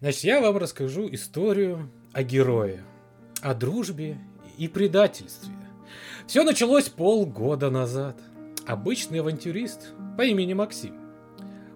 [0.00, 2.82] Значит, я вам расскажу историю о герое,
[3.40, 4.18] о дружбе
[4.58, 5.54] и предательстве.
[6.26, 8.20] Все началось полгода назад.
[8.66, 10.94] Обычный авантюрист по имени Максим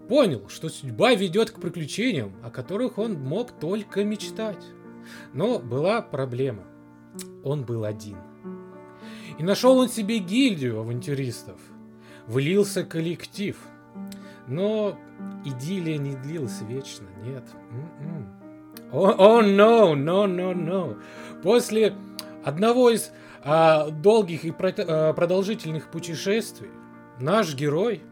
[0.06, 4.65] понял, что судьба ведет к приключениям, о которых он мог только мечтать.
[5.33, 6.65] Но была проблема.
[7.43, 8.19] Он был один.
[9.39, 11.59] И нашел он себе гильдию авантюристов.
[12.27, 13.57] Вылился коллектив.
[14.47, 14.99] Но
[15.45, 17.45] идиллия не длилась вечно, нет.
[18.93, 21.01] О, о, no, no, no, no.
[21.42, 21.95] После
[22.45, 26.70] одного из а, долгих и про, а, продолжительных путешествий
[27.20, 28.02] наш герой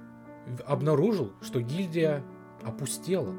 [0.67, 2.23] обнаружил, что гильдия
[2.63, 3.35] опустела.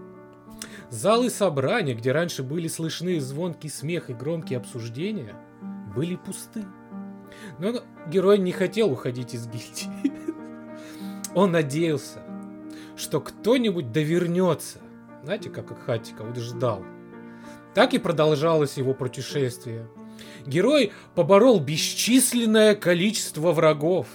[0.90, 5.35] Залы собрания, где раньше были слышны звонкий смех и громкие обсуждения,
[5.96, 6.66] были пусты.
[7.60, 7.74] Но
[8.08, 10.12] герой не хотел уходить из гильдии.
[11.35, 12.21] Он надеялся,
[12.98, 14.80] что кто-нибудь довернется.
[15.24, 16.84] Знаете, как Хатика вот ждал.
[17.80, 19.88] Так и продолжалось его путешествие.
[20.46, 24.08] Герой поборол бесчисленное количество врагов.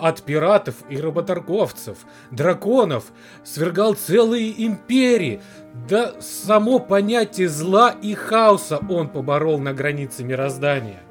[0.00, 1.98] От пиратов и работорговцев,
[2.30, 3.12] драконов,
[3.44, 5.42] свергал целые империи.
[5.86, 11.02] Да само понятие зла и хаоса он поборол на границе мироздания.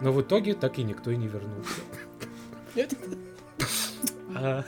[0.00, 1.82] Но в итоге так и никто и не вернулся.
[4.34, 4.64] А.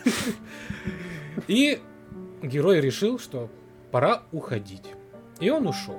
[1.48, 1.80] И
[2.44, 3.50] герой решил, что
[3.90, 4.84] пора уходить.
[5.40, 5.98] И он ушел.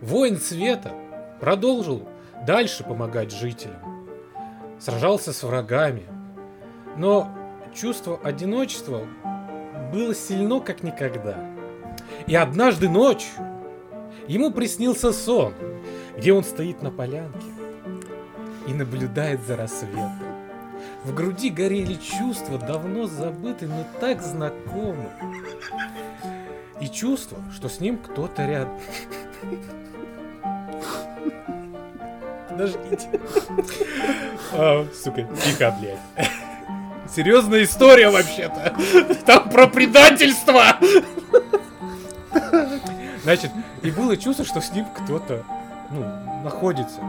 [0.00, 0.92] Воин света
[1.40, 2.06] продолжил
[2.46, 4.06] дальше помогать жителям.
[4.78, 6.02] Сражался с врагами.
[6.96, 7.28] Но
[7.74, 9.06] чувство одиночества
[9.92, 11.36] было сильно как никогда.
[12.26, 13.32] И однажды ночью
[14.28, 15.54] ему приснился сон,
[16.16, 17.46] где он стоит на полянке
[18.66, 20.34] и наблюдает за рассветом.
[21.04, 25.10] В груди горели чувства, давно забытые, но так знакомы.
[26.84, 28.78] И чувство, что с ним кто-то рядом.
[32.46, 33.08] Подождите.
[34.52, 36.28] А, сука, тихо, блядь.
[37.10, 38.76] Серьезная история вообще-то.
[39.24, 40.76] Там про предательство.
[43.22, 43.50] Значит,
[43.82, 45.42] и было чувство, что с ним кто-то
[45.90, 46.04] ну,
[46.44, 47.00] находится.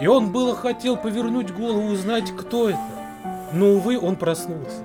[0.00, 2.80] И он было хотел повернуть голову узнать, кто это.
[3.52, 4.82] Но, увы, он проснулся.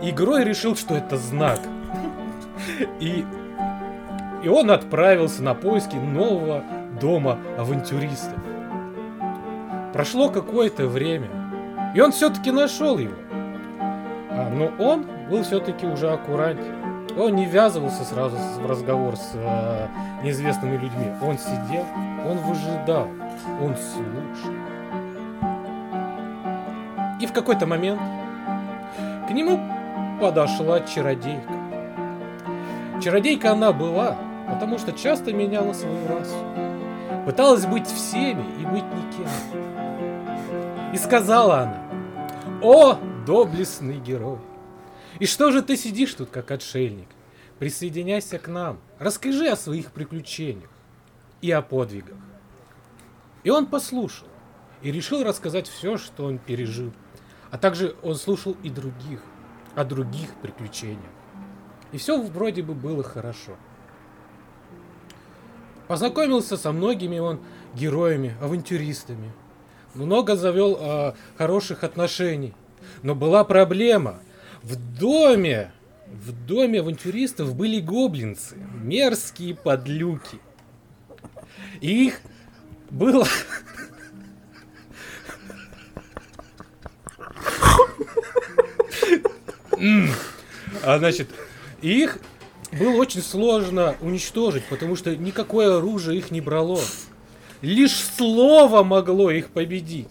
[0.00, 1.58] И герой решил, что это знак.
[3.00, 3.24] И,
[4.42, 6.62] и он отправился на поиски нового
[7.00, 8.38] дома авантюристов.
[9.92, 11.28] Прошло какое-то время,
[11.94, 13.14] и он все-таки нашел его.
[14.30, 16.74] А, но он был все-таки уже аккуратнее.
[17.16, 19.88] Он не ввязывался сразу в разговор с э,
[20.22, 21.10] неизвестными людьми.
[21.20, 21.84] Он сидел,
[22.24, 23.08] он выжидал,
[23.60, 24.54] он слушал.
[27.20, 28.00] И в какой-то момент
[29.26, 29.58] к нему
[30.20, 31.57] подошла чародейка.
[33.00, 36.36] Чародейка она была, потому что часто меняла свою расу.
[37.26, 39.28] Пыталась быть всеми и быть никем.
[40.92, 41.86] И сказала она,
[42.62, 44.38] «О, доблестный герой!
[45.18, 47.08] И что же ты сидишь тут, как отшельник?
[47.58, 50.70] Присоединяйся к нам, расскажи о своих приключениях
[51.40, 52.16] и о подвигах».
[53.44, 54.28] И он послушал
[54.82, 56.92] и решил рассказать все, что он пережил–
[57.50, 59.20] а также он слушал и других,
[59.74, 61.12] о других приключениях.
[61.92, 63.56] И все вроде бы было хорошо.
[65.86, 67.40] Познакомился со многими он
[67.74, 69.32] героями, авантюристами.
[69.94, 72.54] Много завел э, хороших отношений.
[73.02, 74.20] Но была проблема.
[74.62, 75.72] В доме,
[76.06, 78.56] в доме авантюристов были гоблинцы.
[78.56, 80.40] Мерзкие подлюки.
[81.80, 82.20] И их
[82.90, 83.26] было
[90.82, 91.28] А, значит,
[91.82, 92.18] их
[92.72, 96.80] было очень сложно уничтожить, потому что никакое оружие их не брало.
[97.62, 100.10] Лишь слово могло их победить.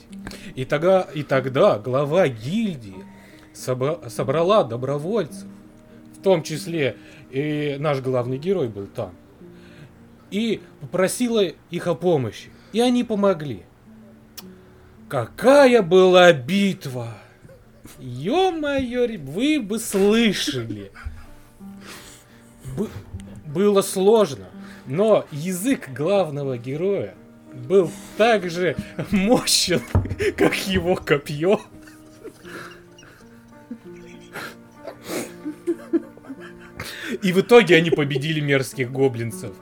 [0.55, 3.05] И тогда, и тогда глава гильдии
[3.53, 5.45] собра- собрала добровольцев,
[6.17, 6.97] в том числе
[7.31, 9.13] и наш главный герой был там,
[10.31, 12.49] и попросила их о помощи.
[12.73, 13.63] И они помогли.
[15.07, 17.17] Какая была битва!
[17.99, 20.91] Ё-моё, вы бы слышали.
[22.77, 22.87] Б-
[23.45, 24.45] было сложно,
[24.85, 27.15] но язык главного героя
[27.53, 28.75] был так же
[29.11, 29.81] мощен,
[30.37, 31.59] как его копье.
[37.21, 39.53] И в итоге они победили мерзких гоблинцев.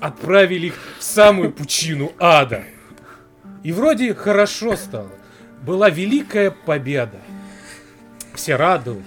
[0.00, 2.64] Отправили их в самую пучину ада.
[3.62, 5.10] И вроде хорошо стало.
[5.62, 7.20] Была великая победа.
[8.34, 9.04] Все радовались,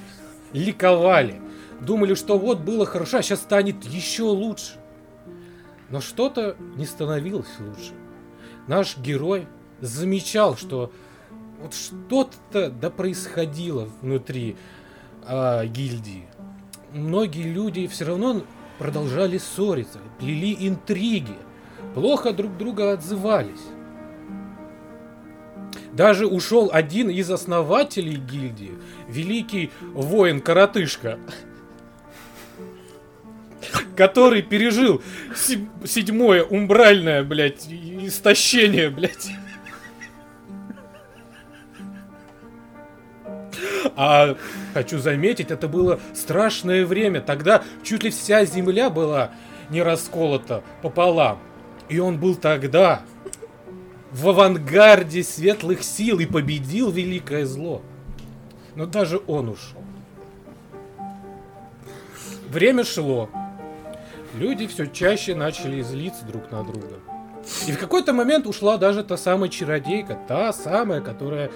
[0.54, 1.36] ликовали.
[1.82, 4.74] Думали, что вот было хорошо, а сейчас станет еще лучше.
[5.90, 7.94] Но что-то не становилось лучше.
[8.68, 9.48] Наш герой
[9.80, 10.92] замечал, что
[11.62, 14.58] вот что-то да происходило внутри
[15.26, 16.28] э, гильдии.
[16.94, 18.44] Многие люди все равно
[18.78, 21.36] продолжали ссориться, плели интриги,
[21.94, 23.66] плохо друг друга отзывались.
[25.94, 28.78] Даже ушел один из основателей гильдии,
[29.08, 31.18] великий воин-коротышка,
[33.96, 35.02] который пережил
[35.36, 39.30] седьмое умбральное, блядь, истощение, блядь.
[43.96, 44.36] А
[44.74, 47.22] хочу заметить, это было страшное время.
[47.22, 49.32] Тогда чуть ли вся земля была
[49.70, 51.40] не расколота пополам.
[51.90, 53.02] И он был тогда
[54.12, 57.82] в авангарде светлых сил и победил великое зло.
[58.76, 59.82] Но даже он ушел.
[62.50, 63.30] Время шло.
[64.36, 67.00] Люди все чаще начали злиться друг на друга.
[67.68, 71.50] И в какой-то момент ушла даже та самая чародейка, та самая, которая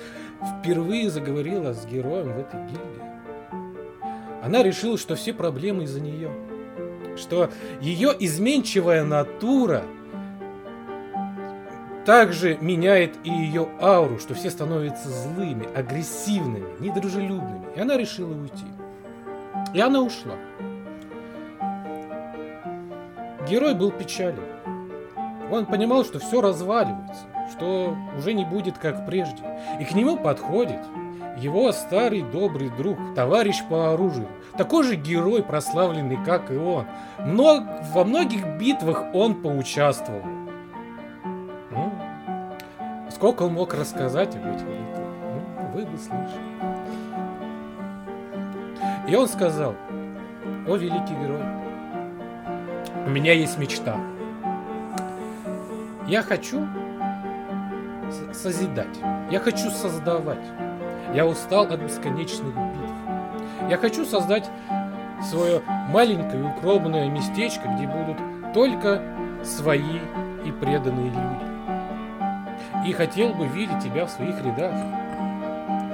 [0.59, 3.12] впервые заговорила с героем в этой гильдии.
[4.44, 6.31] Она решила, что все проблемы из-за нее.
[7.18, 7.50] Что
[7.81, 9.83] ее изменчивая натура
[12.06, 17.68] также меняет и ее ауру, что все становятся злыми, агрессивными, недружелюбными.
[17.75, 18.65] И она решила уйти.
[19.73, 20.35] И она ушла.
[23.48, 24.44] Герой был печален.
[25.52, 29.44] Он понимал, что все разваливается что уже не будет как прежде.
[29.80, 30.80] И к нему подходит
[31.38, 34.28] его старый добрый друг, товарищ по оружию,
[34.58, 36.86] такой же герой, прославленный, как и он.
[37.20, 40.24] Но во многих битвах он поучаствовал.
[41.72, 41.94] Ну,
[43.10, 45.08] сколько он мог рассказать об этих битвах?
[45.22, 46.52] Ну, вы бы слышали.
[49.08, 49.76] И он сказал,
[50.68, 51.42] о великий герой,
[53.06, 53.98] у меня есть мечта.
[56.07, 56.68] Я хочу,
[58.33, 59.00] созидать.
[59.30, 60.44] Я хочу создавать.
[61.13, 63.69] Я устал от бесконечных битв.
[63.69, 64.50] Я хочу создать
[65.30, 68.18] свое маленькое укромное местечко, где будут
[68.53, 69.01] только
[69.44, 70.00] свои
[70.45, 72.88] и преданные люди.
[72.88, 74.74] И хотел бы видеть тебя в своих рядах.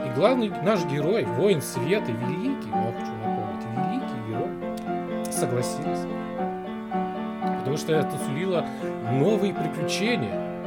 [0.05, 6.07] И главный наш герой, воин света, великий, я хочу напомнить, великий герой, согласился.
[7.77, 8.65] Потому что это сулило
[9.11, 10.45] новые приключения–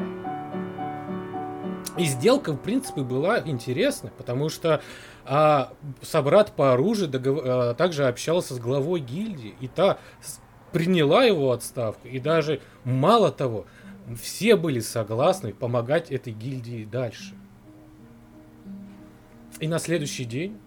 [1.96, 4.80] и сделка, в принципе, была интересной, потому что
[5.24, 7.40] а, собрат по оружию догов...
[7.44, 9.98] а, также общался с главой гильдии, и та
[10.72, 12.08] приняла его отставку.
[12.08, 13.66] И даже мало того,
[14.18, 17.34] все были согласны помогать этой гильдии дальше.
[19.58, 20.58] И на следующий день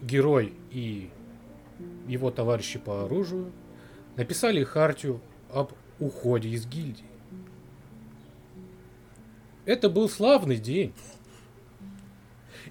[0.00, 1.10] герой и
[2.06, 3.52] его товарищи по оружию
[4.16, 5.20] написали хартию
[5.52, 7.04] об уходе из гильдии.
[9.64, 10.92] Это был славный день.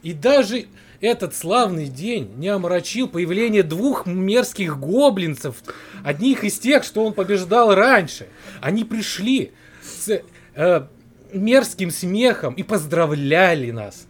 [0.04, 0.66] И даже
[1.00, 5.64] этот славный день не омрачил появление двух мерзких гоблинцев,
[6.04, 8.28] одних из тех, что он побеждал раньше.
[8.62, 9.52] Они пришли
[9.82, 10.22] с
[10.56, 10.88] э,
[11.34, 14.08] мерзким смехом и поздравляли нас.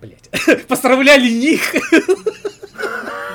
[0.00, 0.30] Блять,
[0.68, 1.74] поздравляли их.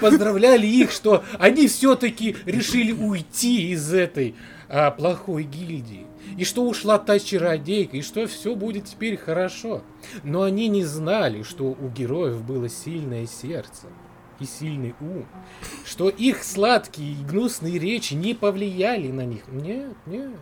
[0.00, 4.34] Поздравляли их, что они все-таки решили уйти из этой
[4.68, 9.82] а, плохой гильдии, и что ушла та чародейка, и что все будет теперь хорошо.
[10.22, 13.86] Но они не знали, что у героев было сильное сердце
[14.40, 15.26] и сильный ум,
[15.84, 19.42] что их сладкие и гнусные речи не повлияли на них.
[19.48, 20.32] Нет, нет.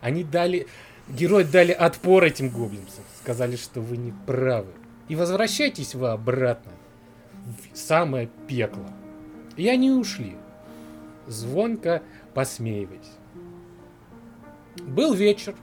[0.00, 0.66] Они дали...
[1.08, 3.02] Герои дали отпор этим гоблинцам.
[3.22, 4.68] Сказали, что вы не правы.
[5.08, 6.72] И возвращайтесь вы обратно
[7.72, 8.86] в самое пекло.
[9.56, 10.36] И они ушли,
[11.26, 12.02] звонко
[12.34, 13.10] посмеиваясь.
[14.76, 15.54] Был вечер.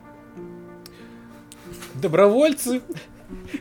[1.96, 2.82] Добровольцы,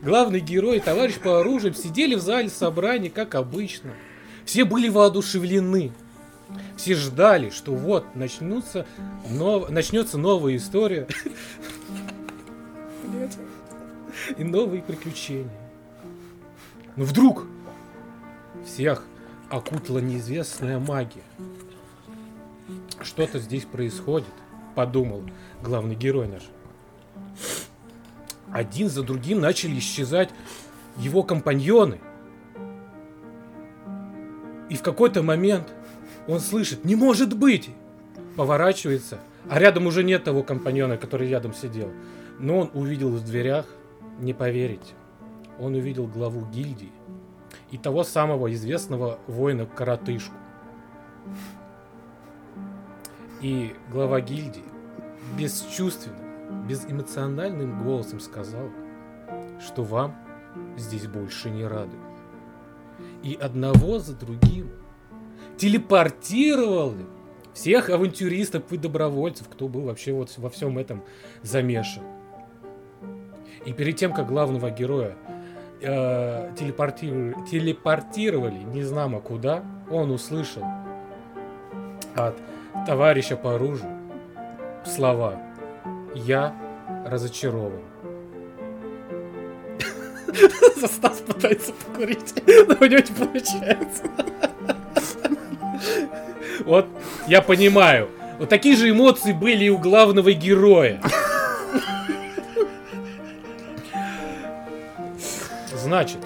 [0.02, 3.92] главный герой, товарищ по оружию сидели в зале собраний, как обычно.
[4.44, 5.92] Все были воодушевлены.
[6.76, 8.86] Все ждали, что вот начнутся
[9.30, 9.70] нов...
[9.70, 11.06] начнется новая история.
[14.36, 15.50] И новые приключения.
[16.96, 17.46] Но вдруг
[18.64, 19.04] всех
[19.50, 21.22] окутала неизвестная магия.
[23.02, 24.32] Что-то здесь происходит
[24.74, 25.22] подумал
[25.62, 26.42] главный герой наш.
[28.50, 30.30] Один за другим начали исчезать
[30.98, 32.00] его компаньоны.
[34.68, 35.72] И в какой-то момент
[36.26, 37.70] он слышит, не может быть!
[38.36, 41.92] Поворачивается, а рядом уже нет того компаньона, который рядом сидел.
[42.40, 43.66] Но он увидел в дверях,
[44.18, 44.94] не поверите,
[45.60, 46.90] он увидел главу гильдии
[47.74, 50.36] и того самого известного воина-коротышку.
[53.40, 54.62] И глава гильдии
[55.36, 58.70] бесчувственным, безэмоциональным голосом сказал,
[59.60, 60.14] что вам
[60.76, 61.96] здесь больше не рады.
[63.24, 64.70] И одного за другим
[65.56, 67.06] телепортировали
[67.54, 71.02] всех авантюристов и добровольцев, кто был вообще вот во всем этом
[71.42, 72.04] замешан.
[73.66, 75.16] И перед тем, как главного героя
[75.84, 80.64] э, телепортировали, телепортировали не знамо куда, он услышал
[82.16, 82.36] от
[82.86, 83.90] товарища по оружию
[84.84, 85.40] слова
[86.14, 86.54] «Я
[87.06, 87.82] разочарован».
[90.76, 94.02] Стас пытается покурить, но у него не получается.
[96.64, 96.86] Вот,
[97.26, 98.08] я понимаю.
[98.38, 101.00] Вот такие же эмоции были и у главного героя.
[105.84, 106.18] Значит,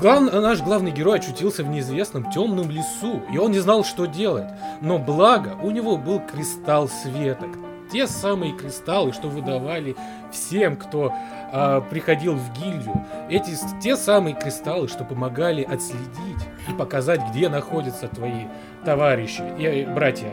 [0.00, 0.32] глав...
[0.32, 4.48] наш главный герой очутился в неизвестном темном лесу, и он не знал, что делать.
[4.80, 7.48] Но благо, у него был кристалл светок.
[7.92, 9.96] Те самые кристаллы, что выдавали
[10.32, 11.12] всем, кто
[11.52, 13.04] э, приходил в гильдию.
[13.28, 18.46] Эти те самые кристаллы, что помогали отследить и показать, где находятся твои
[18.84, 20.30] товарищи и братья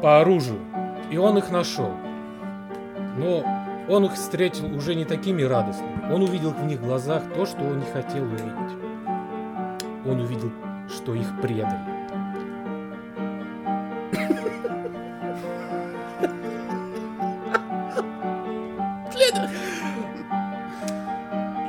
[0.00, 0.60] по оружию.
[1.10, 1.90] И он их нашел.
[3.16, 3.44] Но
[3.88, 6.12] он их встретил уже не такими радостными.
[6.12, 8.78] Он увидел в них глазах то, что он не хотел увидеть.
[10.06, 10.50] Он увидел,
[10.88, 11.78] что их предали.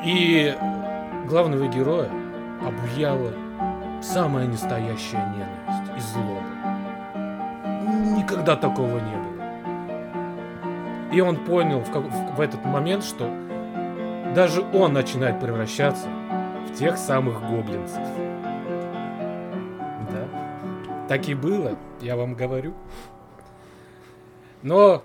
[0.05, 0.55] И
[1.27, 2.11] главного героя
[2.61, 3.33] обуяла
[4.01, 6.43] самая настоящая ненависть и злоба.
[8.15, 9.24] Никогда такого не было.
[11.15, 13.31] И он понял в, в, в этот момент, что
[14.35, 16.09] даже он начинает превращаться
[16.67, 18.03] в тех самых гоблинцев.
[20.11, 21.07] Да.
[21.07, 22.73] Так и было, я вам говорю.
[24.61, 25.03] Но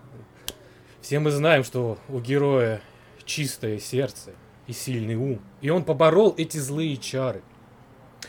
[1.00, 2.80] все мы знаем, что у героя
[3.24, 4.32] чистое сердце
[4.66, 5.40] и сильный ум.
[5.60, 7.42] И он поборол эти злые чары.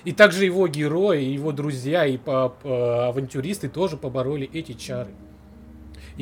[0.03, 5.15] И также его герои, его друзья и авантюристы тоже побороли эти чары.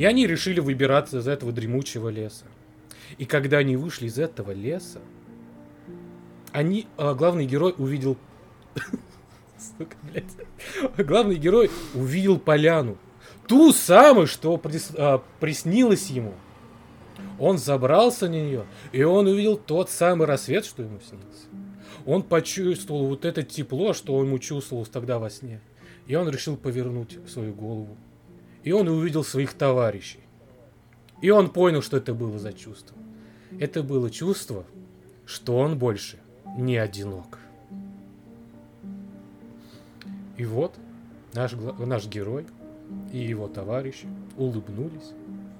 [0.00, 2.46] И они решили выбираться из этого дремучего леса.
[3.18, 4.98] И когда они вышли из этого леса,
[6.52, 8.16] они, а, главный герой увидел...
[9.58, 11.04] Сука, блядь.
[11.06, 12.96] Главный герой увидел поляну.
[13.46, 16.32] Ту самую, что прис, а, приснилось ему.
[17.38, 21.46] Он забрался на нее, и он увидел тот самый рассвет, что ему снился.
[22.06, 25.60] Он почувствовал вот это тепло, что он ему чувствовал тогда во сне.
[26.06, 27.98] И он решил повернуть свою голову.
[28.62, 30.20] И он увидел своих товарищей.
[31.20, 32.96] И он понял, что это было за чувство.
[33.58, 34.64] Это было чувство,
[35.26, 36.18] что он больше
[36.56, 37.38] не одинок.
[40.36, 40.74] И вот
[41.34, 42.46] наш, наш герой
[43.12, 45.12] и его товарищи улыбнулись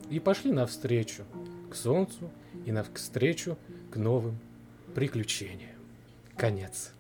[0.09, 1.25] и пошли навстречу
[1.71, 2.31] к солнцу
[2.65, 3.57] и навстречу
[3.91, 4.39] к новым
[4.95, 5.77] приключениям.
[6.37, 6.93] Конец.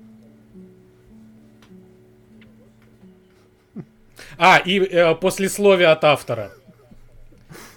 [4.38, 6.50] А, и э, послесловие от автора.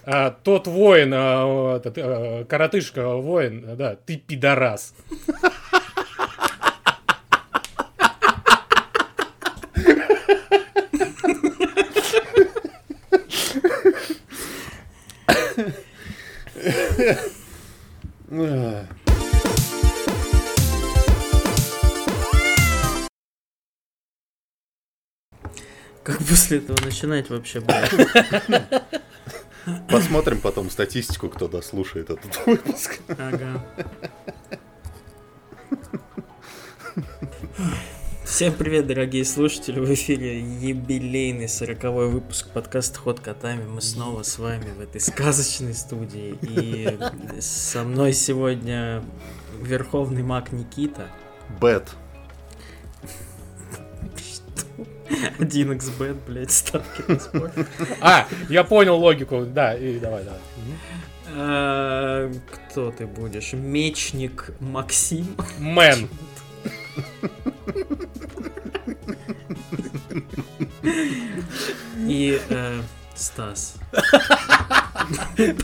[0.06, 4.94] А, тот воин, а, этот, а, коротышка воин, да, ты пидорас.
[26.44, 27.90] После этого начинать вообще, блядь?
[29.90, 33.00] Посмотрим потом статистику, кто дослушает этот выпуск.
[33.08, 33.66] Ага.
[38.26, 39.80] Всем привет, дорогие слушатели!
[39.80, 43.66] В эфире юбилейный сороковой выпуск подкаста «Ход котами».
[43.66, 46.38] Мы снова с вами в этой сказочной студии.
[46.42, 49.02] И со мной сегодня
[49.62, 51.08] верховный маг Никита.
[55.39, 55.53] Бет.
[55.53, 57.53] 1xbet, блядь, ставки на спорт.
[58.01, 60.39] А, я понял логику, да, и давай, давай.
[61.36, 63.53] А, кто ты будешь?
[63.53, 65.36] Мечник Максим?
[65.60, 66.10] Мэн.
[72.08, 72.82] И э,
[73.15, 73.75] Стас.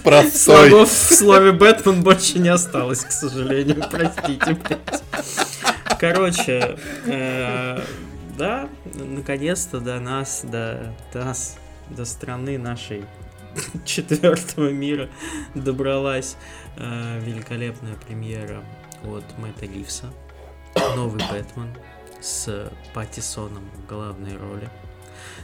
[0.04, 0.70] Простой.
[0.70, 3.84] Слогов в слове Бэтмен больше не осталось, к сожалению.
[3.90, 5.04] Простите, блядь.
[6.00, 7.82] Короче, э,
[8.40, 11.58] да, наконец-то до нас, до нас,
[11.90, 13.04] до страны нашей
[13.86, 15.10] четвертого мира
[15.56, 16.38] добралась
[16.78, 18.64] э, великолепная премьера
[19.04, 20.06] от Мэтта Ливса.
[20.96, 21.76] новый Бэтмен
[22.22, 24.70] с Паттисоном в главной роли,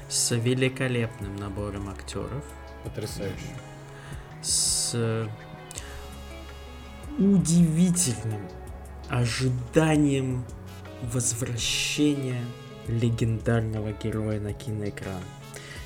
[0.08, 2.46] с великолепным набором актеров,
[2.86, 3.36] Потрясающе.
[4.42, 5.28] с
[7.18, 8.48] удивительным
[9.10, 10.46] ожиданием
[11.02, 12.46] возвращения
[12.88, 15.22] легендарного героя на киноэкран.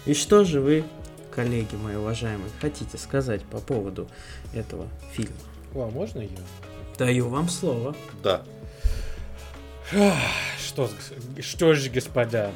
[0.06, 0.84] И что же вы,
[1.32, 4.08] коллеги мои уважаемые, хотите сказать по поводу
[4.53, 5.36] этого фильма?
[5.75, 6.29] О, а можно я?
[6.98, 7.96] Даю вам слово.
[8.24, 8.44] Да.
[10.60, 10.89] Что,
[11.39, 12.51] что же, господа,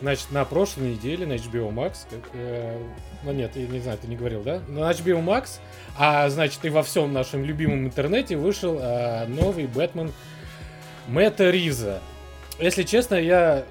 [0.00, 2.78] значит, на прошлой неделе на HBO Max, как, э,
[3.24, 4.60] ну нет, я не знаю, ты не говорил, да?
[4.68, 5.58] На HBO Max,
[5.96, 10.12] а значит и во всем нашем любимом интернете вышел э, новый Бэтмен
[11.08, 12.00] Мэтта Ривза.
[12.60, 13.64] Если честно, я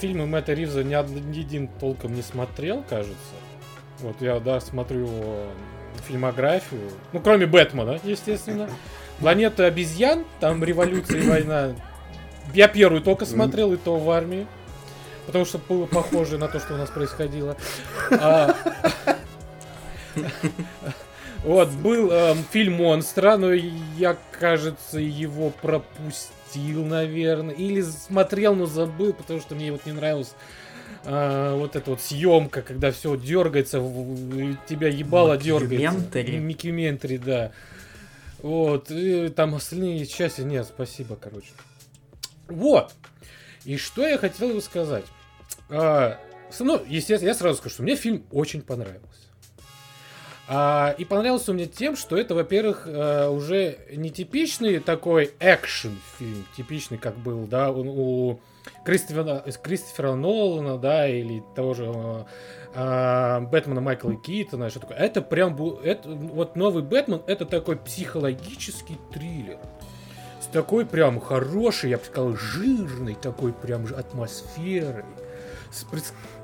[0.00, 3.16] фильмы Мэтта Ривза ни, од- ни один толком не смотрел, кажется.
[4.00, 5.46] Вот я, да, смотрю его
[6.08, 6.90] фильмографию.
[7.12, 8.68] Ну, кроме Бэтмена, естественно.
[9.18, 11.72] Планета обезьян, там революция и война.
[12.54, 14.46] Я первую только смотрел, и то в армии.
[15.26, 17.56] Потому что было похоже на то, что у нас происходило.
[18.10, 18.56] А,
[21.44, 27.54] Вот, был эм, фильм Монстра, но я, кажется, его пропустил, наверное.
[27.54, 30.34] Или смотрел, но забыл, потому что мне вот не нравилась
[31.04, 33.78] а, вот эта вот съемка, когда все дергается,
[34.68, 36.22] тебя ебало дергается.
[36.22, 37.52] Микюментари, да.
[38.42, 41.50] Вот, и там остальные части нет, спасибо, короче.
[42.48, 42.92] Вот.
[43.64, 45.04] И что я хотел бы сказать.
[45.68, 46.18] А,
[46.58, 49.19] ну, естественно, я сразу скажу, что мне фильм очень понравился.
[50.52, 55.96] А, и понравился он мне тем, что это, во-первых, э, уже не типичный такой экшен
[56.18, 58.40] фильм, типичный, как был, да, у,
[58.84, 62.24] Кристофера, Кристофера Нолана, да, или того же э,
[62.74, 64.96] а, Бэтмена Майкла Китона, что такое.
[64.96, 69.58] Это прям был, это, вот новый Бэтмен, это такой психологический триллер.
[70.40, 75.04] С такой прям хорошей, я бы сказал, жирной такой прям атмосферой.
[75.70, 75.86] С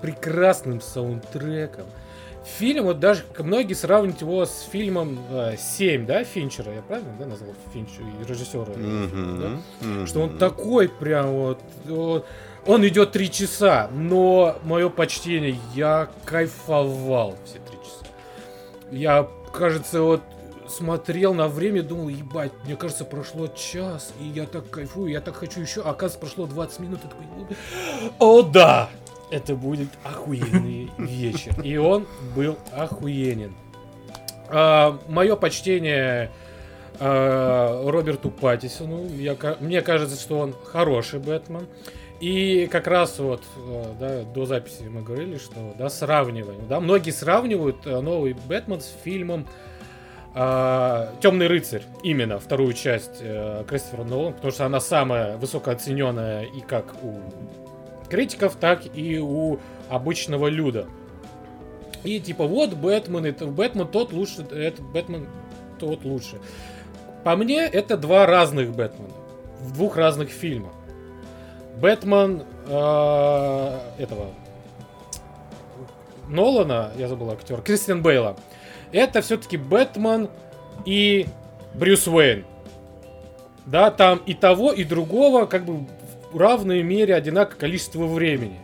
[0.01, 1.87] прекрасным саундтреком.
[2.59, 7.27] Фильм, вот даже многие сравнивают его с фильмом э, 7, да, Финчера, я правильно, да,
[7.27, 8.65] назвал Финчера, режиссера?
[8.65, 9.87] да?
[9.87, 10.07] Мгм.
[10.07, 11.61] Что он такой прям вот...
[11.85, 12.25] вот,
[12.65, 18.07] Он идет три часа, но мое почтение, я кайфовал все три часа.
[18.93, 20.23] Я, кажется, вот
[20.69, 25.37] смотрел на время, думал, ебать, мне кажется, прошло час, и я так кайфую, я так
[25.37, 27.57] хочу еще, а оказывается, прошло 20 минут, и такой,
[28.19, 28.89] о да,
[29.31, 31.61] это будет охуенный вечер.
[31.63, 33.55] И он был охуенен.
[34.49, 36.31] мое почтение
[36.99, 39.07] а, Роберту Паттисону.
[39.09, 41.67] Я, мне кажется, что он хороший Бэтмен.
[42.21, 46.67] И как раз вот э, да, до записи мы говорили, что да, сравниваем.
[46.67, 49.47] Да, многие сравнивают э, новый Бэтмен с фильмом
[50.35, 56.95] Темный рыцарь, именно вторую часть э, Кристофера Нолана, потому что она самая высокооцененная и как
[57.03, 57.21] у
[58.07, 60.87] критиков, так и у обычного люда.
[62.05, 65.27] И типа вот Бэтмен, это Бэтмен тот лучше, это Бэтмен
[65.79, 66.39] тот лучше.
[67.25, 69.13] По мне, это два разных Бэтмена.
[69.61, 70.73] В двух разных фильмах.
[71.81, 74.27] Бэтмен э, этого
[76.29, 78.37] Нолана, я забыл актер, Кристиан Бейла.
[78.93, 80.29] Это все-таки Бэтмен
[80.85, 81.27] и
[81.75, 82.45] Брюс Уэйн.
[83.67, 85.87] Да, там и того, и другого как бы
[86.33, 88.59] в равной мере одинаковое количество времени.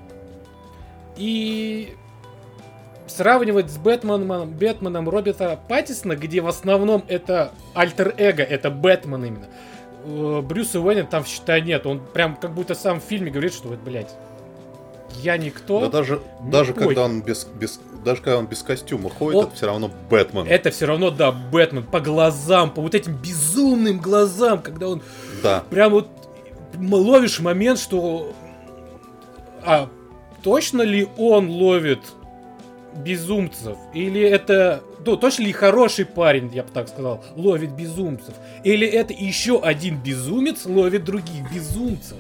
[1.17, 1.95] И
[3.07, 9.47] сравнивать с Бэтменом, Бэтменом Роберта Паттисона, где в основном это альтер-эго, это Бэтмен именно.
[10.05, 11.87] Э, Брюса Уэйна там, считай, нет.
[11.87, 14.15] Он прям как будто сам в фильме говорит, что вот, блядь,
[15.23, 15.81] я никто.
[15.81, 19.55] Да даже, даже когда он без, без, даже когда он без костюма ходит, Он- это
[19.57, 20.47] все равно Бэтмен.
[20.49, 25.03] Это все равно, да, Бэтмен по глазам, по вот этим безумным глазам, когда он
[25.43, 25.63] Да.
[25.69, 26.09] прям вот
[26.91, 28.35] ловишь момент, что...
[29.63, 29.89] А
[30.43, 32.01] точно ли он ловит
[32.97, 33.77] безумцев?
[33.95, 34.83] Или это...
[35.05, 38.35] Ну, точно ли хороший парень, я бы так сказал, ловит безумцев?
[38.65, 42.19] Или это еще один безумец ловит других безумцев?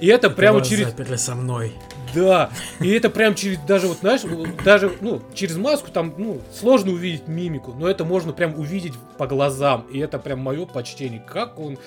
[0.00, 0.88] И это прямо Вас через...
[0.88, 1.72] заперли со мной.
[2.14, 4.20] Да, и это прям через, даже вот, знаешь,
[4.64, 9.26] даже, ну, через маску там, ну, сложно увидеть мимику, но это можно прям увидеть по
[9.26, 11.78] глазам, и это прям мое почтение, как он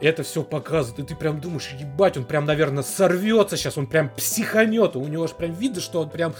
[0.00, 4.10] это все показывает, и ты прям думаешь, ебать, он прям, наверное, сорвется сейчас, он прям
[4.10, 6.34] психанет, у него аж прям видно, что он прям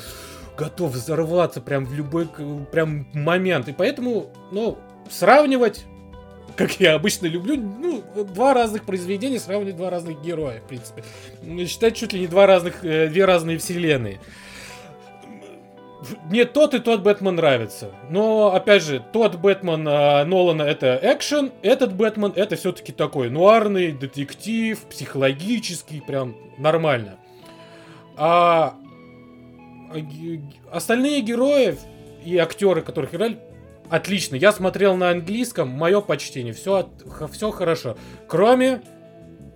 [0.56, 2.28] готов взорваться прям в любой
[2.70, 4.78] прям момент, и поэтому, ну,
[5.10, 5.84] сравнивать
[6.56, 11.04] как я обычно люблю, ну, два разных произведения, сравнивать два разных героя, в принципе.
[11.66, 14.20] Считать чуть ли не два разных, э, две разные вселенные.
[16.24, 17.90] Мне тот и тот Бэтмен нравится.
[18.08, 23.92] Но, опять же, тот Бэтмен э, Нолана это экшен, этот Бэтмен это все-таки такой нуарный
[23.92, 27.16] детектив, психологический, прям нормально.
[28.16, 28.76] А
[30.70, 31.76] остальные герои
[32.24, 33.38] и актеры, которых играли,
[33.88, 34.36] отлично.
[34.36, 36.88] Я смотрел на английском, мое почтение, все,
[37.32, 37.96] все хорошо.
[38.26, 38.82] Кроме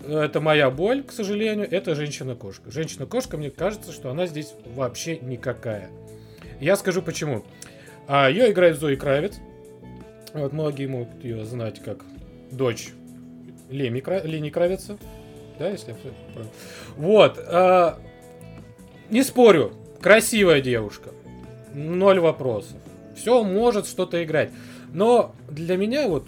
[0.07, 2.71] это моя боль, к сожалению, это женщина-кошка.
[2.71, 5.91] Женщина-кошка, мне кажется, что она здесь вообще никакая.
[6.61, 7.45] Я скажу почему.
[8.07, 9.39] А, ее играет Зои Кравец.
[10.33, 12.05] Вот многие могут ее знать как
[12.51, 12.91] дочь
[13.71, 14.99] Леми, Кра- Лени Кравица.
[15.59, 15.97] Да, если я
[16.33, 16.53] правильно.
[16.97, 17.39] Вот.
[17.47, 17.99] а,
[19.11, 19.73] не спорю.
[20.01, 21.11] Красивая девушка.
[21.73, 22.77] Ноль вопросов.
[23.17, 24.51] Все может что-то играть.
[24.93, 26.27] Но для меня вот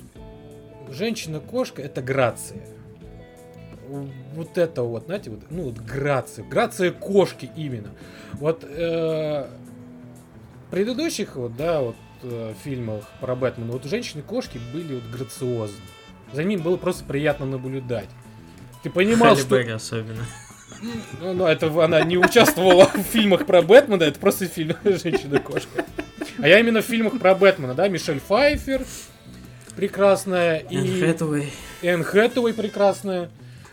[0.91, 2.61] женщина-кошка это грация.
[4.35, 6.45] Вот это вот, знаете, вот, ну вот грация.
[6.45, 7.91] Грация кошки именно.
[8.35, 9.47] Вот э,
[10.71, 15.81] предыдущих вот, да, вот э, фильмах про Бэтмена, вот женщины-кошки были вот грациозны.
[16.33, 18.09] За ним было просто приятно наблюдать.
[18.83, 19.59] Ты понимал, Халли что...
[19.59, 20.25] Берри особенно.
[21.21, 25.85] Ну, ну, это она не участвовала в фильмах про Бэтмена, это просто фильм «Женщина-кошка».
[26.39, 28.85] А я именно в фильмах про Бэтмена, да, Мишель Пфайфер
[29.77, 31.53] прекрасная Энн и Хэтэуэй.
[31.83, 33.31] Энн Хэтэуэй прекрасная.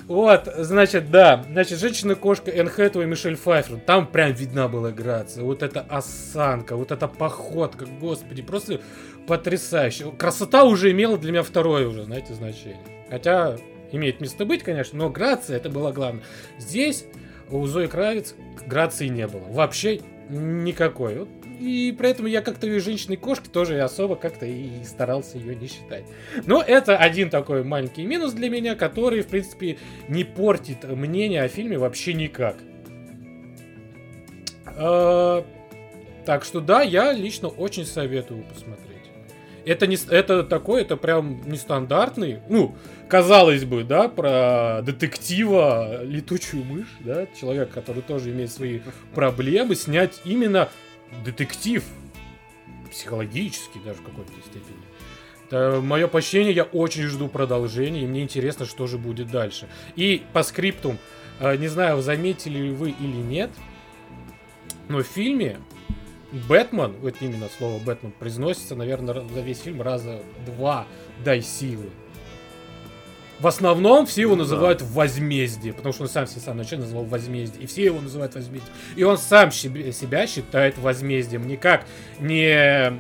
[0.07, 5.63] Вот, значит, да, значит, женщина-кошка Энн Хэтэуэй, Мишель Пфайфер, там прям видна была грация, вот
[5.63, 8.81] эта осанка, вот эта походка, господи, просто
[9.27, 10.11] потрясающе.
[10.17, 12.81] Красота уже имела для меня второе уже, знаете, значение.
[13.09, 13.57] Хотя
[13.91, 16.23] имеет место быть, конечно, но грация это было главное.
[16.57, 17.05] Здесь
[17.49, 18.35] у Зои Кравец
[18.65, 19.43] грации не было.
[19.49, 21.19] Вообще никакой.
[21.19, 26.03] Вот И поэтому я как-то и женщины-кошки тоже особо как-то и старался ее не считать.
[26.45, 31.47] Но это один такой маленький минус для меня, который, в принципе, не портит мнение о
[31.47, 32.57] фильме вообще никак.
[34.75, 35.43] Э,
[36.25, 38.89] Так что да, я лично очень советую посмотреть.
[39.65, 42.75] Это не это такой, это прям нестандартный, ну,
[43.07, 48.81] казалось бы, да, про детектива летучую мышь, да, человек, который тоже имеет свои
[49.15, 50.69] проблемы, снять именно
[51.23, 51.83] детектив,
[52.91, 54.83] психологический даже в какой-то степени.
[55.47, 59.67] Это мое почтение, я очень жду продолжения, и мне интересно, что же будет дальше.
[59.95, 60.97] И по скриптум,
[61.39, 63.51] э, не знаю, заметили ли вы или нет,
[64.87, 65.59] но в фильме
[66.47, 70.87] Бэтмен, вот именно слово Бэтмен, произносится, наверное, за весь фильм раза два
[71.23, 71.89] «дай силы».
[73.43, 74.43] В основном все его Ну да.
[74.43, 77.99] называют возмездие, потому что он сам себя в самом начале называл возмездие, и все его
[77.99, 78.73] называют возмездием.
[78.95, 81.85] И он сам себе- себя считает возмездием, никак
[82.21, 82.93] не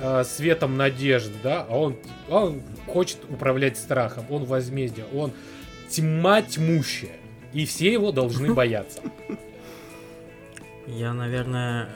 [0.00, 1.96] э, светом надежды, да, а он,
[2.30, 5.32] он хочет управлять страхом, он возмездие, он
[5.90, 7.18] тьма тьмущая,
[7.52, 9.02] и все его должны бояться.
[10.86, 11.90] Я, наверное,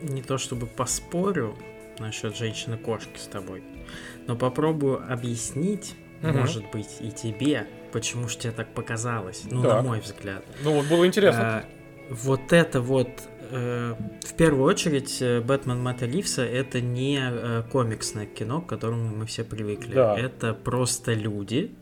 [0.00, 1.56] э, не то чтобы поспорю
[1.98, 3.64] насчет женщины-кошки с тобой,
[4.28, 6.38] но попробую объяснить, Мгм.
[6.40, 9.74] может быть, и тебе, почему же тебе так показалось, ну, Так.
[9.76, 10.44] на мой взгляд.
[10.64, 11.58] Ну вот было интересно.
[11.58, 11.64] А,
[12.10, 13.08] вот это вот,
[13.50, 19.16] э, в первую очередь, э, Бэтмен Мэтта Ривса это не э, комиксное кино, к которому
[19.16, 19.94] мы все привыкли.
[19.94, 20.18] Да.
[20.18, 21.74] Это просто люди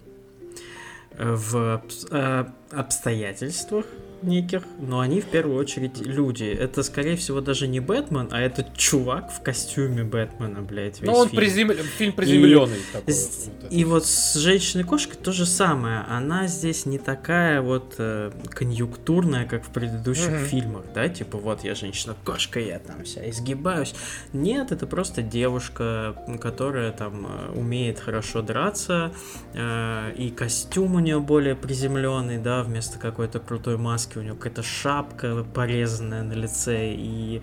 [1.17, 3.87] в обс- обстоятельствах
[4.27, 6.45] неких, но они в первую очередь люди.
[6.45, 11.17] Это, скорее всего, даже не Бэтмен, а это чувак в костюме Бэтмена, блядь, весь Ну,
[11.17, 11.43] он фильм.
[11.43, 13.13] призем- фильм приземленный такой.
[13.13, 13.73] С- вот.
[13.73, 16.01] И вот с женщиной-кошкой то же самое.
[16.09, 20.45] Она здесь не такая вот э, конъюнктурная, как в предыдущих Мгм.
[20.47, 21.09] фильмах, да?
[21.09, 23.95] Типа, вот я женщина-кошка, я там вся изгибаюсь.
[24.33, 29.13] Нет, это просто девушка, которая там э, умеет хорошо драться,
[29.55, 34.63] э, и костюм у нее более приземленный, да, вместо какой-то крутой маски у нее какая-то
[34.63, 37.43] шапка порезанная на лице и...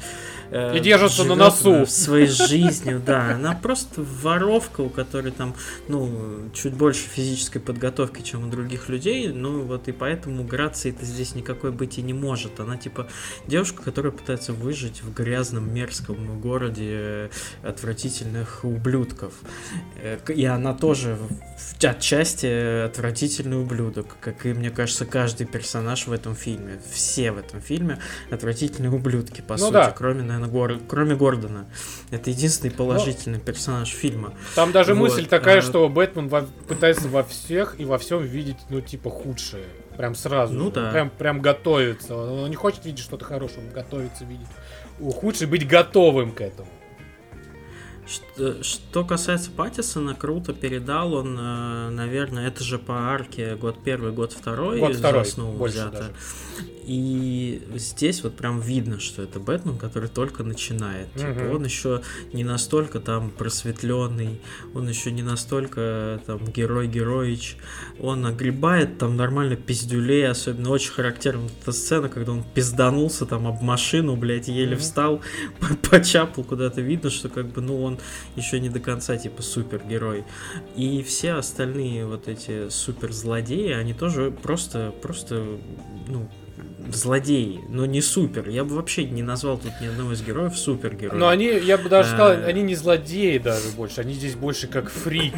[0.51, 1.86] э, И держится на носу.
[1.86, 3.36] своей жизнью, да.
[3.36, 5.55] Она просто воровка, у которой там,
[5.88, 11.36] ну, чуть больше физической подготовки, чем у других людей, ну, вот и поэтому грации-то здесь
[11.36, 12.60] никакой быть и не может.
[12.60, 13.07] Она, типа,
[13.47, 17.29] девушка, которая пытается выжить в грязном, мерзком городе э,
[17.63, 19.34] отвратительных ублюдков.
[20.01, 21.17] Э, И она тоже
[21.84, 26.51] отчасти отвратительный ублюдок, как и, мне кажется, каждый персонаж в этом фильме.
[26.92, 29.92] Все в этом фильме отвратительные ублюдки, по Ну сути, да.
[29.92, 30.80] кроме, наверное, Гор...
[30.88, 31.68] кроме Гордона.
[32.10, 34.34] Это единственный положительный персонаж фильма.
[34.56, 38.24] Там даже Вот, мысль такая, а- что Бэтмен во- пытается во всех и во всем
[38.24, 39.66] видеть, ну, типа, худшее.
[39.98, 40.54] Прям сразу.
[40.54, 40.72] Ну же.
[40.72, 40.92] да.
[40.92, 42.16] Прям, прям готовится.
[42.16, 44.48] Он не хочет видеть что-то хорошее, он готовится видеть
[45.00, 46.68] худшее, быть готовым к этому.
[48.08, 54.12] Что, что касается Паттисона, круто передал он, э, наверное, это же по арке год первый,
[54.12, 54.80] год второй.
[54.80, 55.92] Год второй, основу взято.
[55.92, 56.12] даже.
[56.84, 61.14] И здесь вот прям видно, что это Бэтмен, который только начинает.
[61.14, 61.56] Типа, Мгм.
[61.56, 62.02] он еще
[62.34, 64.42] не настолько там просветленный,
[64.74, 67.56] он еще не настолько там герой героич.
[68.00, 73.62] Он огребает там нормально пиздюлей, особенно очень характерна эта сцена, когда он пизданулся там об
[73.62, 74.80] машину, блядь, еле Мгм.
[74.80, 75.22] встал,
[75.92, 76.82] почапал куда-то.
[76.82, 77.90] Видно, что как бы, ну, он
[78.36, 80.23] еще не до конца типа супергерой.
[80.75, 85.45] И все остальные вот эти суперзлодеи, они тоже просто, просто,
[86.08, 86.27] ну,
[86.91, 88.49] злодеи, но не супер.
[88.49, 91.19] Я бы вообще не назвал тут ни одного из героев супергероем.
[91.19, 92.45] Но они, я бы даже сказал, Э.
[92.45, 95.38] они не злодеи даже больше, они здесь больше как фрики.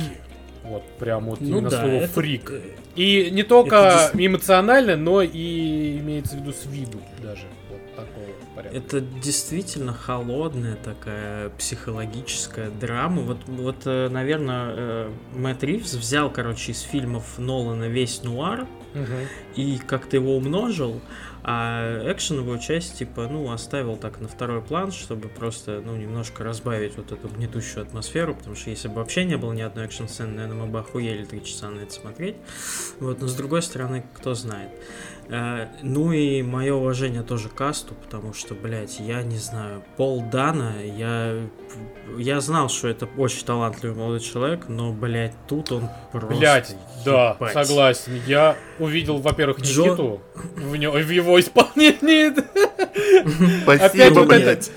[0.63, 2.51] Вот прям вот Ну именно да, слово это- фрик.
[2.95, 7.43] И не только Это эмоционально, но и имеется в виду с виду даже.
[8.63, 8.77] Порядка.
[8.77, 13.21] Это действительно холодная такая психологическая драма.
[13.21, 19.27] Вот, вот э, наверное, э, Мэтт Ривз взял, короче, из фильмов Нолана весь нуар Мгм.
[19.55, 21.01] и как-то его умножил,
[21.43, 26.95] а экшеновую часть, типа, ну, оставил так на второй план, чтобы просто, ну, немножко разбавить
[26.95, 30.65] вот эту гнетущую атмосферу, потому что если бы вообще не было ни одной экшн-сцены, наверное,
[30.65, 32.37] мы бы охуели три часа на это смотреть.
[32.99, 34.69] Вот, но с другой стороны, кто знает.
[35.29, 40.73] Э, Ну и мое уважение тоже касту, потому что, блядь, я не знаю, Пол Дана,
[40.81, 41.35] я,
[42.17, 46.35] я знал, что это очень талантливый молодой человек, но, блядь, тут он просто...
[46.37, 47.53] Блять, да, ебать.
[47.53, 48.21] согласен.
[48.27, 50.21] Я увидел, во-первых, Джо- Никиту
[50.55, 52.27] в, нё- в его исполнении.
[53.65, 54.71] Опять Спасибо, блядь.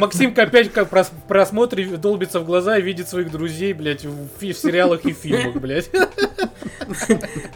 [0.00, 4.28] Максимка опять как прос- в просмотре долбится в глаза и видит своих друзей, блядь, в,
[4.40, 5.88] в сериалах и фильмах, блядь.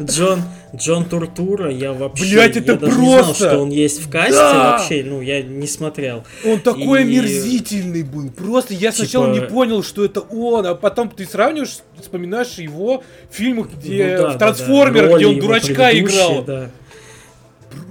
[0.01, 0.43] Джон,
[0.75, 2.35] Джон Туртура, я вообще...
[2.35, 4.73] Блядь, это я даже не знал, что он есть в касте Да!
[4.79, 6.25] вообще, ну, я не смотрел.
[6.45, 8.31] Он такой И- омерзительный был.
[8.31, 13.03] Просто я сначала Типа- не понял, что это он, а потом ты сравниваешь, вспоминаешь его
[13.31, 16.43] в фильмах, где Ну да, в да, трансформерах, да, где роли он дурачка играл.
[16.45, 16.71] да.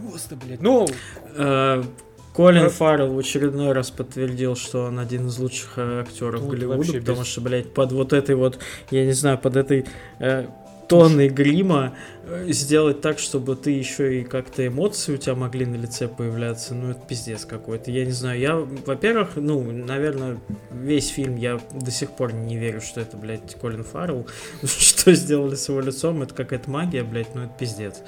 [0.09, 0.61] Просто, блядь.
[0.61, 0.87] Ну,
[1.35, 1.83] Э,
[2.33, 6.51] Колин Про- Фаррелл в очередной раз подтвердил, что он один из лучших э, актеров Вот
[6.51, 8.59] Голливуда, потому без- что, блядь, под вот этой вот,
[8.91, 9.85] я не знаю, под этой
[10.19, 10.45] э,
[10.89, 11.93] тонной грима
[12.47, 16.91] сделать так, чтобы ты еще и как-то эмоции у тебя могли на лице появляться, ну
[16.91, 17.91] это пиздец какой-то.
[17.91, 20.39] Я не знаю, я, во-первых, ну, наверное,
[20.71, 24.27] весь фильм я до сих пор не верю, что это, блядь, Колин Фаррелл.
[24.63, 28.01] Что сделали с его лицом, это какая-то магия, блядь, ну это пиздец.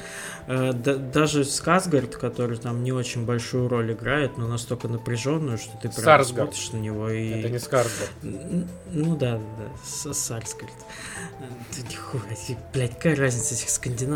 [0.47, 5.71] Э, да- даже Сказгард, который там не очень большую роль играет, но настолько напряженную, что
[5.77, 6.53] ты прям Сарсгард.
[6.53, 7.29] смотришь на него и...
[7.29, 8.11] это не Скарсгард.
[8.21, 10.71] Ну да, да, да, Сарсгард.
[11.39, 14.10] Э, блядь, какая разница этих скандинавов?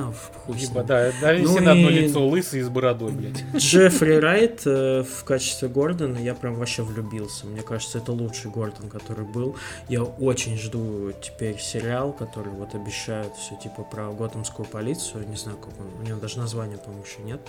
[0.45, 0.87] Хуй с Типа, ним.
[0.87, 3.43] да, да, Ну все на одно и- лицо, лысый и с бородой, блядь.
[3.55, 7.45] Джеффри Райт э, в качестве Гордона я прям вообще влюбился.
[7.47, 9.55] Мне кажется, это лучший Гордон, который был.
[9.89, 15.27] Я очень жду теперь сериал, который вот обещают все типа про готэмскую полицию.
[15.27, 15.87] Не знаю, как он.
[16.01, 17.39] У него даже названия, по-моему, еще нет.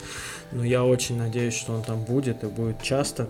[0.52, 3.28] Но я очень надеюсь, что он там будет и будет часто.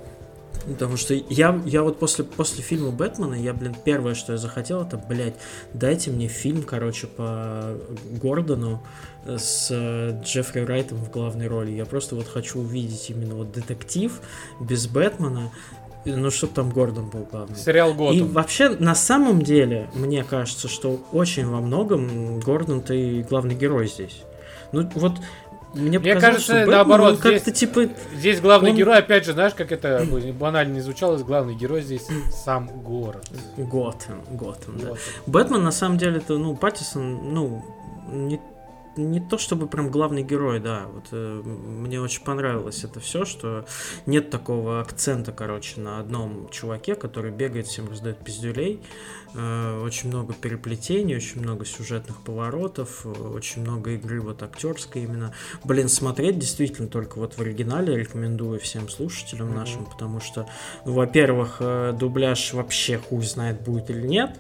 [0.67, 4.83] Потому что я, я вот после, после фильма Бэтмена, я, блин, первое, что я захотел,
[4.83, 5.35] это, блядь,
[5.75, 7.77] дайте мне фильм, короче, по
[8.21, 8.83] Гордону
[9.25, 11.71] с э, Джеффри Райтом в главной роли.
[11.73, 14.21] Я просто вот хочу увидеть именно вот детектив
[14.61, 15.51] без Бэтмена,
[16.05, 17.57] ну, чтобы там Гордон был главный.
[17.57, 18.29] Сериал И Готэм.
[18.29, 23.89] вообще, на самом деле, мне кажется, что очень во многом Гордон ты и главный герой
[23.89, 24.23] здесь.
[24.73, 25.13] Ну, вот
[25.77, 29.55] мне, Мне кажется, что наоборот, как-то здесь- типа Здесь главный он- герой, опять же, знаешь,
[29.55, 30.05] как это
[30.39, 32.07] банально не звучало, главный герой здесь
[32.45, 33.29] сам город.
[33.57, 34.89] Готэм, Готэм, да.
[35.27, 37.65] Бэтмен, на самом деле, это, ну, Паттисон, ну,
[38.09, 38.41] не,
[38.97, 40.87] не то чтобы прям главный герой, да.
[40.93, 43.67] Вот э, мне очень понравилось это все, что
[44.07, 48.83] нет такого акцента, короче, на одном чуваке, который бегает, всем раздает пиздюлей.
[49.35, 55.33] Э, очень много переплетений, очень много сюжетных поворотов, э, очень много игры вот актерской именно.
[55.65, 59.57] Блин, смотреть действительно только вот в оригинале рекомендую всем слушателям Мгм.
[59.57, 60.49] нашим, потому что,
[60.85, 64.39] ну, во-первых, э, дубляж вообще хуй знает будет или нет.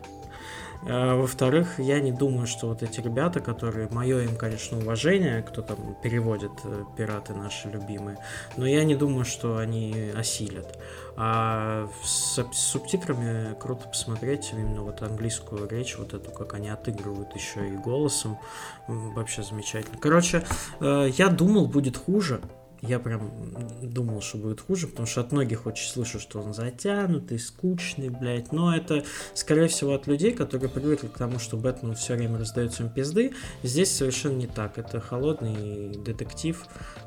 [0.85, 5.63] А, Во-вторых, я не думаю, что вот эти ребята, которые, мое им, конечно, уважение, кто
[5.63, 8.19] там переводит э, пираты наши любимые,
[8.57, 10.79] но я не думаю, что они осилят.
[11.17, 17.69] А с, субтитрами круто посмотреть именно вот английскую речь, вот эту, как они отыгрывают еще
[17.69, 18.39] и голосом.
[18.87, 19.99] Вообще замечательно.
[19.99, 20.45] Короче,
[20.81, 22.41] э, я думал, будет хуже.
[22.87, 23.31] Я прям
[23.83, 28.53] думал, что будет хуже, потому что от многих очень слышу, что он затянутый, скучный, блядь.
[28.53, 32.79] Но это, скорее всего, от людей, которые привыкли к тому, что Бэтмен все время раздает
[32.81, 33.33] им пизды.
[33.63, 34.79] Здесь совершенно не так.
[34.79, 36.65] Это холодный детектив,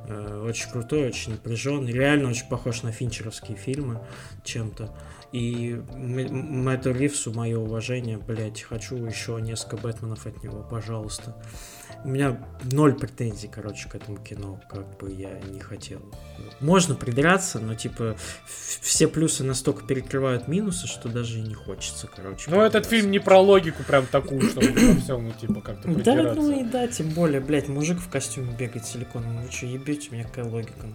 [0.07, 4.01] э, очень крутой, очень напряженный, реально очень похож на финчеровские фильмы
[4.43, 4.93] чем-то.
[5.31, 11.35] И Мэтту Ривсу мое уважение, блять, хочу еще несколько Бэтменов от него, пожалуйста.
[12.03, 12.37] У меня
[12.71, 16.01] ноль претензий, короче, к этому кино, как бы я не хотел.
[16.61, 22.49] Можно придраться, но, типа, все плюсы настолько перекрывают минусы, что даже и не хочется, короче.
[22.49, 26.33] Ну, этот фильм не про логику прям такую, чтобы во всем, ну, типа, как-то Да,
[26.33, 29.41] ну и да, тем более, блядь, мужик в костюме бегает силиконом.
[29.41, 30.87] Вы что, ебете, у меня какая логика?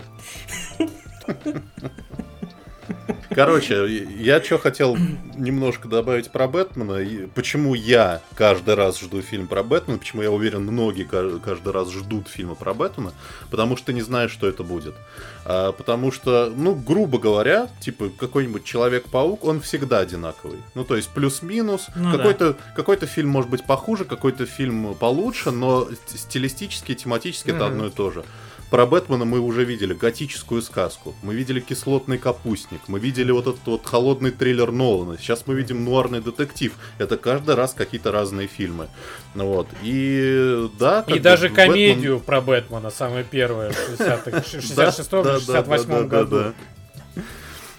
[3.31, 4.97] Короче, я что хотел
[5.37, 6.99] немножко добавить про Бэтмена.
[6.99, 11.91] И почему я каждый раз жду фильм про Бэтмена, почему я уверен, многие каждый раз
[11.93, 13.13] ждут фильма про Бэтмена,
[13.51, 14.95] потому что не знаю, что это будет.
[15.45, 20.59] А, потому что, ну, грубо говоря, типа какой-нибудь Человек-паук, он всегда одинаковый.
[20.75, 21.89] Ну, то есть плюс-минус.
[21.95, 22.59] Ну, какой-то, да.
[22.75, 27.57] какой-то фильм может быть похуже, какой-то фильм получше, но стилистически, тематически mm-hmm.
[27.57, 28.25] это одно и то же.
[28.75, 33.65] Про Бэтмена мы уже видели готическую сказку, мы видели кислотный капустник, мы видели вот этот
[33.67, 36.73] вот холодный трейлер Нолана, сейчас мы видим нуарный детектив.
[36.99, 38.89] Это каждый раз какие-то разные фильмы.
[39.37, 39.69] Вот.
[39.85, 41.05] И да.
[41.07, 42.27] И даже бы, комедию Бэтмен...
[42.27, 46.53] про Бэтмена, самая первая, в 66-68 году.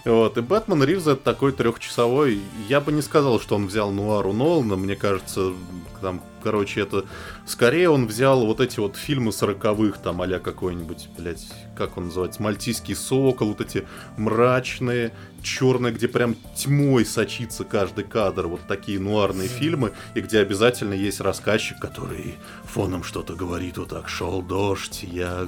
[0.05, 2.39] Вот, и Бэтмен Ривз это такой трехчасовой.
[2.69, 4.77] Я бы не сказал, что он взял Нуару Нолана.
[4.77, 5.51] Мне кажется,
[5.99, 7.05] там, короче, это...
[7.47, 12.43] Скорее он взял вот эти вот фильмы сороковых, там, а какой-нибудь, блядь, как он называется,
[12.43, 19.47] Мальтийский сокол, вот эти мрачные, черные, где прям тьмой сочится каждый кадр, вот такие нуарные
[19.47, 25.47] фильмы, и где обязательно есть рассказчик, который фоном что-то говорит, вот так, шел дождь, я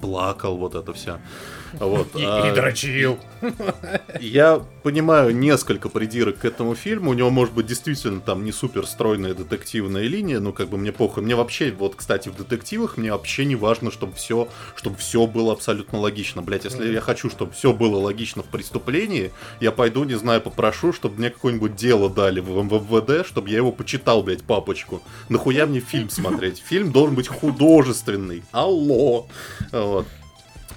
[0.00, 1.20] плакал, вот это все.
[1.74, 3.18] Вот, и, а, и дрочил.
[4.20, 7.10] Я понимаю несколько придирок к этому фильму.
[7.10, 10.92] У него может быть действительно там не супер стройная детективная линия, но как бы мне
[10.92, 11.22] похуй.
[11.22, 15.52] Мне вообще, вот, кстати, в детективах мне вообще не важно, чтобы все, чтобы все было
[15.52, 16.42] абсолютно логично.
[16.42, 20.92] Блять, если я хочу, чтобы все было логично в преступлении, я пойду, не знаю, попрошу,
[20.92, 25.02] чтобы мне какое-нибудь дело дали в МВД, чтобы я его почитал, блять, папочку.
[25.28, 26.62] Нахуя мне фильм смотреть?
[26.66, 28.42] Фильм должен быть художественный.
[28.52, 29.26] Алло.
[29.72, 30.06] Вот.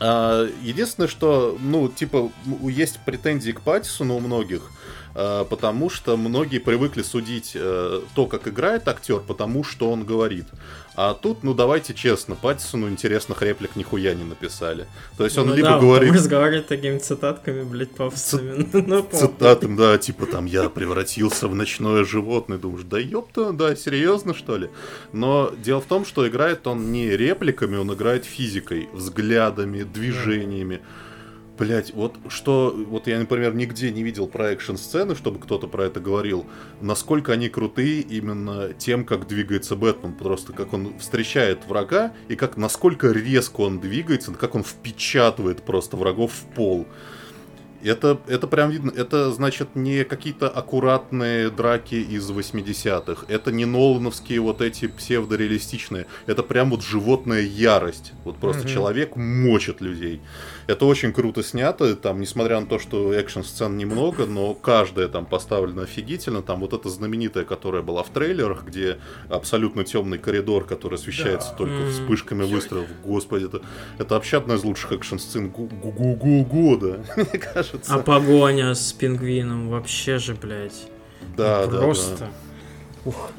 [0.03, 2.31] А, единственное, что, ну, типа,
[2.63, 4.71] есть претензии к Паттисону у многих,
[5.13, 10.45] потому что многие привыкли судить э, то, как играет актер, потому что он говорит.
[10.93, 14.87] А тут, ну давайте честно, Паттисону интересных реплик нихуя не написали.
[15.17, 16.13] То есть он ну, либо да, говорит...
[16.13, 18.67] разговаривает такими цитатками, блядь, пафосными.
[18.91, 22.57] Ну, Цитатами, да, типа там я превратился в ночное животное.
[22.57, 24.69] Думаешь, да ёпта, да, серьезно что ли?
[25.13, 30.81] Но дело в том, что играет он не репликами, он играет физикой, взглядами, движениями.
[31.57, 35.99] Блять, вот что, вот я, например, нигде не видел про экшн-сцены, чтобы кто-то про это
[35.99, 36.45] говорил,
[36.79, 42.57] насколько они крутые именно тем, как двигается Бэтмен, просто как он встречает врага, и как,
[42.57, 46.87] насколько резко он двигается, как он впечатывает просто врагов в пол.
[47.83, 54.39] Это, это прям видно, это значит не какие-то аккуратные драки из 80-х, это не Нолановские
[54.39, 58.13] вот эти псевдореалистичные, это прям вот животная ярость.
[58.23, 58.73] Вот просто mm-hmm.
[58.73, 60.21] человек мочит людей.
[60.71, 65.81] Это очень круто снято, там, несмотря на то, что экшн-сцен немного, но каждая там поставлена
[65.81, 66.41] офигительно.
[66.41, 71.57] Там вот эта знаменитая, которая была в трейлерах, где абсолютно темный коридор, который освещается да.
[71.57, 71.91] только mm-hmm.
[71.91, 72.87] вспышками выстрелов.
[73.03, 73.61] Господи, это,
[73.97, 77.93] это вообще одна из лучших экшн-сцен года, мне кажется.
[77.93, 80.87] А погоня с пингвином вообще же, блядь.
[81.35, 82.17] Да, да, Просто.
[82.19, 83.09] Да.
[83.09, 83.29] Ух.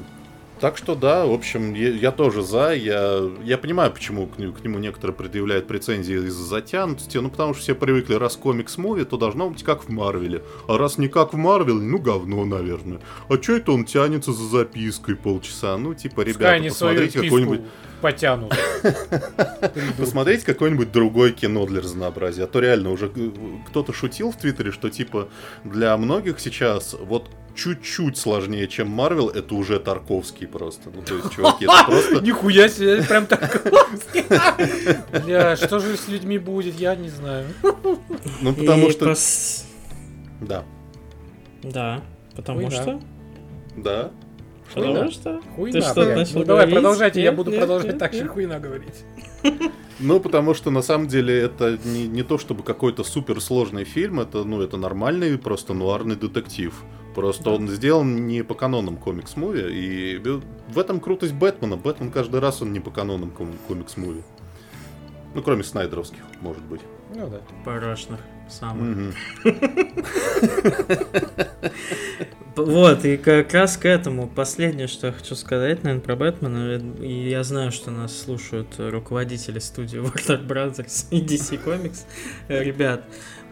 [0.63, 2.71] Так что да, в общем, я, я тоже за.
[2.73, 7.17] Я, я понимаю, почему к, к нему некоторые предъявляют претензии из-за затянутости.
[7.17, 10.41] Ну, потому что все привыкли, раз комикс-муви, то должно быть как в Марвеле.
[10.69, 13.01] А раз не как в Марвеле, ну, говно, наверное.
[13.27, 15.75] А что это он тянется за запиской полчаса?
[15.75, 17.61] Ну, типа, ребята, посмотрите какой-нибудь
[18.03, 18.53] потянут.
[19.97, 22.43] Посмотреть какое-нибудь другое кино для разнообразия.
[22.43, 23.09] А то реально уже
[23.69, 25.29] кто-то шутил в Твиттере, что типа
[25.63, 30.89] для многих сейчас вот чуть-чуть сложнее, чем Марвел, это уже Тарковский просто.
[30.93, 32.19] Ну, то есть, чуваки, это просто...
[32.19, 34.25] Нихуя себе, прям Тарковский.
[35.23, 37.45] Бля, что же с людьми будет, я не знаю.
[38.41, 39.15] Ну, потому что...
[40.41, 40.65] Да.
[41.61, 42.01] Да,
[42.35, 42.99] потому что...
[43.77, 44.11] Да.
[44.73, 45.41] Потому что?
[45.55, 45.79] Хуйна.
[45.79, 49.03] Ты что начал Ну давай, продолжайте, я буду продолжать так же хуйна говорить.
[49.99, 54.43] Ну, потому что на самом деле это не, не то чтобы какой-то суперсложный фильм, это,
[54.43, 56.73] ну, это нормальный, просто нуарный детектив.
[57.13, 57.51] Просто да.
[57.51, 60.19] он сделан не по канонам комикс-муви, и
[60.67, 61.77] в этом крутость Бэтмена.
[61.77, 63.31] Бэтмен каждый раз он не по канонам
[63.67, 64.23] комикс-муви.
[65.35, 66.81] Ну, кроме снайдеровских, может быть.
[67.15, 67.39] Ну да.
[67.63, 68.19] Парашных
[68.49, 69.13] самых.
[72.55, 76.75] Вот, и как раз к этому последнее, что я хочу сказать, наверное, про Бэтмена.
[77.01, 82.01] И я знаю, что нас слушают руководители студии Warner Brothers и DC Comics.
[82.47, 83.05] Э, Ребят,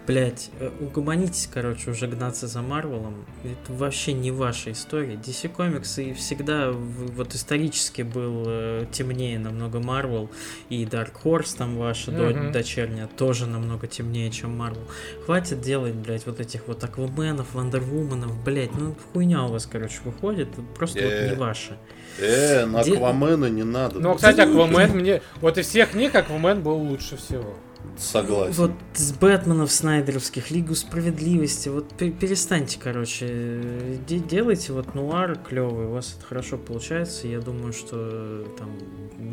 [0.08, 0.50] блять,
[0.80, 3.26] угомонитесь, короче, уже гнаться за Марвелом.
[3.44, 5.14] Это вообще не ваша история.
[5.16, 10.30] DC Comics и всегда вот исторически был э, темнее намного Марвел.
[10.70, 12.52] И Dark Horse там ваша до- Мгм.
[12.52, 14.88] дочерняя тоже намного темнее, чем Марвел.
[15.26, 20.50] Хватит делать, блядь, вот этих вот Акваменов, Вандервуменов, блядь, ну хуйня у вас, короче, выходит,
[20.76, 21.30] просто вот Э.
[21.30, 21.78] не ваша.
[22.20, 24.00] Э, на Аквамена не надо.
[24.00, 25.22] Ну, кстати, Аквамен мне...
[25.40, 27.54] Вот из всех книг Аквамен был лучше всего.
[27.98, 28.54] Согласен.
[28.54, 33.62] Вот с Бэтменов Снайдеровских, Лигу Справедливости, вот пе- перестаньте, короче,
[34.08, 38.70] де- делайте вот нуар клевый, у вас это хорошо получается, я думаю, что э, там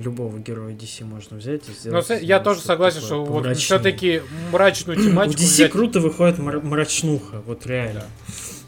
[0.03, 2.11] любого героя DC можно взять и Но сделать.
[2.11, 5.73] из я тоже согласен, что вот все-таки мрачную У тематику DC взять.
[5.73, 8.05] круто выходит мра- мрачнуха, вот реально.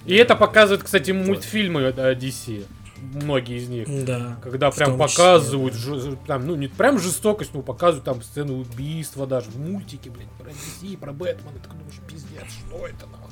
[0.07, 2.65] И это показывает, кстати, мультфильмы э, DC.
[3.01, 4.05] Многие из них.
[4.05, 4.39] Да.
[4.43, 5.79] Когда прям том числе, показывают, да.
[5.81, 10.29] жё- там, ну не прям жестокость, но показывают там сцены убийства даже в мультике, блядь,
[10.39, 11.59] про DC, про Бэтмена.
[11.63, 13.31] Ты думаешь, пиздец, что это нахуй?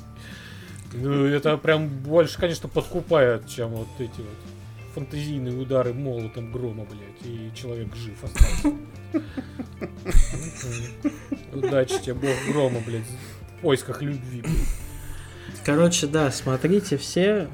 [0.93, 4.37] Ну, это прям больше, конечно, подкупает, чем вот эти вот
[4.95, 8.67] фантазийные удары молотом грома, блядь, и человек жив остался.
[8.67, 8.87] Мгм.
[11.53, 13.03] Удачи тебе, бог грома, блядь,
[13.57, 15.63] в поисках любви, блядь.
[15.65, 17.49] Короче, да, смотрите все,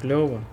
[0.00, 0.44] клево,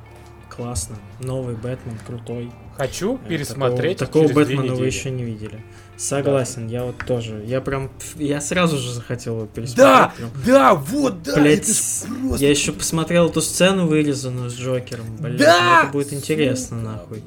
[0.56, 2.52] классно, новый Бэтмен крутой.
[2.78, 5.64] Хочу Э, пересмотреть Такого, такого Бэтмена вы еще не видели.
[5.98, 7.42] Согласен, я вот тоже.
[7.46, 9.78] Я прям, я сразу же захотел его пересмотреть.
[9.78, 10.30] Да, прям.
[10.46, 15.06] да, вот, да, ж просто я еще посмотрел эту сцену вырезанную с Джокером.
[15.20, 15.60] Блядь, Да!
[15.62, 17.24] ну это будет интересно, нахуй.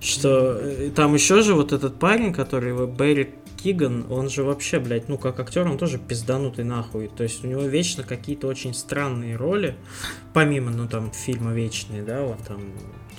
[0.00, 3.34] Что э, там еще же вот этот парень, который его Берри
[3.64, 7.08] Киган, он же вообще, блядь, ну как актер, он тоже пизданутый нахуй.
[7.08, 9.74] То есть у него вечно какие-то очень странные роли,
[10.34, 12.60] помимо, ну там, фильма Вечные, да, вот там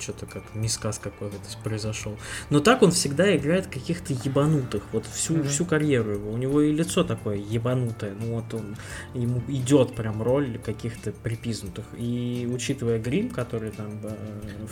[0.00, 2.16] что-то как мискас какой-то произошел.
[2.50, 5.48] Но так он всегда играет каких-то ебанутых, вот всю, Мгм.
[5.48, 6.30] всю карьеру его.
[6.32, 8.76] У него и лицо такое ебанутое, ну вот он,
[9.14, 11.84] ему идет прям роль каких-то припизнутых.
[11.96, 13.98] И учитывая грим, который там...
[14.02, 14.16] э,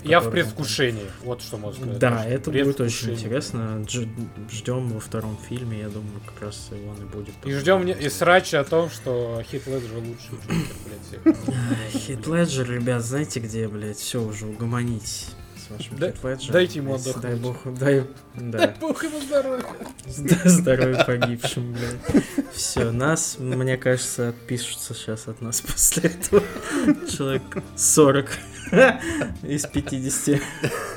[0.05, 1.07] Я в он там- предвкушении.
[1.23, 1.99] Вот что можно сказать.
[2.01, 3.83] да, это будет очень интересно.
[3.87, 4.09] Дж-
[4.51, 7.35] Ждем во втором фильме, я думаю, как раз и он и будет.
[7.45, 9.91] И ждем и срача о том, что Хит Леджер
[11.09, 11.37] всех.
[11.93, 15.14] Хит Леджер, ребят, знаете где, блядь, все уже угомонитесь
[15.67, 16.53] с вашим Да- Хит Леджером.
[16.53, 17.41] дайте ему Дай отдохнуть.
[17.41, 18.05] бог, дай,
[18.35, 19.65] да, Бог ему здоровья.
[20.07, 22.25] Зд- здоровья погибшим, блядь.
[22.53, 26.43] Все, нас, мне кажется, отпишутся сейчас от нас после этого.
[27.11, 27.43] Человек
[27.77, 28.31] 40
[29.43, 30.41] из 50.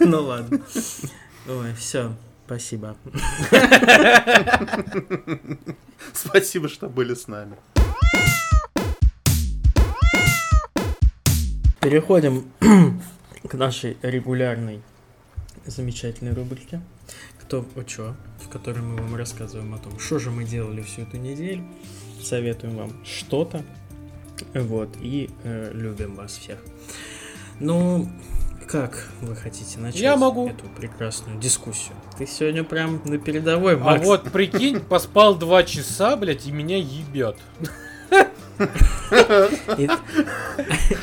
[0.02, 0.60] Ну ладно.
[1.48, 2.14] Ой, все,
[2.46, 2.98] спасибо.
[6.14, 7.56] Спасибо, что были с нами.
[11.80, 12.52] Переходим
[13.48, 14.82] к нашей регулярной
[15.66, 16.82] замечательной рубрике
[17.42, 21.02] «Кто о чё», в которой мы вам рассказываем о том, что же мы делали всю
[21.04, 21.66] эту неделю,
[22.22, 23.64] советуем вам что-то,
[24.54, 26.60] вот, и э, любим вас всех.
[27.60, 28.10] Ну,
[28.68, 30.50] как вы хотите начать Я могу.
[30.50, 31.96] эту прекрасную дискуссию?
[32.18, 34.06] Ты сегодня прям на передовой, А Макс.
[34.06, 37.38] вот прикинь, поспал два часа, блядь, и меня ебет.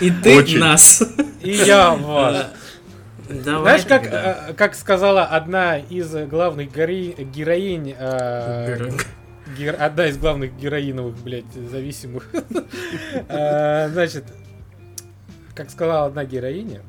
[0.01, 1.03] И, ты нас.
[1.43, 2.47] И я вас.
[3.29, 7.95] Давай Знаешь, как, э, как сказала одна из главных гори- героинь...
[7.99, 8.99] э, Героинь.
[9.57, 12.31] гер- Одна из главных героиновых, блядь, зависимых.
[13.29, 14.25] Э, Значит,
[15.55, 16.83] как сказала одна героиня,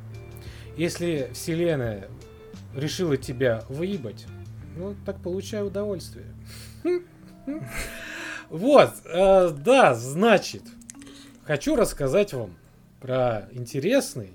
[0.76, 2.10] если вселенная
[2.76, 4.26] решила тебя выебать,
[4.76, 6.26] ну, так получай удовольствие.
[8.50, 10.64] Вот, э, да, значит,
[11.46, 12.56] хочу рассказать вам
[13.02, 14.34] про интересный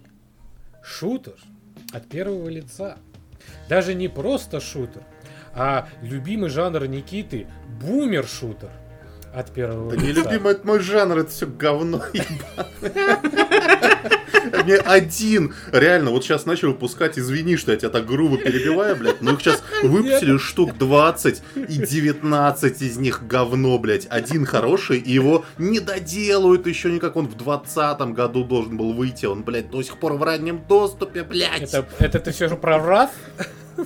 [0.82, 1.34] шутер
[1.92, 2.96] от первого лица.
[3.68, 5.02] Даже не просто шутер,
[5.54, 7.46] а любимый жанр Никиты
[7.80, 8.70] бумер-шутер
[9.34, 10.20] от первого Да лица.
[10.20, 13.89] нелюбимый это мой жанр, это все говно ебаное.
[14.64, 19.20] Мне один, реально, вот сейчас начал выпускать, извини, что я тебя так грубо перебиваю, блядь,
[19.20, 24.07] но их сейчас выпустили штук 20, и 19 из них говно, блядь.
[24.11, 29.26] Один хороший, и его не доделают еще никак, он в 20 году должен был выйти,
[29.26, 31.62] он, блядь, до сих пор в раннем доступе, блядь.
[31.62, 33.11] Это, это ты все же про Wrath?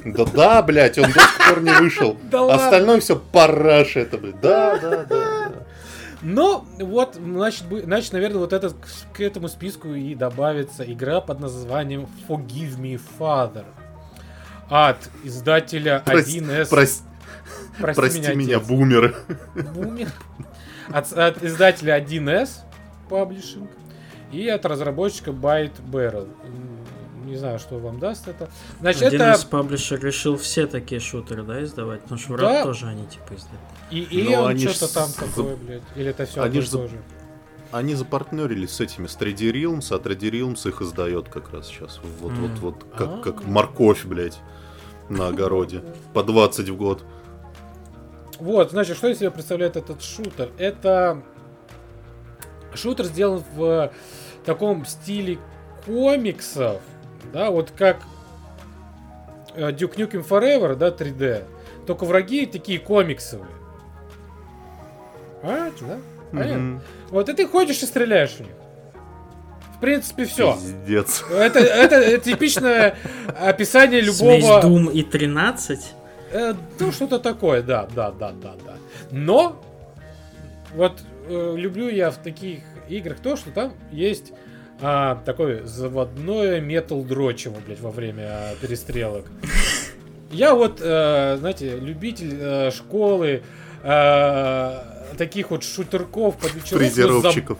[0.04, 2.18] Да да, блядь, он до сих пор не вышел.
[2.30, 2.52] Да.
[2.54, 4.40] Остальное все параш это, блядь.
[4.40, 5.04] Да, да, да.
[5.04, 5.52] да.
[6.24, 8.74] Но вот, значит, значит, наверное, вот этот
[9.12, 13.66] к этому списку и добавится игра под названием Forgive Me Father
[14.70, 16.70] от издателя Прос- 1С.
[16.70, 17.02] прос-
[17.78, 18.68] Прости, Прости меня, отец.
[18.68, 19.14] бумеры.
[19.74, 20.08] Бумер.
[20.88, 22.60] От, от издателя 1С
[23.10, 23.68] Publishing
[24.32, 26.28] и от разработчика Byte Barrel.
[27.24, 28.50] Не знаю, что вам даст это.
[28.80, 32.02] Значит, Один это из паблишер решил все такие шутеры, да, издавать?
[32.02, 32.60] Потому что Да.
[32.60, 33.60] Rap тоже они типа издают.
[33.90, 35.82] и, и Ну, он они ж что-то там за- такое, блядь.
[35.96, 36.88] Или это все они и же.
[37.72, 41.98] Они запартнерились с этими, с 3D Realms, а 3D Realms их издает как раз сейчас.
[42.20, 42.56] Вот, вот, М.
[42.56, 43.48] вот, как, как А.
[43.48, 44.38] морковь, блядь,
[45.08, 45.82] на огороде.
[46.12, 47.02] По 20 в год.
[48.38, 50.50] Вот, значит, что из себя представляет этот шутер?
[50.58, 51.22] Это
[52.74, 53.92] шутер сделан в
[54.44, 55.38] таком стиле
[55.86, 56.80] комиксов,
[57.32, 57.98] да, вот как
[59.54, 61.44] э, Duke Nukem Forever, да, 3D.
[61.86, 63.50] Только враги такие комиксовые.
[65.42, 65.98] Понимаете, да?
[66.32, 66.58] Понятно?
[66.58, 66.80] Мгм.
[67.10, 68.50] Вот и ты ходишь и стреляешь в них.
[69.76, 70.54] В принципе, все.
[70.54, 71.24] Пиздец.
[71.30, 72.96] Это, это типичное
[73.38, 74.62] описание Смесь любого...
[74.62, 75.80] Doom и 13.
[76.32, 78.74] Э, ну, что-то такое, да, да, да, да, да.
[79.10, 79.62] Но,
[80.74, 84.32] вот э, люблю я в таких играх то, что там есть
[84.80, 89.26] а, такое заводное метал дрочево, блядь, во время перестрелок.
[90.30, 93.42] Я вот, э, знаете, любитель э, школы,
[93.82, 94.78] э,
[95.16, 97.58] таких вот шутерков под вечерок, но за- Фрезеровщиков.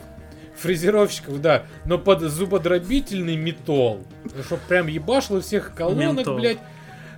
[0.57, 4.03] фрезеровщиков, да, но под зубодробительный металл.
[4.45, 6.37] Чтоб прям ебашило всех колонок, Ментол.
[6.37, 6.57] блядь.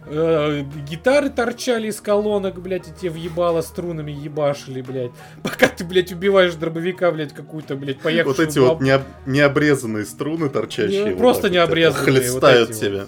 [0.10, 5.12] Э, гитары торчали из колонок, блядь, и те въебало струнами ебашили, блядь.
[5.44, 8.86] Пока ты, блядь, убиваешь дробовика, блядь, какую-то, блядь, Вот поехавшую эти вот бабу.
[8.86, 11.04] необ- необрезанные струны торчащие.
[11.04, 13.06] Не, вот просто так вот необрезанные, Хлестают вот тебя.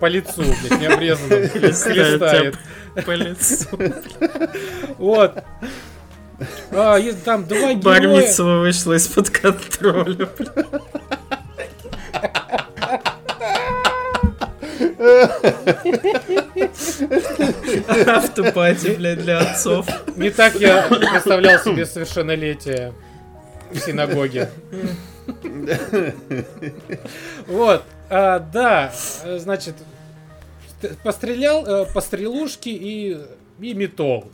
[0.00, 2.56] по лицу, блядь, необрезанным Хлестает.
[3.04, 3.66] По лицу.
[4.96, 5.44] Вот.
[6.70, 7.76] А, там два героя.
[7.76, 10.28] Бармицева вышла из-под контроля.
[18.06, 19.86] Автопати, блядь, для отцов.
[20.16, 22.92] Не так я представлял себе совершеннолетие
[23.70, 24.50] в синагоге.
[27.46, 28.92] Вот, а, да,
[29.38, 29.74] значит,
[30.80, 33.18] ст- пострелял, э, пострелушки и,
[33.60, 34.30] и метол.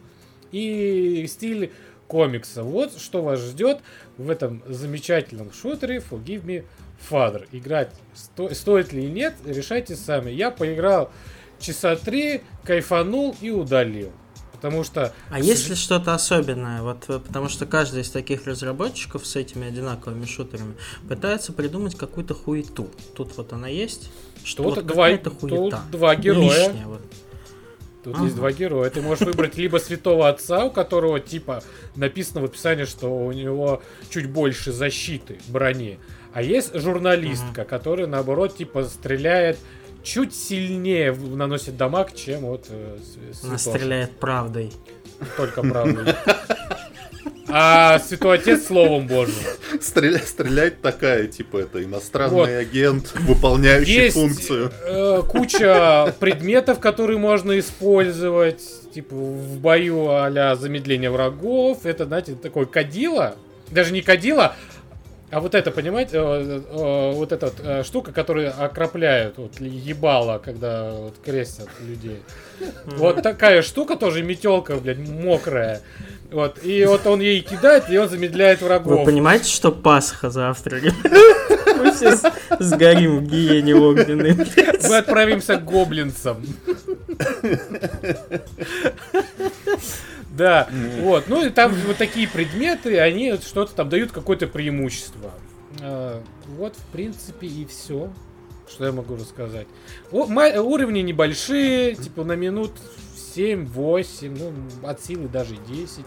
[0.51, 1.73] И стиль
[2.09, 2.63] комикса.
[2.63, 3.79] Вот что вас ждет
[4.19, 6.65] в этом замечательном шутере Forgive Me
[7.09, 7.47] Father.
[7.53, 10.31] Играть сто- стоит ли нет, решайте сами.
[10.31, 11.11] Я поиграл
[11.59, 14.13] часа три, кайфанул и удалил.
[14.53, 15.13] Потому что...
[15.29, 16.83] А есть ли что-то особенное?
[16.83, 20.75] Вот, э, потому что каждый из таких разработчиков с этими одинаковыми шутерами
[21.09, 22.89] пытается придумать какую-то хуету.
[23.17, 24.11] Тут вот она есть.
[24.45, 26.69] Что вот два, тут два героя.
[26.69, 27.01] Лишняя вот.
[28.05, 28.25] Тут Ага.
[28.25, 28.91] есть два героя.
[28.91, 31.63] Ты можешь выбрать либо святого отца, у которого типа
[31.95, 35.99] написано в описании, что у него чуть больше защиты брони.
[36.35, 39.59] А есть журналистка, которая наоборот типа стреляет
[40.03, 42.97] чуть сильнее, наносит дамаг, чем вот э,
[43.45, 44.73] Она стреляет правдой.
[45.37, 46.17] Только правда.
[47.55, 49.35] А святой отец словом божьим.
[49.81, 52.49] Стреля- Стрелять такая, типа, это иностранный Вот.
[52.49, 54.73] агент, выполняющий Есть функцию.
[54.87, 58.63] э, куча предметов, которые можно использовать,
[58.95, 61.85] типа в бою а замедление врагов.
[61.85, 63.37] Это, знаете, такой кадила.
[63.71, 64.57] Даже не кадила,
[65.33, 70.39] а вот это, понимаете, э, э, вот эта вот, э, штука, которая окропляют, вот ебало,
[70.39, 72.23] когда вот крестят людей.
[72.85, 75.81] Вот такая штука тоже метелка, блядь, мокрая.
[76.31, 79.07] Вот, и вот он ей кидает, и он замедляет Вы врагов.
[79.07, 80.81] понимаете, что Пасха завтра?
[81.79, 82.15] Мы все
[82.61, 84.37] сгорим в гиене огненной.
[84.87, 86.45] Мы отправимся к гоблинцам.
[90.37, 90.69] Да,
[91.01, 91.29] вот.
[91.29, 95.31] Ну и там вот такие предметы, они что-то там дают какое-то преимущество.
[95.81, 96.23] А,
[96.57, 98.11] Вот, в принципе, и все,
[98.69, 99.67] что я могу рассказать.
[100.11, 102.73] Уровни небольшие, типа на минут
[103.37, 104.53] 7-8, ну,
[104.89, 106.05] от силы даже 10.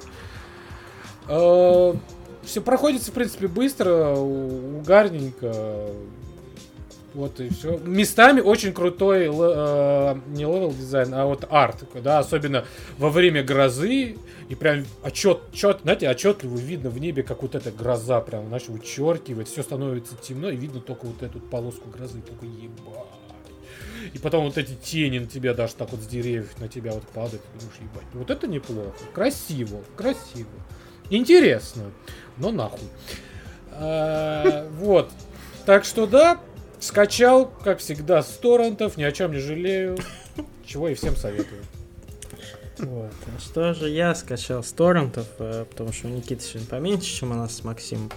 [2.43, 5.87] Все проходится, в принципе, быстро, угарненько.
[7.15, 7.77] Вот и все.
[7.77, 12.65] Местами очень крутой э, не level design, а вот арт, да, особенно
[12.97, 14.17] во время грозы.
[14.49, 18.67] И прям отчет, чет, знаете, отчетливо видно в небе, как вот эта гроза прям, знаешь,
[18.67, 23.07] вычеркивает, все становится темно, и видно только вот эту полоску грозы, только ебать.
[24.13, 27.03] И потом вот эти тени на тебя даже так вот с деревьев на тебя вот
[27.07, 28.05] падают, и думаешь, ебать.
[28.13, 28.91] Вот это неплохо.
[29.13, 30.49] Красиво, красиво.
[31.09, 31.91] Интересно,
[32.37, 32.89] но нахуй.
[33.71, 35.09] А, Вот.
[35.65, 36.39] Так что да,
[36.79, 39.97] скачал, как всегда, с торрентов, ни о чем не жалею.
[40.65, 41.61] Чего и всем советую.
[42.77, 43.11] Вот.
[43.27, 47.31] А Что же я скачал с торрентов, э, потому что у Никиты сегодня поменьше, чем
[47.31, 48.11] у нас с Максимом.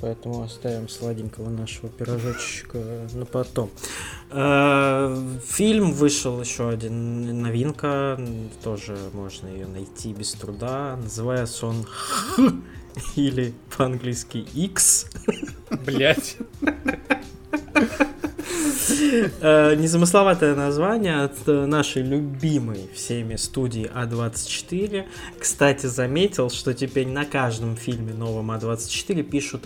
[0.00, 2.78] Поэтому оставим сладенького нашего пирожочка
[3.12, 3.70] на потом.
[4.30, 8.18] Э, Фильм вышел еще один новинка,
[8.64, 10.96] тоже можно ее найти без труда.
[10.96, 12.52] Называется он Х
[13.14, 15.06] или по-английски X.
[15.84, 16.36] Блять.
[19.40, 25.06] Э, Незамысловатое название от нашей любимой всеми студии А24.
[25.38, 29.64] Кстати, заметил, что теперь на каждом фильме новом А24 пишут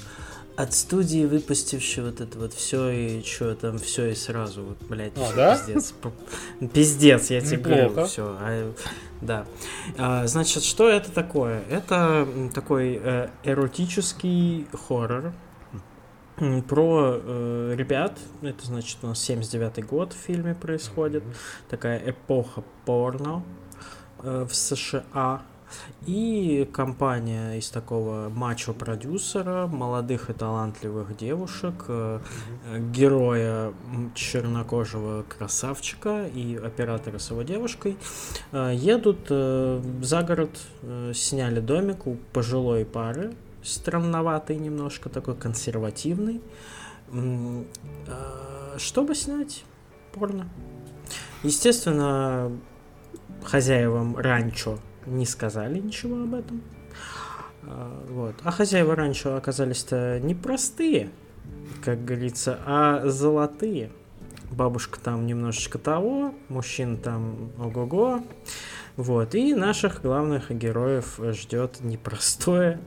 [0.56, 5.12] от студии, выпустившей вот это вот все и что там все и сразу, вот, блядь,
[5.16, 5.56] А, да?
[5.58, 5.94] пиздец.
[6.72, 7.88] Пиздец, я тебе Неплохо.
[7.88, 8.74] говорю, все.
[9.20, 9.46] да.
[9.98, 11.62] А, значит, что это такое?
[11.70, 15.32] Это такой э, эротический хоррор,
[16.68, 21.22] про э, ребят, это значит у нас 79 год в фильме происходит,
[21.68, 23.42] такая эпоха порно
[24.22, 25.42] э, в США.
[26.06, 32.20] И компания из такого мачо-продюсера, молодых и талантливых девушек, э,
[32.66, 33.72] э, героя
[34.14, 37.96] чернокожего красавчика и оператора с его девушкой
[38.52, 43.34] э, едут э, за город, э, сняли домик у пожилой пары,
[43.64, 46.40] странноватый немножко, такой консервативный,
[47.12, 47.64] э,
[48.78, 49.64] чтобы снять
[50.12, 50.48] порно.
[51.42, 52.52] Естественно,
[53.42, 56.62] хозяевам ранчо не сказали ничего об этом.
[57.62, 58.34] А, Вот.
[58.42, 61.10] А хозяева ранчо оказались-то не простые,
[61.84, 63.90] как говорится, а золотые.
[64.50, 68.22] Бабушка там немножечко того, мужчина там ого-го.
[68.96, 69.34] Вот.
[69.34, 72.78] И наших главных героев ждет непростое.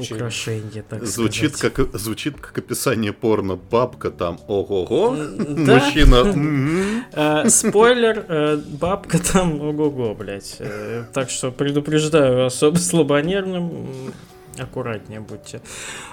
[0.00, 1.74] Украшение, так Звучит сказать.
[1.74, 3.56] как, звучит как описание порно.
[3.56, 5.74] Бабка там ого-го, да.
[5.74, 7.04] мужчина.
[7.12, 10.56] Э, Спойлер, э, бабка там ого-го, блядь.
[10.58, 13.86] Э, Так что предупреждаю особо слабонервным,
[14.58, 15.60] аккуратнее будьте.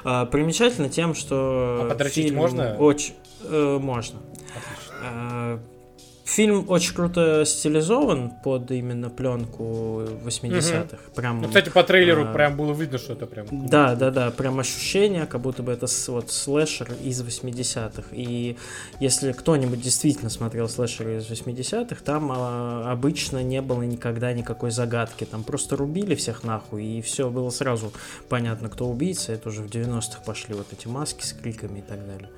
[0.04, 2.76] Примечательно тем, что А подрочить фильм можно?
[2.78, 3.14] Очень
[3.50, 4.20] можно.
[6.28, 10.98] Фильм очень круто стилизован под именно пленку 80-х.
[11.16, 12.34] Прям Ну, кстати, по трейлеру А.
[12.34, 13.48] прям было видно, что это прям...
[13.50, 18.10] да, да, да, прям ощущение, как будто бы это вот слэшер из 80-х.
[18.12, 18.58] И
[19.00, 25.24] если кто-нибудь действительно смотрел слэшеры из 80-х, там а, обычно не было никогда никакой загадки.
[25.24, 27.94] Там просто рубили всех нахуй, и все было сразу
[28.28, 29.32] понятно, кто убийца.
[29.32, 32.30] Это уже в 90-х пошли вот эти маски с криками и так далее.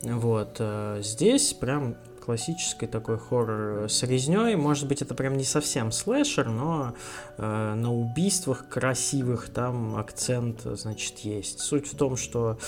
[0.00, 0.56] Вот.
[0.58, 4.56] э, Здесь прям классический такой хоррор с резней.
[4.56, 6.94] Может быть, это прям не совсем слэшер, но
[7.38, 11.60] э, на убийствах красивых там акцент, значит, есть.
[11.60, 12.58] Суть в том, что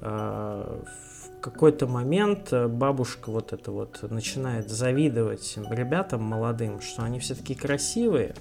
[0.00, 7.20] э, в какой-то момент э, бабушка вот это вот начинает завидовать ребятам молодым, что они
[7.20, 8.34] все такие красивые,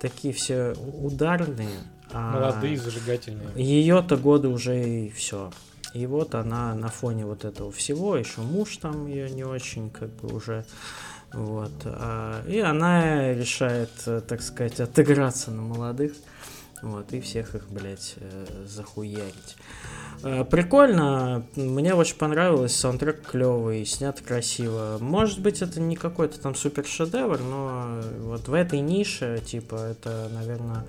[0.00, 1.78] такие все ударные.
[2.10, 3.48] а Молодые, зажигательные.
[3.54, 5.50] ее-то годы уже и все.
[5.94, 10.10] И вот она на фоне вот этого всего, еще муж там ее не очень, как
[10.16, 10.64] бы уже.
[11.32, 11.72] Вот.
[11.84, 16.12] а, И она решает, э, так сказать, отыграться на молодых.
[16.82, 19.56] Вот, и всех их, блядь, э, захуярить.
[20.22, 24.98] Э, Прикольно, мне очень понравилось, саундтрек клевый, снят красиво.
[25.00, 30.28] Может быть, это не какой-то там супер шедевр, но вот в этой нише, типа, это,
[30.32, 30.84] наверное,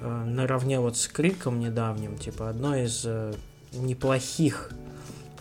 [0.00, 3.06] наравне вот с Криком недавним, типа, одно из
[3.76, 4.70] неплохих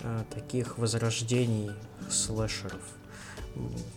[0.01, 1.71] э, таких возрождений
[2.09, 2.81] слэшеров.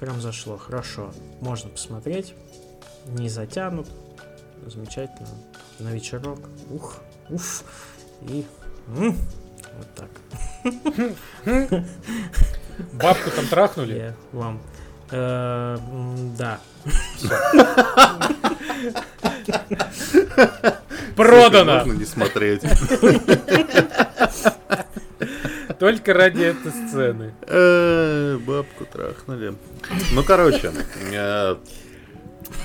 [0.00, 1.12] Прям зашло, хорошо.
[1.40, 2.34] Можно посмотреть,
[3.06, 3.88] не затянут,
[4.66, 5.28] замечательно.
[5.78, 6.38] На вечерок,
[6.70, 7.64] ух, уф,
[8.22, 8.44] и
[8.88, 9.16] м,
[9.76, 10.10] вот так.
[12.92, 13.94] Бабку там трахнули?
[13.94, 14.60] Я вам.
[15.10, 15.78] Э,
[16.36, 16.60] Да.
[21.16, 21.78] Продано!
[21.78, 22.62] Можно не смотреть.
[25.78, 27.34] Только ради этой сцены.
[27.42, 29.54] Э, Бабку трахнули.
[30.12, 30.72] Ну, короче,
[31.12, 31.56] э,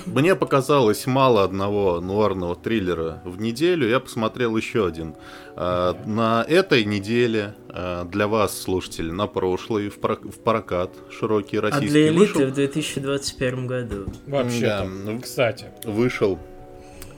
[0.05, 3.87] мне показалось мало одного нуарного триллера в неделю.
[3.89, 5.15] Я посмотрел еще один.
[5.55, 11.57] Э, На этой неделе э, для вас, слушатели, на прошлой в про- в прокат широкий
[11.57, 12.45] А российский для элиты вышел.
[12.47, 14.05] в 2021 году.
[14.27, 14.61] Вообще.
[14.61, 15.65] Да, ну, Кстати.
[15.85, 16.39] вышел.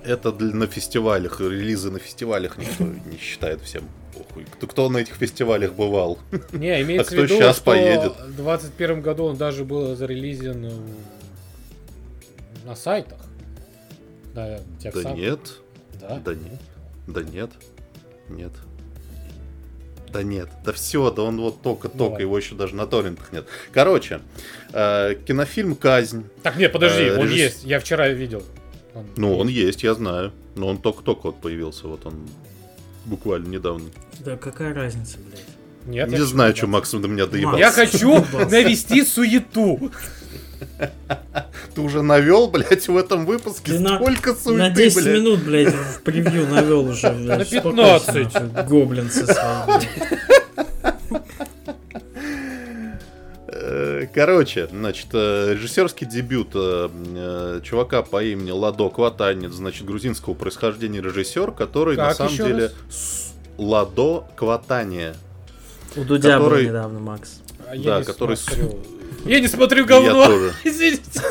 [0.03, 3.83] Это для- на фестивалях, релизы на фестивалях никто не считает всем
[4.15, 4.45] похуй.
[4.53, 6.19] Кто, кто на этих фестивалях бывал?
[6.53, 8.13] Не, имеется кто в виду, щас что поедет?
[8.27, 10.71] в 21 году он даже был зарелизен
[12.65, 13.19] на сайтах.
[14.33, 15.17] Да, тех Да самых.
[15.17, 15.39] нет,
[16.01, 16.19] Да.
[16.23, 16.59] да нет,
[17.07, 17.51] да нет,
[18.29, 18.51] нет.
[20.11, 22.21] Да нет, да все, да он вот только-только, Да.
[22.21, 23.45] его еще даже на торрентах нет.
[23.73, 24.21] Короче,
[24.71, 26.23] э, кинофильм «Казнь».
[26.41, 27.63] Так, нет, подожди, Э, он режисс- есть.
[27.65, 28.43] Я вчера видел.
[28.93, 30.31] Он Ну, он есть, я знаю.
[30.55, 32.13] Но он только-только вот появился, вот он
[33.03, 33.89] буквально недавно.
[34.19, 35.43] Да какая разница, блядь?
[35.85, 37.59] Нет, Не я знаю, что Максим до меня доебался.
[37.59, 38.13] Я хочу
[38.49, 39.91] навести суету.
[41.73, 45.15] Ты уже навел, блядь, в этом выпуске Ты на- сколько суеты, На 10 блядь.
[45.19, 47.09] минут, блядь, в превью навел уже.
[47.11, 47.51] блядь.
[47.51, 47.61] На Успокойся,
[48.13, 48.33] 15.
[48.53, 49.65] нахуй, Гоблинцы свои.
[49.67, 49.89] блядь.
[53.47, 60.33] Э, Короче, значит, э, режиссерский дебют э, э, чувака по имени Ладо Кватанец, значит, грузинского
[60.33, 62.73] происхождения режиссер, который на Как самом еще деле раз?
[62.89, 65.15] с- Ладо Кватания.
[65.95, 67.39] У Дудя был Который- недавно, Макс.
[67.71, 68.79] А Да, который с- смотрю.
[69.25, 70.25] Я не смотрю Я говно.
[70.25, 70.53] тоже.
[70.63, 71.21] Извините.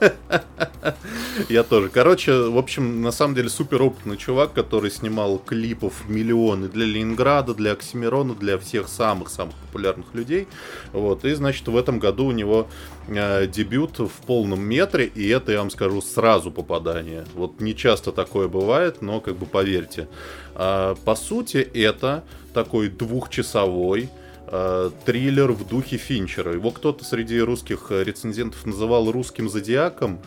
[1.48, 1.88] Я тоже.
[1.88, 7.54] Короче, в общем, на самом деле супер опытный чувак, который снимал клипов миллионы для Ленинграда,
[7.54, 10.46] для Оксимирона, для всех самых-самых популярных людей.
[10.92, 11.24] Вот.
[11.24, 12.68] И, значит, в этом году у него
[13.08, 17.24] э, дебют в полном метре, и это, я вам скажу, сразу попадание.
[17.34, 20.08] Вот не часто такое бывает, но как бы поверьте.
[20.54, 24.08] А, по сути, это такой двухчасовой
[24.50, 26.52] э, триллер в духе Финчера.
[26.52, 30.20] Его кто-то среди русских э, рецензентов называл русским зодиаком.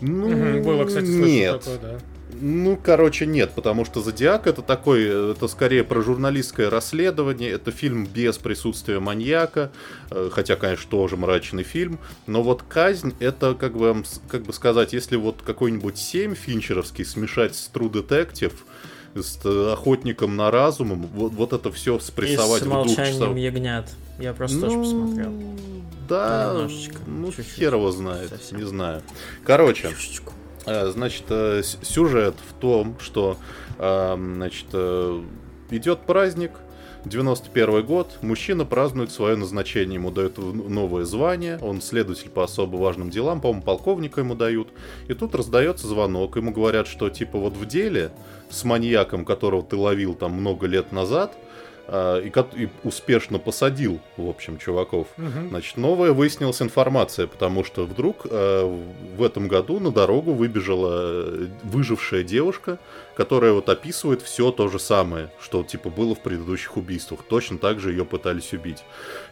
[0.00, 1.60] Ну, Мгм, Было, кстати, нет.
[1.60, 1.98] такое, да.
[2.40, 7.70] Ну, короче, нет, потому что Зодиак это такой, э, это скорее про журналистское расследование, это
[7.70, 9.70] фильм без присутствия маньяка,
[10.10, 14.92] э, хотя, конечно, тоже мрачный фильм, но вот казнь это, как бы, как бы сказать,
[14.92, 18.54] если вот какой-нибудь 7 финчеровский смешать с True Detective,
[19.14, 23.36] с охотником на разумом, вот, вот это все И спрессовать с в двух часов.
[23.36, 23.88] ягнят.
[24.18, 25.32] Я просто тоже Ну, посмотрел.
[26.08, 27.54] Да, Ну, немножечко, ну чуть-чуть.
[27.54, 28.58] хер его знает, Совсем.
[28.58, 29.02] не знаю.
[29.44, 30.32] Короче, Чуточку.
[30.66, 33.36] Э, Значит, э, сюжет в том, что
[33.78, 34.66] э, значит,
[35.70, 36.52] идет праздник,
[37.04, 42.76] 91 год, мужчина празднует свое назначение, ему дают в- новое звание, он следователь по особо
[42.76, 44.68] важным делам, по-моему, полковника ему дают.
[45.08, 48.12] И тут раздается звонок, ему говорят, что типа вот в деле
[48.50, 51.34] с маньяком, которого ты ловил там много лет назад,
[52.24, 55.48] и, кот- и успешно посадил, в общем, чуваков, Мгм.
[55.50, 58.78] Значит, новая выяснилась информация, потому что вдруг э,
[59.16, 62.78] в этом году на дорогу выбежала э, выжившая девушка,
[63.14, 67.20] которая вот описывает все то же самое, что типа было в предыдущих убийствах.
[67.28, 68.82] Точно так же ее пытались убить.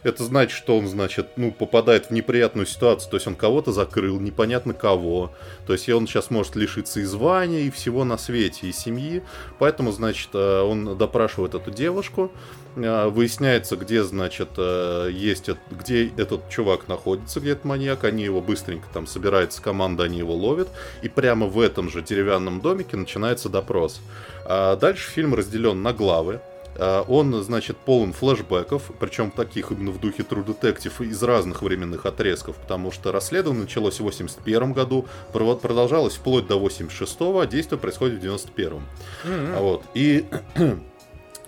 [0.03, 4.19] Это значит, что он, значит, ну, попадает в неприятную ситуацию, то есть он кого-то закрыл,
[4.19, 5.31] непонятно кого.
[5.65, 9.23] То есть и он сейчас может лишиться и звания, и всего на свете, и семьи.
[9.57, 12.31] Поэтому, значит, э, он допрашивает эту девушку,
[12.75, 18.87] выясняется, где, значит, э, есть, где этот чувак находится, где этот маньяк, они его быстренько
[18.93, 20.69] там собирается команда, они его ловят,
[21.01, 24.01] и прямо в этом же деревянном домике начинается допрос.
[24.45, 26.39] А дальше фильм разделен на главы.
[26.77, 32.05] А, Он, значит, полон флэшбэков, причем таких именно в духе True Detective из разных временных
[32.05, 38.19] отрезков, потому что расследование началось в 81 году, продолжалось вплоть до 86 а действие происходит
[38.19, 38.81] в 91
[39.23, 39.55] Мгм.
[39.55, 39.83] а Вот.
[39.93, 40.25] И,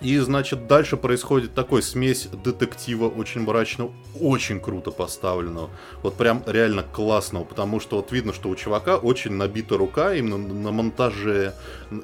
[0.00, 5.70] и, значит, дальше происходит такой смесь детектива очень мрачного, очень круто поставленного.
[6.02, 10.36] Вот прям реально классного, потому что вот видно, что у чувака очень набита рука именно
[10.36, 11.54] на монтаже.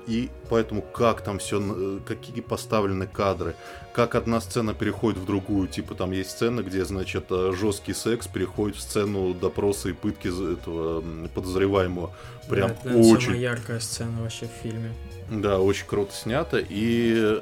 [0.07, 3.55] И поэтому как там все, какие поставлены кадры,
[3.93, 5.69] как одна сцена переходит в другую.
[5.69, 10.29] Типа там есть сцена, где, значит, э, жесткий секс переходит в сцену допроса и пытки
[10.29, 11.03] этого
[11.35, 12.15] подозреваемого.
[12.49, 14.93] Прям Да, это, очень самая яркая сцена вообще в фильме.
[15.29, 16.65] да, очень круто снято.
[16.67, 17.41] И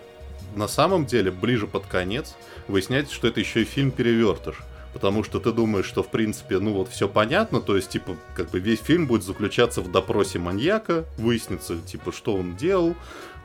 [0.58, 2.34] на самом деле, ближе под конец,
[2.66, 4.56] выясняется, что это еще и фильм перевертыш.
[4.92, 8.50] Потому что ты думаешь, что в принципе, ну вот все понятно, то есть, типа, как
[8.50, 12.94] бы весь фильм будет заключаться в допросе маньяка, выяснится, типа, что он делал,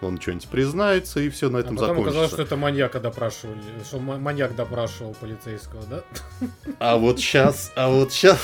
[0.02, 2.36] он что-нибудь признается, и все на А этом потом оказалось, закончится.
[2.36, 6.04] что это маньяка допрашивали, что ма- маньяк допрашивал полицейского, да?
[6.80, 8.40] А вот сейчас, а вот сейчас.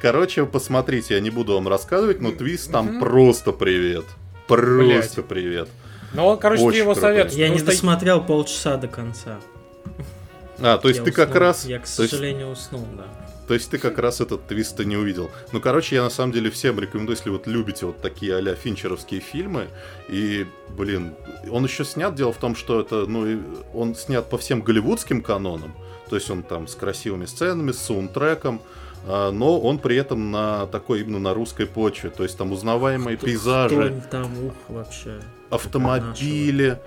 [0.00, 4.04] Короче, посмотрите, я не буду вам рассказывать, но твист там просто привет.
[4.46, 5.68] Просто привет.
[6.12, 7.34] Ну, короче, Очень ты его советуешь.
[7.38, 9.38] Я не что- досмотрел полчаса до конца.
[10.58, 11.40] А, то есть Я ты как уснул.
[11.40, 11.64] раз.
[11.64, 13.04] Я, к то есть- сожалению, уснул, да.
[13.48, 15.28] То есть ты как раз этот твист не увидел.
[15.52, 19.20] Ну, короче, я на самом деле всем рекомендую, если вот любите вот такие а-ля финчеровские
[19.20, 19.68] фильмы.
[20.08, 21.14] И, блин,
[21.50, 22.14] он еще снят.
[22.14, 23.38] Дело в том, что это, ну, и
[23.74, 25.74] он снят по всем голливудским канонам.
[26.10, 28.60] То есть он там с красивыми сценами, с саундтреком.
[29.08, 32.10] а, Но он при этом на такой именно на русской почве.
[32.10, 35.20] То есть там узнаваемые Кто- пейзажи, кто там, ух, вообще.
[35.50, 36.78] Автомобили,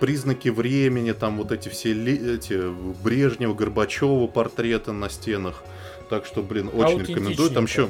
[0.00, 2.60] признаки времени, там вот эти все эти
[3.02, 5.62] Брежнева, Горбачева портреты на стенах.
[6.08, 7.50] Так что, блин, очень рекомендую.
[7.50, 7.88] Там еще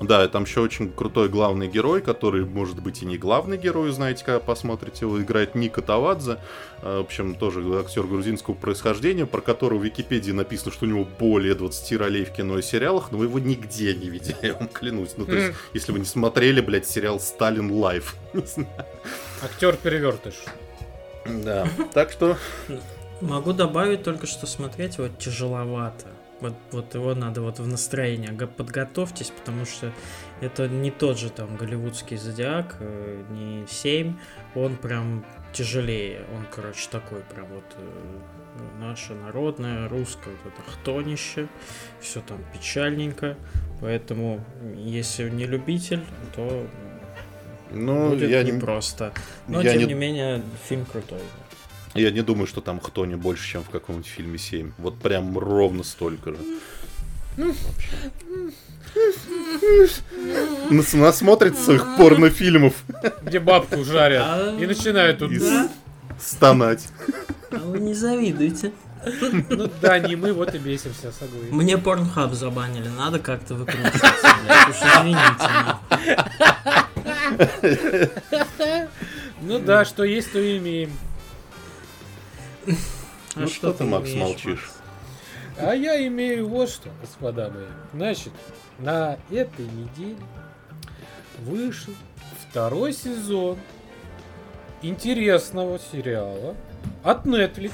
[0.00, 4.24] Да, там еще очень крутой главный герой, который, может быть, и не главный герой, знаете,
[4.24, 6.38] когда посмотрите, его играет Ника Тавадзе,
[6.82, 11.06] а, в общем, тоже актер грузинского происхождения, про которого в Википедии написано, что у него
[11.18, 14.68] более 20 ролей в кино и сериалах, но вы его нигде не видели, я вам
[14.68, 15.14] клянусь.
[15.16, 18.14] Ну, то есть, если вы не смотрели, блядь, сериал «Сталин Live»,
[19.42, 20.34] Актер-перевертыш.
[21.26, 22.36] Да, так что...
[23.20, 26.06] Могу добавить только, что смотреть его тяжеловато.
[26.40, 29.92] Вот, вот его надо вот в настроение подготовьтесь, потому что
[30.40, 34.16] это не тот же там голливудский зодиак, э, не 7,
[34.54, 36.24] он прям тяжелее.
[36.36, 41.48] Он, короче, такой прям вот э, наше народное, русское вот это хтонище,
[42.00, 43.36] все там печальненько.
[43.80, 44.44] Поэтому,
[44.76, 46.04] если не любитель,
[46.36, 46.66] то
[47.72, 49.12] Ну, будет я не, непросто.
[49.46, 51.20] Но, я тем не- не менее, фильм крутой.
[51.94, 54.72] я не думаю, что там кто не больше, чем в каком-нибудь фильме 7.
[54.78, 56.38] Вот прям ровно столько же.
[60.70, 62.74] Нас- Насмотрится своих порнофильмов
[63.22, 64.22] Где бабку жарят.
[64.26, 65.30] А, И начинают тут...
[65.32, 65.68] и Да?
[66.20, 66.88] стонать.
[67.50, 68.72] А вы не завидуйте.
[69.48, 71.54] Ну да, не мы, вот и бесимся, согласен.
[71.54, 74.06] Мне порнхаб забанили, надо как-то выкрутиться.
[74.44, 75.48] блядь, Уж извините.
[78.28, 78.88] нахуй.
[79.40, 80.92] Ну да, что есть, то и имеем.
[82.66, 84.70] А Ну что ты, Макс, имеешь, молчишь?
[85.58, 87.64] А я имею вот что, господа мои.
[87.94, 88.32] Значит,
[88.78, 90.16] на этой неделе
[91.40, 91.94] вышел
[92.48, 93.58] второй сезон
[94.82, 96.54] интересного сериала
[97.02, 97.72] от Netflix.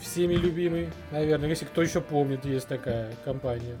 [0.00, 3.76] Всеми любимый, наверное, если кто еще помнит, есть такая компания.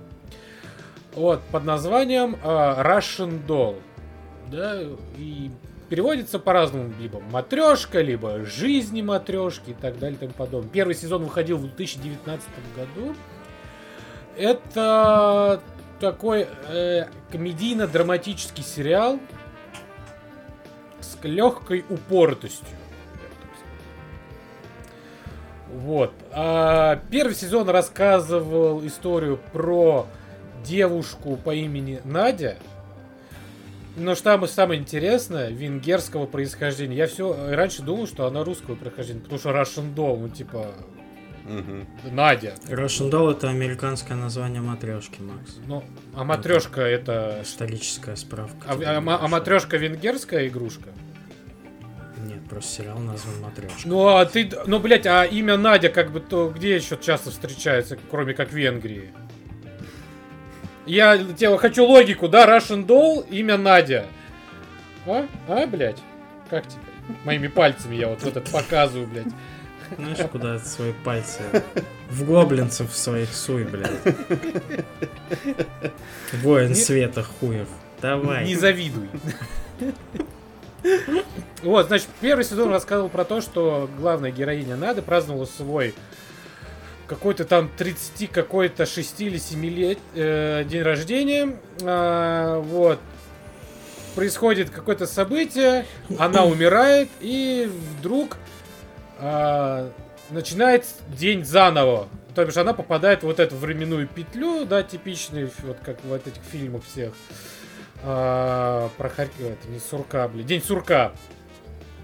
[1.14, 3.80] Вот, под названием а, Russian Doll.
[4.50, 4.80] Да,
[5.16, 5.50] и
[5.88, 10.70] переводится по-разному, либо матрешка, либо жизни матрешки и так далее и тому подобное.
[10.70, 13.14] Первый сезон выходил в 2019 году.
[14.36, 15.60] Это
[15.98, 19.18] такой э, комедийно-драматический сериал
[21.00, 22.79] с легкой упоротостью.
[25.72, 26.12] Вот.
[26.32, 30.06] А первый сезон рассказывал историю про
[30.64, 32.56] девушку по имени Надя.
[33.96, 36.96] Но что там самое интересное, венгерского происхождения.
[36.96, 40.66] Я все раньше думал, что она русского происхождения, потому что Russian Doll, ну типа
[41.44, 41.86] Мгм.
[42.12, 42.54] Надя.
[42.68, 45.56] Russian Doll это американское название матрешки, Макс.
[45.66, 45.82] Ну,
[46.14, 47.40] а матрешка это...
[47.42, 48.68] Историческая справка.
[48.68, 50.90] А, а, а матрешка венгерская игрушка?
[52.50, 53.78] Просто сериал назван матрешка.
[53.84, 54.50] Ну, а ты...
[54.66, 58.54] Ну, блядь, а имя Надя как бы то где еще часто встречается, кроме как в
[58.54, 59.12] Венгрии?
[60.84, 62.46] Я тебе хочу логику, да?
[62.46, 64.06] Russian Doll, имя Надя.
[65.06, 65.28] А?
[65.46, 65.98] А, блядь?
[66.50, 66.80] Как тебе?
[67.24, 69.32] Моими пальцами я вот, вот это показываю, блядь.
[69.96, 71.42] Знаешь, куда свои пальцы?
[72.08, 73.92] В гоблинцев своих суй, блядь.
[76.42, 77.68] Воин света хуев.
[78.02, 78.44] Давай.
[78.44, 79.08] Не завидуй.
[81.62, 85.94] Вот, значит, первый сезон рассказывал про то, что главная героиня Нады праздновала свой
[87.06, 91.56] какой-то там 30 какой-то 6 или 7 лет э, день рождения.
[91.82, 92.98] А, вот.
[94.14, 95.86] Происходит какое-то событие,
[96.18, 98.38] она умирает, и вдруг
[99.18, 99.90] а,
[100.30, 100.84] начинает
[101.16, 102.08] день заново.
[102.34, 106.26] То бишь она попадает в вот эту временную петлю, да, типичный, вот как в вот
[106.26, 107.12] этих фильмах всех.
[108.02, 111.12] А, про Харьков, это не сурка, блин, день сурка.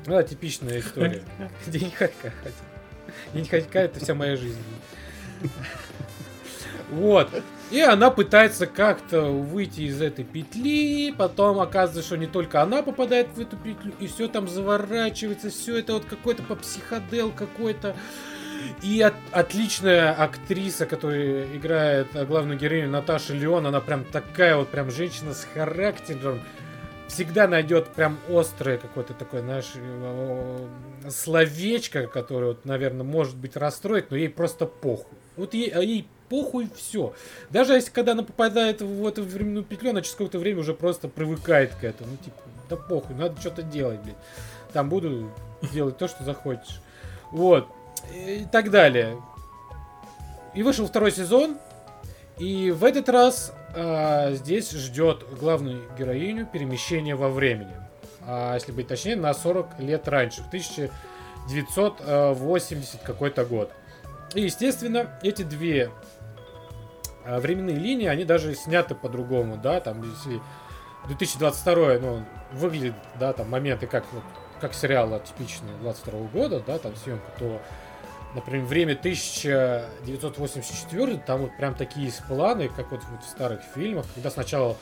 [0.07, 1.23] Да, типичная история.
[1.67, 2.33] День Харька.
[3.35, 4.61] День Харька это вся моя жизнь.
[6.91, 7.29] Вот.
[7.73, 13.29] И она пытается как-то выйти из этой петли, потом оказывается, что не только она попадает
[13.35, 17.97] в эту петлю, и все там заворачивается, все это вот какой-то по психодел какой-то.
[18.83, 24.91] И от- отличная актриса, которая играет главную героиню Наташа Леон, она прям такая вот прям
[24.91, 26.41] женщина с характером.
[27.09, 30.67] Всегда найдет прям острое какое-то такое, знаешь, э,
[31.09, 35.17] словечко, которое, вот, наверное, может быть расстроит, но ей просто похуй.
[35.37, 37.15] Вот ей, а ей похуй все.
[37.51, 41.09] Даже если когда она попадает в эту временную петлю, она через какое-то время уже просто
[41.09, 42.11] привыкает к этому.
[42.11, 44.17] Ну, типа, да похуй, надо что-то делать, блядь.
[44.73, 45.31] Там буду
[45.73, 46.81] делать то, что захочешь.
[47.31, 47.69] Вот.
[48.13, 49.21] И так далее.
[50.55, 51.59] И вышел второй сезон.
[52.39, 57.75] И в этот раз а, здесь ждет главную героиню перемещение во времени.
[58.23, 63.71] А, если быть точнее, на 40 лет раньше, в 1980 какой-то год.
[64.35, 65.91] И, естественно, эти две
[67.25, 70.41] а, временные линии, они даже сняты по-другому, да, там, если
[71.07, 74.23] 2022, ну, выглядит, да, там, моменты, как, вот,
[74.61, 77.61] как сериала типичные 22 года, да, там, съемка, то,
[78.37, 84.07] например, время 1984, там вот прям такие есть планы, как вот, вот в старых фильмах,
[84.15, 84.77] когда сначала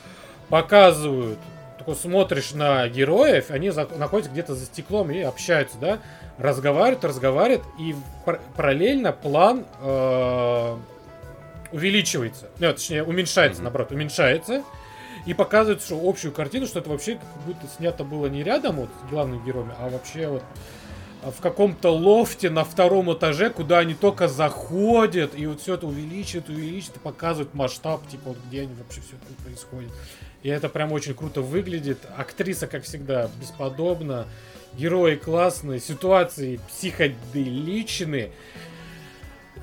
[0.49, 1.39] показывают,
[1.77, 5.99] такой смотришь на героев, они за- находятся где-то за стеклом и общаются, да,
[6.37, 7.95] разговаривают, разговаривают, и
[8.25, 10.77] пар- параллельно план э,
[11.71, 13.63] увеличивается, нет, точнее уменьшается, Мгм.
[13.65, 14.63] наоборот, уменьшается,
[15.25, 18.89] и показывает что общую картину, что это вообще как будто снято было не рядом вот
[19.05, 20.43] с главными героями, а вообще вот
[21.31, 26.49] в каком-то лофте на втором этаже, куда они только заходят, и вот все это увеличивает,
[26.49, 29.91] увеличивает, и показывает масштаб, типа, вот где они вообще все это происходит.
[30.43, 31.99] И это прям очень круто выглядит.
[32.15, 34.27] Актриса, как всегда, бесподобна.
[34.73, 38.31] Герои классные, ситуации психоделичные.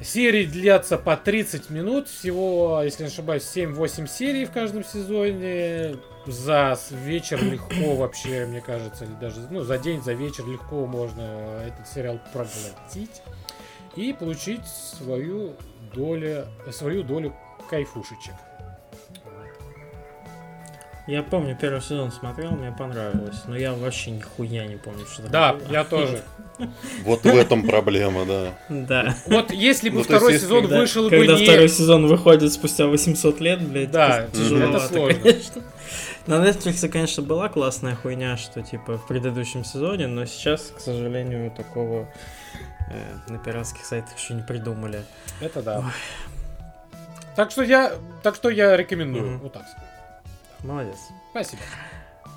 [0.03, 5.97] Серии длятся по 30 минут, всего, если не ошибаюсь, 7-8 серий в каждом сезоне.
[6.27, 11.65] За вечер легко вообще, мне кажется, или даже ну, за день, за вечер легко можно
[11.67, 13.23] этот сериал проглотить
[13.97, 15.55] и получить свою
[15.95, 17.35] долю, свою долю
[17.69, 18.35] кайфушечек.
[21.09, 23.43] Я помню, первый сезон смотрел, мне понравилось.
[23.47, 25.73] Но я вообще нихуя не помню, что там Да, было.
[25.73, 26.23] я тоже.
[27.05, 28.55] Вот в этом проблема, да.
[28.69, 29.17] Да.
[29.27, 33.61] Вот если бы Ну, второй сезон вышел бы Когда второй сезон выходит спустя 800 лет,
[33.63, 35.21] блядь, Да, это тяжеловато, это сложно.
[35.21, 35.63] конечно.
[36.29, 41.51] На Netflix, конечно, была классная хуйня, что типа в предыдущем сезоне, но сейчас, к сожалению,
[41.51, 42.09] такого
[42.91, 45.03] э, на пиратских сайтах еще не придумали.
[45.41, 45.83] Это да.
[47.35, 47.93] Так что я,
[48.23, 49.39] так что я рекомендую.
[49.39, 49.82] Вот так сказать.
[50.63, 50.99] Молодец.
[51.31, 51.63] Спасибо.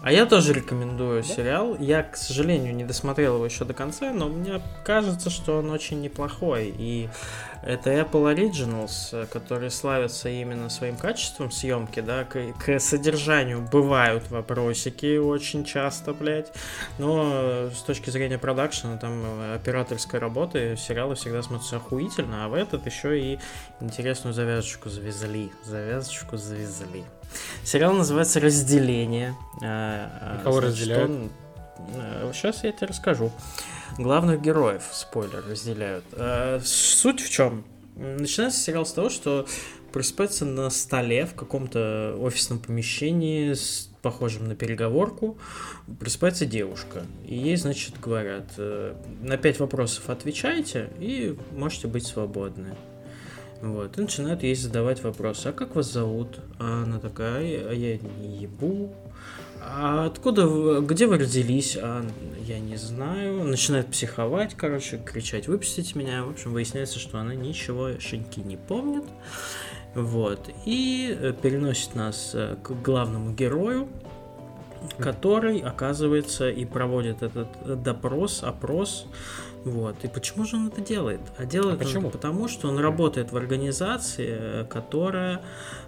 [0.02, 1.28] А я тоже рекомендую Да?
[1.28, 1.76] сериал.
[1.80, 6.00] Я, к сожалению, не досмотрел его еще до конца, но мне кажется, что он очень
[6.02, 6.72] неплохой.
[6.78, 7.10] И
[7.64, 14.30] это Apple Originals, э, которые славятся именно своим качеством съемки, да, к, к содержанию бывают
[14.30, 16.52] вопросики очень часто, блядь.
[17.00, 22.50] Но э, с точки зрения продакшена, там э, операторской работы, сериалы всегда смотрятся охуительно, а
[22.50, 23.40] в этот еще и
[23.82, 25.52] интересную завязочку завезли.
[25.64, 27.04] Завязочку завезли.
[27.64, 29.36] Сериал называется «Разделение».
[29.62, 31.32] И кого разделяют?
[32.34, 33.32] Сейчас я тебе расскажу.
[33.98, 36.04] Главных героев, спойлер, разделяют.
[36.14, 37.64] Э, Суть в чем?
[37.96, 39.46] Начинается сериал с того, что
[39.94, 45.38] просыпается на столе в каком-то офисном помещении с похожим на переговорку,
[46.00, 47.06] просыпается девушка.
[47.26, 52.76] И ей, значит, говорят, э, на пять вопросов отвечайте и можете быть свободны.
[53.66, 55.48] Вот, и начинают ей задавать вопросы.
[55.48, 56.40] А как вас зовут?
[56.60, 58.94] А она такая, а я не ебу.
[59.60, 61.76] А откуда вы, где вы родились?
[61.82, 62.06] А
[62.42, 63.44] я не знаю.
[63.44, 66.24] Начинает психовать, короче, кричать, выпустите меня.
[66.26, 69.06] В общем, выясняется, что она ничего щенки не помнит.
[69.96, 70.48] Вот.
[70.66, 73.90] И э, переносит нас э, к главному герою,
[75.00, 79.08] который, оказывается, и проводит этот э, допрос, опрос.
[79.66, 79.96] Вот.
[80.04, 81.22] И почему же он это делает?
[81.38, 82.08] А делает А почему?
[82.08, 85.42] он потому, что он работает в организации, э, которая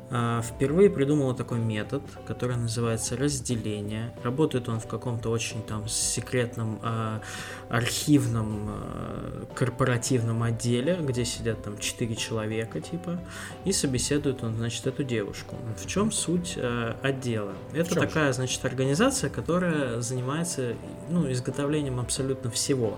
[0.10, 4.14] впервые придумала такой метод, который называется разделение.
[4.24, 7.22] Работает он в каком-то очень там секретном а,
[7.70, 13.20] архивном а, корпоративном отделе, где сидят там четыре человека типа,
[13.66, 15.56] и собеседует он, значит, эту девушку.
[15.78, 17.52] В чем суть а, отдела?
[17.74, 18.08] Это чем же?
[18.08, 20.76] такая, значит, организация, которая занимается
[21.10, 22.98] ну, изготовлением абсолютно всего.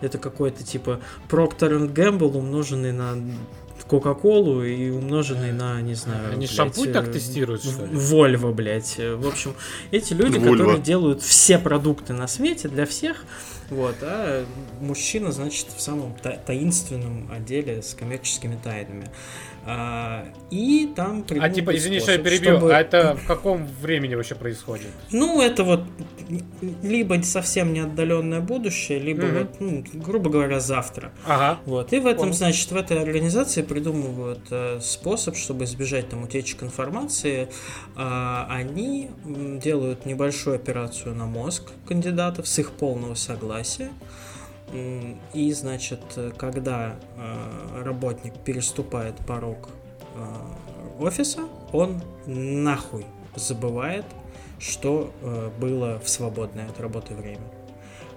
[0.00, 3.16] Это какой-то типа Procter Gamble умноженный на
[3.88, 6.28] Кока-Колу и умноженный на, не знаю...
[6.28, 7.96] Они блядь, шампунь так э, тестируют, что ли?
[7.96, 8.98] Вольво, блядь.
[8.98, 9.54] В общем,
[9.90, 10.52] эти люди, Вольво.
[10.52, 13.24] которые делают все продукты на свете для всех,
[13.70, 14.46] вот, а
[14.80, 19.06] мужчина, значит, в самом та- таинственном отделе с коммерческими тайнами.
[19.66, 24.14] А, и там А типа, извини, что я перебью, чтобы- а это в каком времени
[24.14, 24.86] вообще происходит?
[25.12, 25.84] ну, это вот
[26.82, 29.38] либо совсем не отдаленное будущее, либо, Мгм.
[29.38, 31.12] вот, ну, грубо говоря, завтра.
[31.26, 31.58] Ага.
[31.66, 31.92] Вот.
[31.92, 32.32] И в этом, Понял.
[32.34, 37.48] значит, в этой организации придумывают э, способ, чтобы избежать там утечек информации.
[37.96, 39.10] А, они
[39.62, 43.90] делают небольшую операцию на мозг кандидатов с их полного согласия.
[44.72, 46.00] И, значит,
[46.36, 49.70] когда э, работник переступает порог
[50.14, 54.04] э, офиса, он нахуй забывает,
[54.58, 57.40] что э, было в свободное от работы время.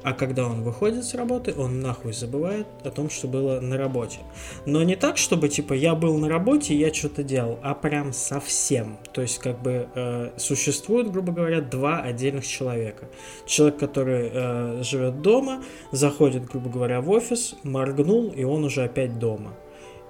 [0.04, 4.20] А когда он выходит с работы, он нахуй забывает о том, что было на работе.
[4.66, 8.98] Но не так, чтобы типа я был на работе, я что-то делал, а прям совсем.
[9.14, 13.10] То есть как бы э, существует, грубо говоря, два отдельных человека.
[13.46, 19.20] Человек, который э, живет дома, заходит, грубо говоря, в офис, моргнул, и он уже опять
[19.20, 19.54] дома.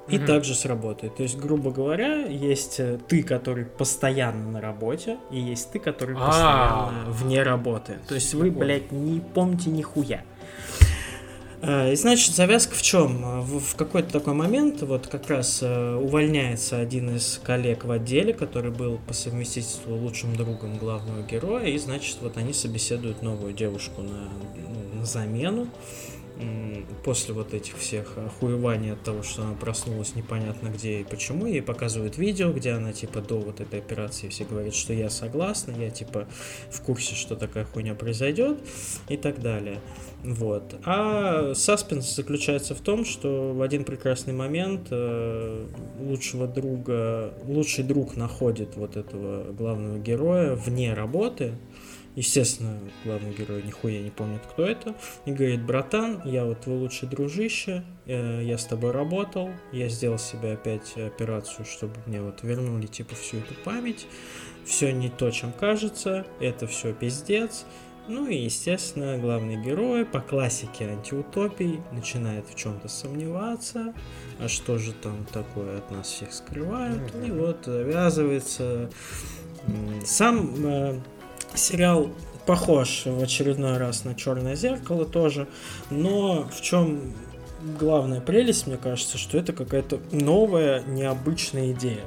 [0.07, 0.25] И Мгм.
[0.25, 1.15] также сработает.
[1.15, 6.15] То есть, грубо говоря, есть э, ты, который постоянно на работе, и есть ты, который
[6.19, 6.25] А.
[6.27, 7.99] постоянно вне работы.
[8.07, 10.21] То есть вы, блядь, не помните нихуя.
[11.61, 13.41] Э, и значит, завязка в чем?
[13.43, 18.33] В, в какой-то такой момент вот как раз э, увольняется один из коллег в отделе,
[18.33, 24.01] который был по совместительству лучшим другом главного героя, и значит, вот они собеседуют новую девушку
[24.01, 25.67] на, ну, на замену
[27.03, 31.61] после вот этих всех охуеваний от того, что она проснулась непонятно где и почему, ей
[31.61, 35.89] показывают видео, где она типа до вот этой операции все говорит, что я согласна, я
[35.89, 36.27] типа
[36.69, 38.59] в курсе, что такая хуйня произойдет
[39.09, 39.79] и так далее.
[40.23, 40.75] Вот.
[40.85, 45.65] А саспенс заключается в том, что в один прекрасный момент э,
[45.99, 51.53] лучшего друга, лучший друг находит вот этого главного героя вне работы,
[52.15, 54.95] Естественно, главный герой нихуя не помнит, кто это.
[55.25, 60.17] И говорит, братан, я вот твой лучший дружище, э, я с тобой работал, я сделал
[60.17, 64.07] себе опять операцию, чтобы мне вот вернули типа всю эту память.
[64.65, 67.65] Все не то, чем кажется, это все пиздец.
[68.07, 73.93] Ну и, естественно, главный герой по классике антиутопий начинает в чем-то сомневаться,
[74.39, 77.13] а что же там такое от нас всех скрывают.
[77.25, 78.89] И вот завязывается
[80.03, 80.99] сам э,
[81.53, 82.09] Сериал
[82.45, 85.47] похож в очередной раз на Черное зеркало тоже,
[85.89, 87.13] но в чем
[87.79, 92.03] главная прелесть, мне кажется, что это какая-то новая, необычная идея.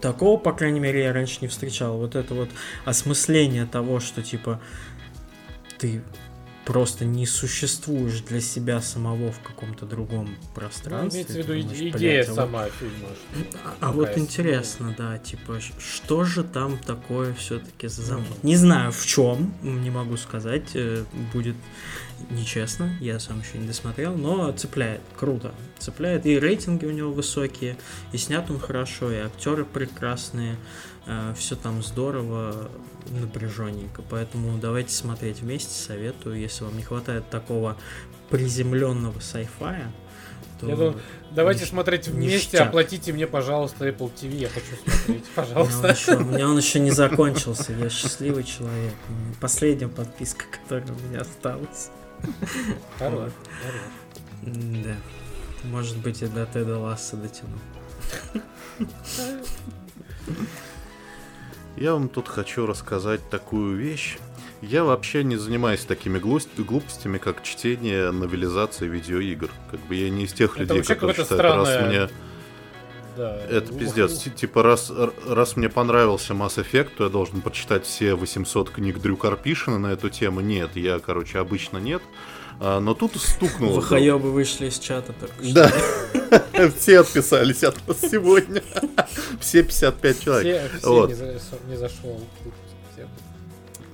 [0.00, 1.96] Такого, по крайней мере, я раньше не встречал.
[1.96, 2.50] Вот это вот
[2.84, 4.60] осмысление того, что типа
[5.78, 6.02] ты
[6.64, 11.24] просто не существуешь для себя самого в каком-то другом пространстве.
[11.28, 13.08] Ну, имеется в виду думаешь, идея блядь, сама а фильма.
[13.64, 18.42] А, а вот интересно, да, типа, что же там такое все-таки за замок?
[18.42, 21.56] Не знаю в чем, не могу сказать, э, будет
[22.30, 27.76] нечестно, я сам еще не досмотрел, но цепляет, круто, цепляет, и рейтинги у него высокие,
[28.12, 30.56] и снят он хорошо, и актеры прекрасные,
[31.06, 32.70] э, все там здорово,
[33.10, 34.02] напряженненько.
[34.08, 36.38] Поэтому давайте смотреть вместе, советую.
[36.38, 37.76] Если вам не хватает такого
[38.30, 39.92] приземленного сайфая,
[40.60, 40.68] то...
[40.68, 41.00] Я думаю,
[41.30, 41.74] давайте ништяк.
[41.74, 42.68] смотреть вместе, ништяк.
[42.68, 46.16] оплатите мне, пожалуйста, Apple TV, я хочу смотреть, пожалуйста.
[46.16, 48.94] У меня он еще не закончился, я счастливый человек.
[49.40, 51.90] Последняя подписка, которая у меня осталась.
[52.98, 53.32] Хорош,
[54.42, 54.96] Да.
[55.64, 57.58] Может быть, и до Теда Ласса дотяну.
[61.76, 64.18] Я вам тут хочу рассказать такую вещь.
[64.62, 69.50] Я вообще не занимаюсь такими глупостями, как чтение, новелизация видеоигр.
[69.70, 71.80] Как бы я не из тех людей, которые считают, странное...
[71.80, 72.08] раз мне...
[73.16, 74.26] Да, это ух, пиздец.
[74.26, 74.34] Ух.
[74.34, 74.92] Типа, раз,
[75.26, 79.92] раз мне понравился Mass Effect, то я должен прочитать все 800 книг Дрю Карпишина на
[79.92, 80.40] эту тему.
[80.40, 82.02] Нет, я, короче, обычно нет.
[82.60, 83.76] А, но тут стукнуло.
[83.76, 85.54] Выхоебы вышли из чата только что.
[85.54, 86.70] Да.
[86.78, 88.62] Все отписались от вас сегодня.
[89.40, 90.72] Все 55 человек.
[90.78, 91.10] Все, вот.
[91.10, 92.20] не, зашел.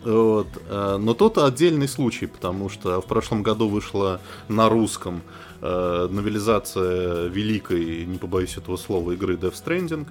[0.05, 0.47] Вот.
[0.69, 5.23] А, но тут отдельный случай, потому что в прошлом году вышла на русском
[5.61, 10.07] э, новелизация великой, не побоюсь этого слова, игры Death Stranding.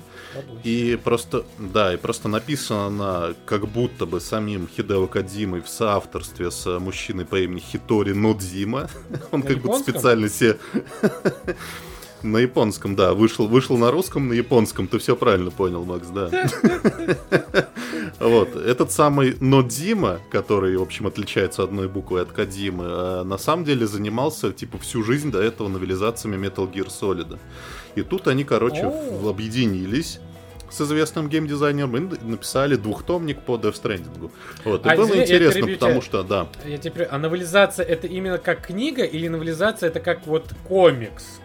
[0.63, 6.51] И просто, да, и просто написана она как будто бы самим Хидео Кадзимой в соавторстве
[6.51, 8.89] с мужчиной по имени Хитори Нодзима.
[9.31, 10.57] Он как будто специально себе
[12.23, 13.13] на японском, да.
[13.13, 14.87] Вышел, вышел на русском, на японском.
[14.87, 16.29] Ты все правильно понял, Макс, да.
[18.19, 18.55] Вот.
[18.55, 23.87] Этот самый Нодзима, который, в общем, отличается одной буквой от Кадимы, а на самом деле
[23.87, 27.37] занимался, типа, всю жизнь до этого новелизациями Metal Gear Solid.
[27.95, 28.91] И тут они, короче,
[29.25, 30.19] объединились
[30.69, 34.31] с известным геймдизайнером и написали двухтомник по Death Stranding.
[34.63, 34.85] Вот.
[34.85, 36.47] И а, было извини, интересно, потому что, да.
[36.65, 41.39] Я теперь, а новелизация это именно как книга или новелизация это как вот комикс?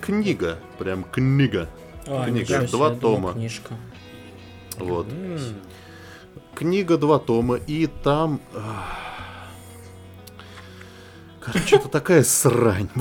[0.00, 1.68] Книга, прям книга.
[2.06, 3.32] А, книга, два тома.
[3.32, 3.74] Книжка.
[4.78, 5.06] Вот.
[5.06, 5.54] Mm.
[6.54, 8.40] Книга, два тома, и там...
[11.40, 12.88] Короче, это такая срань.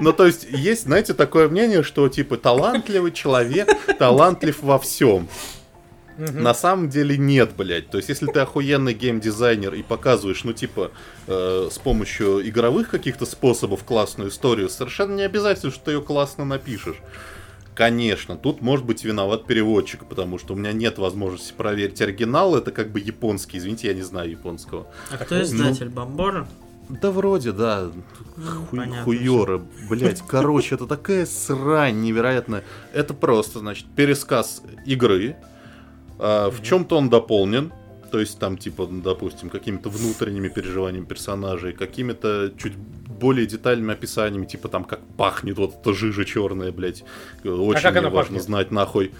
[0.00, 5.28] Ну, то есть, есть, знаете, такое мнение, что, типа, талантливый человек, талантлив во всем.
[6.16, 7.90] На самом деле нет, блядь.
[7.90, 10.92] То есть, если ты охуенный геймдизайнер и показываешь, ну, типа,
[11.26, 16.44] э, с помощью игровых каких-то способов классную историю, совершенно не обязательно, что ты ее классно
[16.44, 16.96] напишешь.
[17.74, 22.54] Конечно, тут может быть виноват переводчик, потому что у меня нет возможности проверить оригинал.
[22.54, 24.86] Это как бы японский, извините, я не знаю японского.
[25.10, 26.46] А кто издатель, ну, Бомбора?
[26.88, 27.90] Да вроде, да.
[28.70, 30.22] Ху- хуёры, блять.
[30.28, 32.62] Короче, это такая срань невероятная.
[32.92, 35.36] Это просто, значит, пересказ игры,
[36.18, 37.72] а, в чем-то он дополнен,
[38.10, 44.68] то есть там, типа, допустим, какими-то внутренними переживаниями персонажей, какими-то чуть более детальными описаниями, типа
[44.68, 47.04] там, как пахнет вот эта жижа черная, блядь.
[47.44, 48.42] Очень а мне важно пахнет?
[48.42, 49.12] знать, нахуй.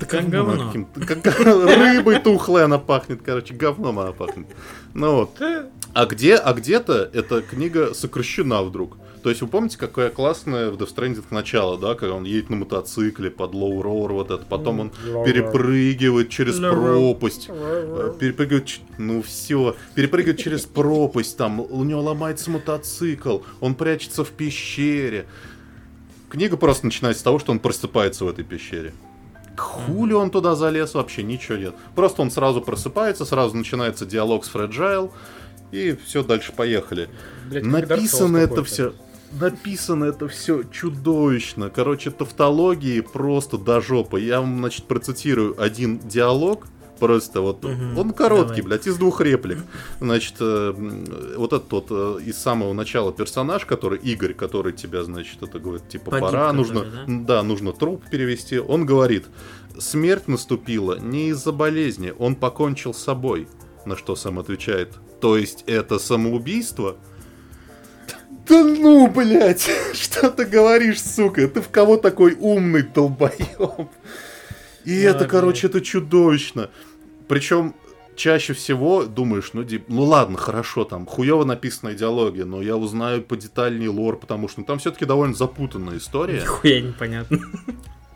[0.00, 0.86] Да как говно.
[1.06, 4.46] как рыбой тухлой она пахнет, короче, говном она пахнет.
[4.94, 5.40] Ну вот.
[5.94, 8.96] А где, а где-то эта книга сокращена вдруг.
[9.22, 12.56] То есть вы помните, какая классная в Death Stranding начало, да, когда он едет на
[12.56, 20.38] мотоцикле под Roar, вот это, потом он перепрыгивает через пропасть, э, перепрыгивает, ну все, перепрыгивает
[20.38, 25.26] через пропасть, там у него ломается мотоцикл, он прячется в пещере.
[26.28, 28.92] Книга просто начинается с того, что он просыпается в этой пещере.
[29.58, 31.74] Хули он туда залез, вообще ничего нет.
[31.94, 35.12] Просто он сразу просыпается, сразу начинается диалог с Фреджайл,
[35.70, 37.08] и все, дальше поехали.
[37.50, 38.94] Блядь, Написано это все.
[39.32, 41.68] Написано это все чудовищно.
[41.68, 44.20] Короче, тавтологии просто до жопы.
[44.20, 46.66] Я вам, значит, процитирую один диалог.
[46.98, 48.62] Просто вот Мгм, он короткий, давай.
[48.62, 49.58] блядь, из двух реплик.
[50.00, 50.72] Значит, э,
[51.36, 55.88] вот этот вот э, из самого начала персонаж, который Игорь, который тебя, значит, это говорит,
[55.88, 57.04] типа, Погиб, пора, который, нужно, да?
[57.06, 58.58] да, нужно труп перевести.
[58.58, 59.26] Он говорит,
[59.78, 63.48] смерть наступила не из-за болезни, он покончил с собой.
[63.86, 66.96] На что сам отвечает, то есть это самоубийство?
[68.48, 71.46] Да ну, блядь, что ты говоришь, сука?
[71.48, 73.88] Ты в кого такой умный долбоеб?
[74.84, 76.70] И Да, это, короче, это чудовищно.
[77.28, 77.74] Причем
[78.16, 83.22] чаще всего думаешь, ну, ди- ну ладно, хорошо, там хуево написана идеология, но я узнаю
[83.22, 86.40] подетальнее лор, потому что ну, там все-таки довольно запутанная история.
[86.40, 87.38] Нихуя непонятно.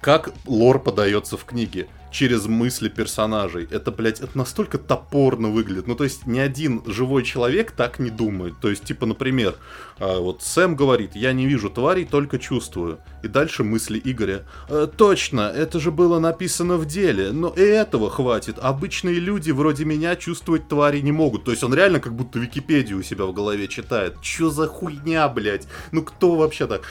[0.00, 1.86] Как лор подается в книге?
[2.12, 3.66] Через мысли персонажей.
[3.70, 5.86] Это, блядь, это настолько топорно выглядит.
[5.86, 8.54] Ну, то есть, ни один живой человек так не думает.
[8.60, 9.54] То есть, типа, например,
[9.98, 12.98] а, вот Сэм говорит, я не вижу тварей, только чувствую.
[13.22, 14.42] И дальше мысли Игоря.
[14.68, 18.58] «Э, точно, это же было написано в деле, но и этого хватит.
[18.58, 21.44] Обычные люди вроде меня чувствовать твари не могут.
[21.44, 24.20] То есть, он реально как будто Википедию у себя в голове читает.
[24.20, 25.66] Чё за хуйня, блядь?
[25.92, 26.82] Ну, кто вообще так?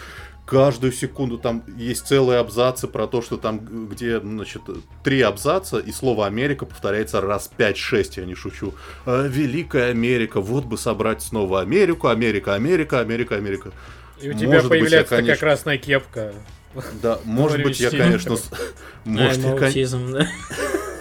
[0.52, 4.61] Каждую секунду там есть целые абзацы про то, что там, где, значит,
[5.02, 8.73] три абзаца, и слово Америка повторяется раз 5-6, я не шучу.
[9.06, 13.72] «Э, Великая Америка, вот бы собрать снова Америку, Америка, Америка, Америка, Америка.
[14.22, 16.34] И у тебя Может быть, я, появляется конечно- красная кепка.
[17.02, 18.31] Да, может быть, я, конечно,
[19.06, 20.27] может, я, Ай, кон- аутизм, да.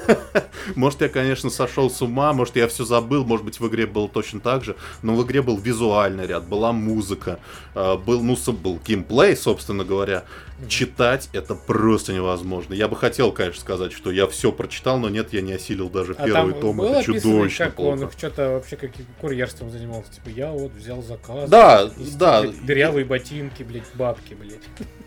[0.74, 4.09] может, я, конечно, сошел с ума, может, я все забыл, может быть, в игре было
[4.09, 7.38] точно так же, но в игре был визуальный ряд, была музыка,
[7.74, 10.24] э, был, ну, был геймплей, собственно говоря.
[10.69, 12.74] Читать это просто невозможно.
[12.74, 16.15] Я бы хотел, конечно, сказать, что я все прочитал, но нет, я не осилил даже
[16.19, 16.77] А первый том.
[16.77, 18.12] было Это чудовищно как он плохо.
[18.16, 20.12] что-то вообще как курьерством занимался.
[20.12, 21.49] Типа, я вот взял заказ.
[21.49, 22.43] Да, и, да.
[22.62, 24.61] Дырявые ботинки, блядь, бабки, блядь.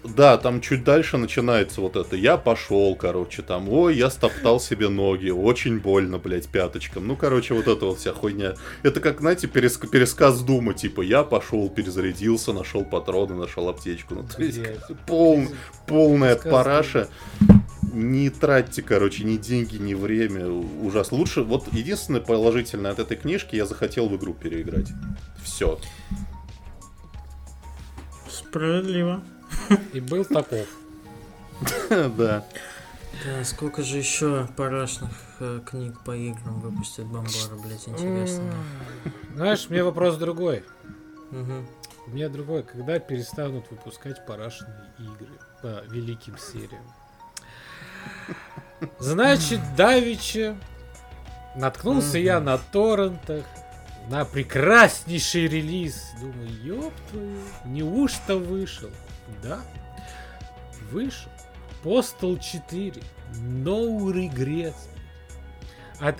[0.03, 2.15] Да, там чуть дальше начинается вот это.
[2.17, 7.07] Я пошел, короче, там, ой, я стоптал себе ноги, очень больно, блядь, пяточком.
[7.07, 8.55] Ну, короче, вот это вот вся хуйня.
[8.83, 14.15] Это как, знаете, переск- пересказ Дума, типа, я пошел, перезарядился, нашел патроны, нашел аптечку.
[14.15, 14.79] Ну, то есть, Блядь.
[15.47, 15.55] Пол-
[15.87, 17.07] полная Пересказ параша.
[17.93, 20.47] Не тратьте, короче, ни деньги, ни время.
[20.47, 21.17] Ужасно.
[21.17, 24.87] Лучше, вот единственное положительное от этой книжки, я захотел в игру переиграть.
[25.43, 25.79] Все.
[28.29, 29.21] Справедливо.
[29.93, 30.67] И был таков.
[31.89, 32.43] Да.
[33.25, 38.51] Да, сколько же еще парашных э, книг по играм выпустит Бомбара, блядь, интересно.
[39.35, 40.63] Знаешь, мне вопрос другой.
[41.29, 41.65] Мгм.
[42.05, 42.63] У меня другой.
[42.63, 46.83] Когда перестанут выпускать парашные игры по великим сериям?
[48.99, 50.57] Значит, Давича
[51.55, 53.45] наткнулся я на торрентах,
[54.09, 56.11] на прекраснейший релиз.
[56.19, 58.89] Думаю, ёб твою, неужто вышел?
[59.41, 59.61] Да,
[60.91, 61.31] вышел.
[61.83, 63.01] Postal 4.
[63.33, 64.75] No regrets.
[65.99, 66.15] От,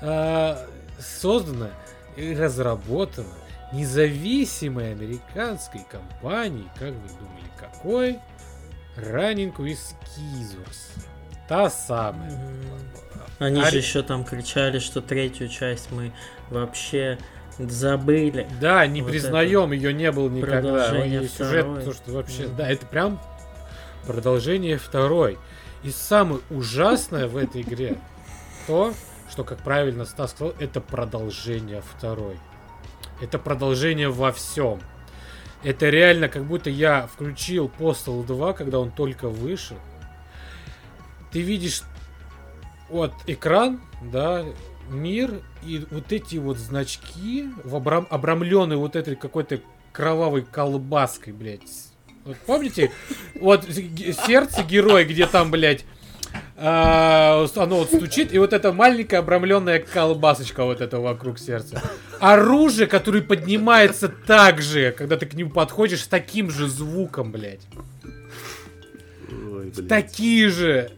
[0.00, 1.70] а, создано
[2.16, 3.28] и разработано
[3.74, 8.18] независимой американской компанией, как вы думали, какой?
[8.96, 11.04] Running with Scissors.
[11.48, 12.32] Та самая.
[13.38, 16.12] Они А же еще там кричали, что третью часть мы
[16.50, 17.18] вообще
[17.58, 18.46] забыли.
[18.60, 20.60] Да, не Вот признаем, ее не было никогда.
[20.60, 22.56] продолжение сюжет, то, что вообще, Мгм.
[22.56, 23.20] да, это прям
[24.06, 25.38] продолжение второй.
[25.82, 27.98] И самое ужасное в этой игре
[28.66, 28.94] то,
[29.30, 32.38] что, как правильно Стас сказал, это продолжение второй.
[33.20, 34.80] Это продолжение во всем.
[35.62, 39.78] Это реально, как будто я включил Postal 2, когда он только вышел.
[41.32, 41.82] Ты видишь
[42.90, 44.44] вот экран, да,
[44.90, 49.60] мир и вот эти вот значки, в обрам- обрамленные вот этой какой-то
[49.92, 51.62] кровавой колбаской, блядь.
[52.24, 52.92] Вот помните,
[53.40, 55.84] вот сердце героя, где там, блядь,
[56.56, 61.82] а, оно вот стучит, и вот эта маленькая обрамленная колбасочка вот это вокруг сердца.
[62.20, 67.66] Оружие, которое поднимается так же, когда ты к нему подходишь, с таким же звуком, блядь.
[69.30, 69.88] Ой, блядь.
[69.88, 70.90] Такие же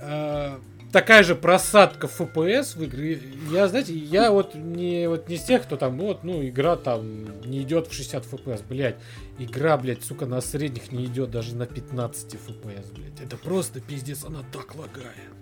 [0.00, 0.56] э,
[0.94, 3.20] такая же просадка FPS в игры.
[3.50, 7.24] Я, знаете, я вот не, вот не из тех, кто там, вот, ну, игра там
[7.44, 8.94] не идет в 60 FPS, блядь.
[9.40, 13.20] Игра, блядь, сука, на средних не идет даже на 15 FPS, блядь.
[13.20, 15.32] Это просто пиздец, она так лагает.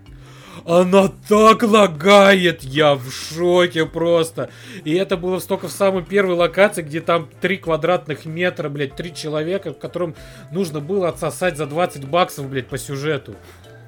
[0.64, 4.48] Она так лагает, я в шоке просто.
[4.84, 9.14] И это было столько в самой первой локации, где там 3 квадратных метра, блядь, 3
[9.14, 10.14] человека, в котором
[10.50, 13.34] нужно было отсосать за 20 баксов, блядь, по сюжету.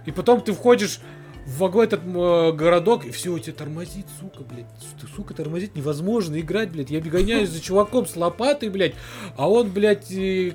[0.05, 1.01] И потом ты входишь
[1.47, 4.67] в вагон этот э, городок, и все, у тебя тормозит, сука, блядь.
[5.15, 6.91] Сука, тормозит невозможно играть, блядь.
[6.91, 8.95] Я бегоняюсь за чуваком с лопатой, блядь,
[9.37, 10.55] а он, блядь, и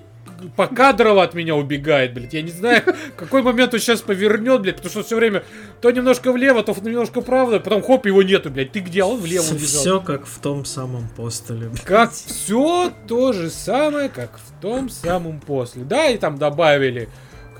[0.56, 2.34] покадрово от меня убегает, блядь.
[2.34, 2.84] Я не знаю,
[3.18, 5.44] какой момент он сейчас повернет, блядь, потому что все время
[5.82, 8.72] то немножко влево, то немножко вправо, потом хоп, его нету, блядь.
[8.72, 9.04] Ты где?
[9.04, 9.82] А он влево убежал.
[9.82, 11.70] Все как в том самом постеле.
[11.70, 11.84] блядь.
[11.84, 15.84] Как все то же самое, как в том самом после.
[15.84, 17.10] Да, и там добавили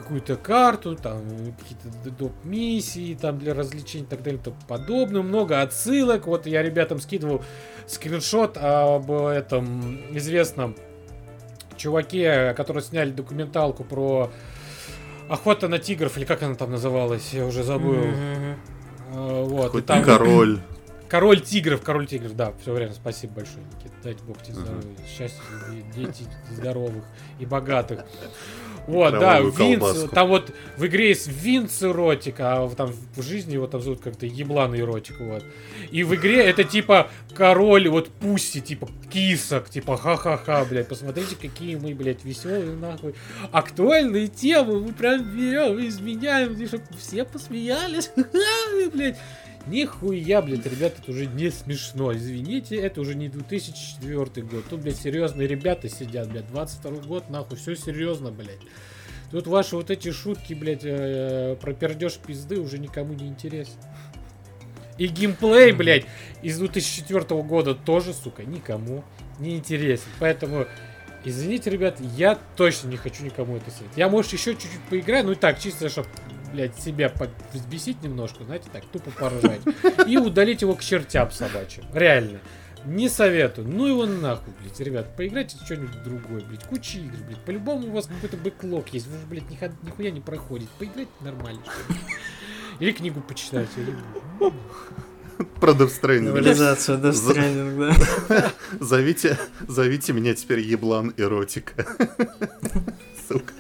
[0.10, 1.22] какую-то карту, там
[1.60, 2.32] какие-то доп.
[2.44, 5.22] миссии, там для развлечений и так далее, и тому подобное.
[5.22, 6.26] Много отсылок.
[6.26, 7.44] Вот я ребятам скидывал
[7.86, 10.76] скриншот об этом известном
[11.78, 14.32] чуваке, которые сняли документалку про
[15.30, 17.94] охота на тигров, или как она там называлась, я уже забыл.
[17.94, 18.58] Мгм.
[19.14, 20.60] Э, Вот, и Какой-то там король.
[21.08, 25.42] король тигров, король тигров, да, все время, спасибо большое, Никита, дайте бог тебе здоровья, счастья,
[25.72, 27.04] и дети здоровых
[27.40, 28.06] и богатых.
[28.90, 30.08] Вот, да, колбаску.
[30.08, 34.26] там вот в игре есть Винц эротик, а там в жизни его там зовут как-то
[34.26, 35.44] ебланый эротик, вот.
[35.92, 41.76] И в игре это типа король, вот пусти, типа кисок, типа ха-ха-ха, блядь, посмотрите, какие
[41.76, 43.14] мы, блядь, веселые, нахуй.
[43.52, 48.12] Актуальные темы, мы прям берем, изменяем, и чтоб все посмеялись,
[48.94, 49.18] блядь.
[49.68, 54.66] Нихуя, блядь, ребята, это уже не смешно, извините, это уже не 2004 год.
[54.70, 58.60] Тут, блядь, серьезные ребята сидят, блядь, 22 год, нахуй, все серьезно, блядь.
[59.32, 63.76] Тут ваши вот эти шутки, блядь, э, про пердеж пизды уже никому не интересны.
[64.98, 66.06] И геймплей, блядь,
[66.42, 69.04] из 2004 года тоже, сука, никому
[69.40, 70.08] не интересен.
[70.20, 70.66] Поэтому,
[71.24, 73.98] извините, ребят, я точно не хочу никому это советовать.
[73.98, 76.10] Я, может, еще чуть-чуть поиграю, ну и так, чисто, чтобы,
[76.54, 79.62] блядь, себя по- взбесить немножко, знаете, так, тупо поржать.
[80.08, 81.84] И удалить его к чертям собачьим.
[81.94, 82.40] Реально.
[82.86, 83.68] Не советую.
[83.68, 85.16] Ну его нахуй, блядь, ребят.
[85.18, 86.64] Поиграйте в что-нибудь другое, блядь.
[86.64, 87.40] Куча игр, блядь.
[87.44, 89.08] По-любому у вас какой-то бэклог есть.
[89.08, 90.72] Вы же, блядь, нихо- нихуя не проходите.
[90.80, 91.62] Поиграйте нормально.
[92.80, 93.72] Или книгу почитайте.
[93.82, 93.96] Или...
[95.60, 95.72] Про
[96.98, 97.94] Death За- Stranding,
[98.30, 98.52] да.
[98.80, 101.86] Зовите, зовите меня теперь еблан эротика.
[103.28, 103.54] Сука.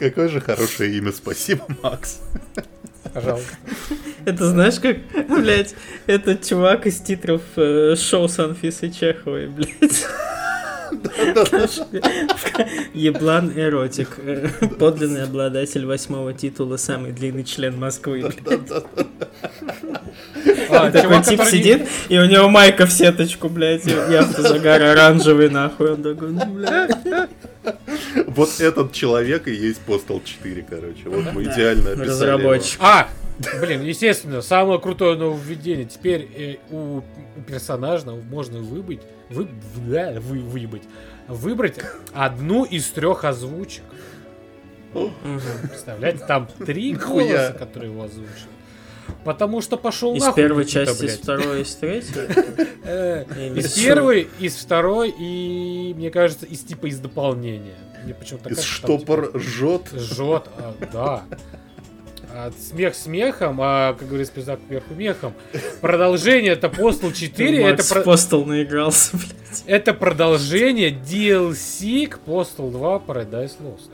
[0.00, 2.20] Какое же хорошее имя, спасибо, Макс.
[3.12, 3.50] Пожалуйста.
[4.24, 4.96] Это знаешь как,
[5.28, 5.74] блядь,
[6.06, 10.06] этот чувак из титров э, шоу с Анфисой Чеховой, блядь.
[12.94, 14.18] Еблан эротик.
[14.18, 14.48] Э,
[14.78, 18.32] Подлинный обладатель восьмого титула, самый длинный член Москвы.
[18.44, 18.84] блядь.
[20.70, 25.50] А, Такой тип сидит, и у него майка в сеточку, блядь, и и автозагар оранжевый,
[25.50, 25.92] нахуй.
[25.92, 26.96] Он такой, ну, блядь.
[28.26, 31.08] Вот этот человек и есть Postal 4, короче.
[31.08, 32.04] Вот мы идеально описали его.
[32.04, 32.80] Разработчик.
[32.80, 33.08] А,
[33.60, 35.86] блин, естественно, самое крутое нововведение.
[35.86, 40.82] Теперь э, у, у персонажа можно выбыть, вы, да, вы, выбыть,
[41.28, 41.78] выбрать
[42.12, 43.82] одну из трех озвучек.
[44.92, 48.59] Представляете, там три голоса, которые его озвучили.
[49.24, 50.42] Потому что пошел Из нахуй.
[50.42, 51.20] первой части, из блядь.
[51.22, 52.66] второй, из третьей.
[52.84, 53.24] Э,
[53.54, 57.76] Из первой, из второй и, мне кажется, из типа из дополнения.
[58.04, 59.82] Мне почему-то Из там, типа, штопор жжет.
[59.94, 61.22] Жжет, а, да.
[62.32, 65.34] А смех смехом, а, как говорится, пизда кверху мехом.
[65.80, 69.64] Продолжение это Postal 4, это, про- Postal наигрался, блядь.
[69.66, 73.90] это продолжение DLC к Postal 2 Paradise Lost.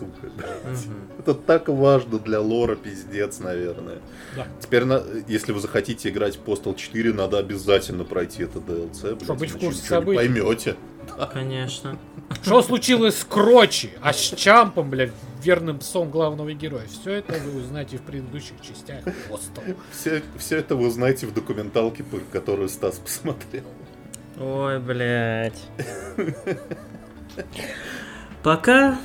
[0.00, 0.86] Сука, блядь.
[1.18, 3.98] Это так важно для лора, пиздец, наверное.
[4.34, 4.46] Да.
[4.60, 9.02] Теперь, на- если вы захотите играть в Postal 4, надо обязательно пройти это DLC.
[9.14, 10.16] блядь, Чтоб быть в курсе событий.
[10.16, 10.76] поймете.
[11.32, 11.98] Конечно.
[12.42, 15.10] Что случилось с Крочи, а с Чампом, блядь,
[15.42, 16.86] верным псом главного героя?
[16.86, 19.76] Все это вы узнаете в предыдущих частях Postal.
[19.92, 23.64] Все, все это вы узнаете в документалке, которую Стас посмотрел.
[24.38, 25.60] Ой, блядь.
[28.42, 28.98] Пока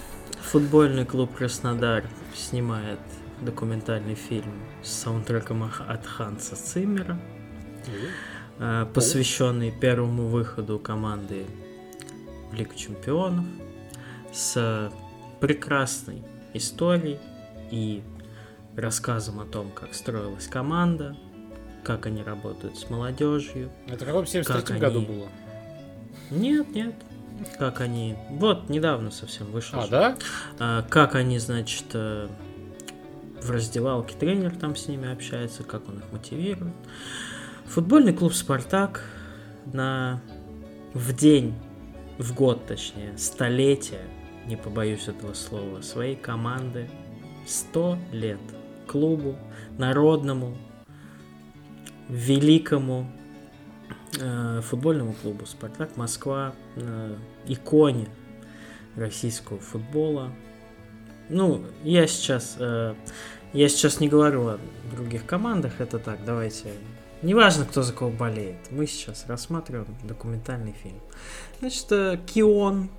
[0.52, 3.00] футбольный клуб Краснодар снимает
[3.42, 7.20] документальный фильм с саундтреком от Ханса Циммера,
[8.60, 11.46] э, посвященный первому выходу команды
[12.52, 13.46] в Лигу Чемпионов,
[14.32, 14.92] с
[15.40, 16.24] прекрасной
[16.54, 17.20] историей
[17.72, 18.04] и
[18.76, 21.16] рассказом о том, как строилась команда,
[21.84, 25.08] как они работают с молодежью, Это в каком 73 Как году они?
[25.08, 25.28] было?
[26.32, 26.96] Нет, нет.
[27.58, 28.16] Как они...
[28.30, 29.80] Вот, недавно совсем вышел.
[29.80, 29.90] А, же.
[29.90, 30.18] да?
[30.60, 32.28] А, как они, значит, э,
[33.42, 36.74] в раздевалке тренер там с ними общается, как он их мотивирует.
[37.66, 39.04] Футбольный клуб «Спартак»
[39.66, 40.22] на...
[40.94, 41.56] в день,
[42.18, 44.02] в год точнее, столетия,
[44.46, 46.90] не побоюсь этого слова, своей команды
[47.48, 48.40] 100 лет
[48.88, 49.36] клубу,
[49.78, 50.58] народному,
[52.08, 53.10] великому
[54.20, 57.16] э, футбольному клубу «Спартак Москва», э,
[57.48, 58.08] иконе
[58.96, 60.32] российского футбола.
[61.30, 62.96] Ну, я сейчас, э,
[63.54, 64.60] я сейчас не говорю о
[64.96, 66.74] других командах, это так, давайте.
[67.22, 68.58] Неважно, кто за кого болеет.
[68.72, 71.00] Мы сейчас рассматриваем документальный фильм.
[71.60, 72.90] Значит, э, Кион,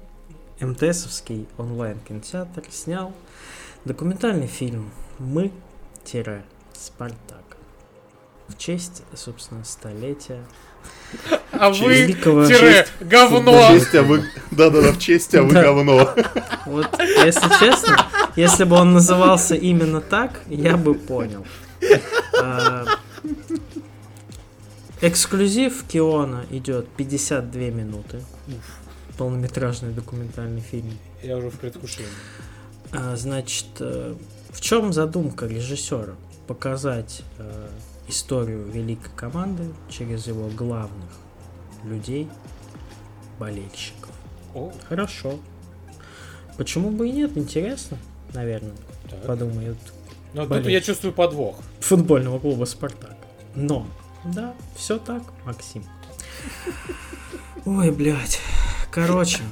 [0.60, 3.12] МТСовский онлайн-кинотеатр, снял
[3.84, 5.52] документальный фильм «Мы-Спартак»
[8.48, 10.44] в честь, собственно, столетия
[11.52, 13.52] А вы тире говно.
[13.52, 14.04] В честь, а.
[14.50, 16.14] Да-да-да, в честь, а вы говно.
[16.66, 16.88] Вот,
[17.24, 17.96] если честно,
[18.36, 21.46] если бы он назывался именно так, я бы понял.
[22.42, 22.84] А,
[25.00, 28.22] Эксклюзив Киона идет 52 минуты.
[29.18, 30.98] Полнометражный документальный фильм.
[31.22, 32.08] Я уже в предвкушении.
[32.92, 34.14] А, Значит, э,
[34.50, 36.14] в чем задумка режиссера?
[36.46, 37.68] Показать э,
[38.08, 41.10] историю великой команды через его главных
[41.84, 42.28] людей,
[43.38, 44.10] болельщиков.
[44.54, 45.38] О, Хорошо.
[46.56, 47.36] Почему бы и нет?
[47.36, 47.98] Интересно,
[48.32, 48.72] наверное,
[49.10, 49.26] так.
[49.26, 49.78] подумают
[50.32, 50.68] Но тут болеть.
[50.72, 51.58] я чувствую подвох.
[51.80, 53.16] футбольного клуба «Спартак».
[53.54, 53.86] Но,
[54.24, 55.84] да, все так, Максим.
[57.66, 58.40] Ой, блядь.
[58.90, 59.42] Короче.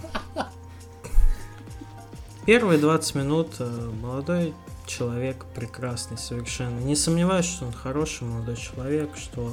[2.47, 4.55] Первые 20 минут э, молодой
[4.87, 6.79] человек прекрасный совершенно.
[6.81, 9.53] Не сомневаюсь, что он хороший молодой человек, что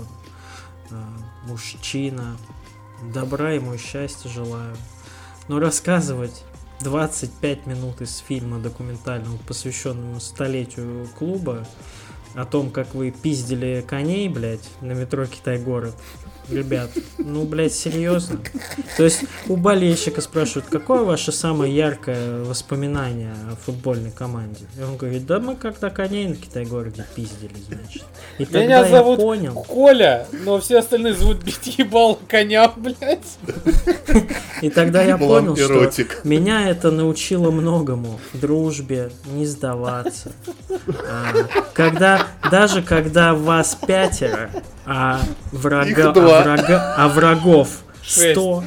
[0.90, 0.95] э,
[1.45, 2.38] мужчина.
[3.14, 4.76] Добра ему и счастья желаю.
[5.48, 6.44] Но рассказывать
[6.82, 11.68] 25 минут из фильма документального, посвященного столетию клуба,
[12.36, 15.95] о том, как вы пиздили коней, блядь, на метро Китай-город.
[16.52, 18.40] Ребят, ну, блядь, серьезно?
[18.98, 24.65] То есть у болельщика спрашивают, какое ваше самое яркое воспоминание о футбольной команде?
[24.78, 28.03] И он говорит, да мы когда коней на Китай-городе пиздили, значит.
[28.38, 29.53] И тогда Меня я зовут понял.
[29.53, 33.38] Коля, но все остальные зовут бить ебал коня, блядь.
[34.61, 35.90] И тогда я понял, что
[36.23, 38.19] меня это научило многому.
[38.34, 40.32] Дружбе, не сдаваться.
[40.88, 41.34] А,
[41.73, 44.49] когда, даже когда вас пятеро,
[44.86, 45.22] а,
[45.52, 46.41] врага, два.
[46.42, 48.32] А, врага- а врагов Шесть.
[48.32, 48.64] сто,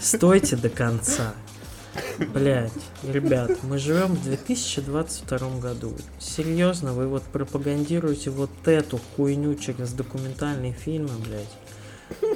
[0.00, 1.34] стойте до конца.
[2.32, 2.72] Блять,
[3.02, 5.92] ребят, мы живем в 2022 году.
[6.18, 12.34] Серьезно, вы вот пропагандируете вот эту хуйню через документальные фильмы, блядь.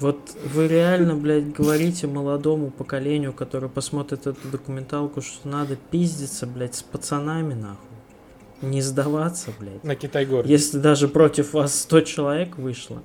[0.00, 0.18] Вот
[0.52, 6.82] вы реально, блядь, говорите молодому поколению, которое посмотрит эту документалку, что надо пиздиться, блядь, с
[6.82, 7.78] пацанами, нахуй.
[8.62, 9.82] Не сдаваться, блядь.
[9.84, 10.46] На Китай-город.
[10.46, 13.02] Если даже против вас 100 человек вышло.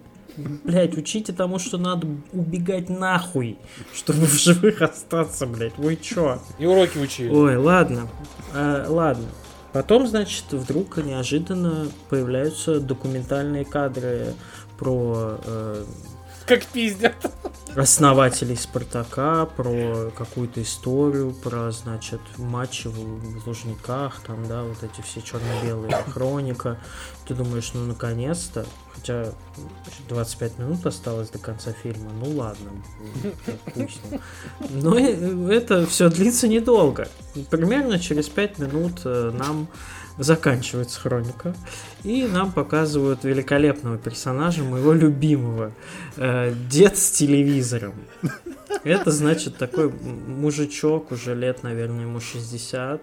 [0.64, 3.58] Блять, учите тому, что надо убегать нахуй,
[3.94, 5.78] чтобы в живых остаться, блять.
[5.78, 6.42] Вы чё?
[6.60, 7.30] И уроки учили.
[7.30, 8.08] Ой, ладно.
[8.54, 9.26] А, ладно.
[9.74, 14.34] Потом, значит, вдруг неожиданно появляются документальные кадры
[14.78, 15.86] про э,
[16.46, 17.14] Как пиздят.
[17.76, 25.22] основателей Спартака, про какую-то историю, про, значит, матчи в Лужниках, там, да, вот эти все
[25.22, 26.78] черно-белые хроника.
[27.32, 29.32] Ты думаешь, ну, наконец-то, хотя
[30.10, 32.72] 25 минут осталось до конца фильма, ну, ладно.
[34.70, 37.08] Но это все длится недолго.
[37.50, 39.70] Примерно через 5 минут э, нам
[40.18, 41.56] заканчивается хроника,
[42.04, 45.72] и нам показывают великолепного персонажа, моего любимого,
[46.18, 47.94] э, дед с телевизором.
[48.84, 53.02] Это значит такой мужичок, уже лет, наверное, ему 60,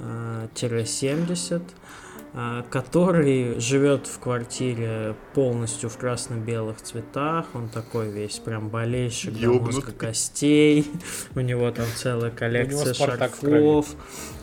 [0.00, 1.64] э, тире 70, э,
[2.68, 7.46] который живет в квартире полностью в красно-белых цветах.
[7.54, 10.90] Он такой весь прям болельщик до мозга костей.
[11.34, 13.86] У него там целая коллекция шарфов.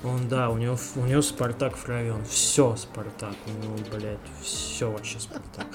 [0.03, 4.18] Он, да, у него, у него Спартак в крови, он все Спартак, у него, блядь,
[4.41, 5.68] все вообще Спартак.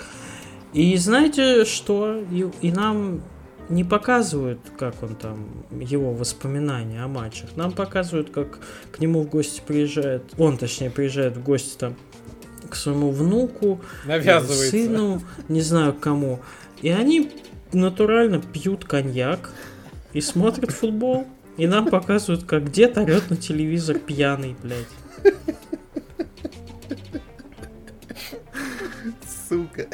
[0.75, 2.21] И знаете что?
[2.31, 3.23] И, и нам
[3.69, 7.57] не показывают, как он там, его воспоминания о матчах.
[7.57, 8.59] Нам показывают, как
[8.91, 11.97] к нему в гости приезжает, он, точнее, приезжает в гости там
[12.69, 14.71] к своему внуку, Навязывается.
[14.71, 16.41] сыну, не знаю кому.
[16.83, 17.33] И они
[17.73, 19.51] натурально пьют коньяк
[20.13, 21.27] и смотрят футбол.
[21.57, 24.87] И нам показывают, как дед орет на телевизор пьяный, блядь.
[29.49, 29.87] Сука.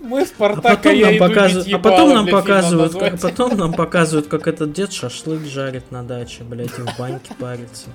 [0.00, 4.26] Мы А Спартака, потом я нам показывают, а потом нам показывают, как, потом нам показывают,
[4.26, 7.88] как этот дед шашлык жарит на даче, блядь, и в баньке парится.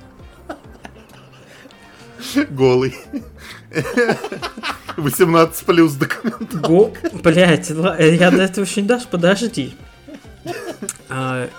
[2.49, 2.95] Голый.
[4.97, 6.56] 18 плюс документ.
[6.56, 6.93] Го...
[7.23, 9.76] Блять, я до этого еще не дашь, подожди.
[11.10, 11.49] А,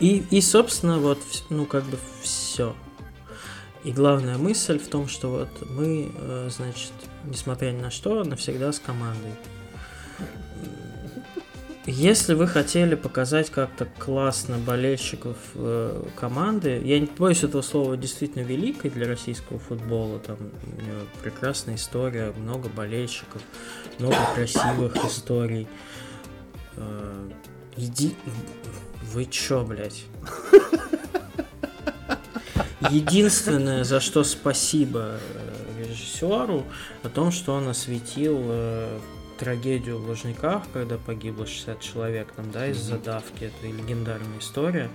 [0.00, 1.20] и, и, собственно, вот,
[1.50, 2.74] ну, как бы все.
[3.84, 6.92] И главная мысль в том, что вот мы, э, значит,
[7.24, 9.32] несмотря ни на что, навсегда с командой.
[11.86, 18.42] Если вы хотели показать как-то классно болельщиков э, команды, я не боюсь этого слова действительно
[18.42, 20.36] великой для российского футбола, там
[21.22, 23.40] прекрасная история, много болельщиков,
[23.98, 25.66] много красивых историй.
[26.76, 27.30] Э,
[27.76, 28.14] иди...
[29.12, 30.04] Вы чё, блядь?
[32.90, 36.64] Единственное, за что спасибо э, режиссеру,
[37.02, 38.98] о том, что он осветил э,
[39.40, 44.90] трагедию в Лужниках, когда погибло 60 человек, там, да, из-за давки, это легендарная история,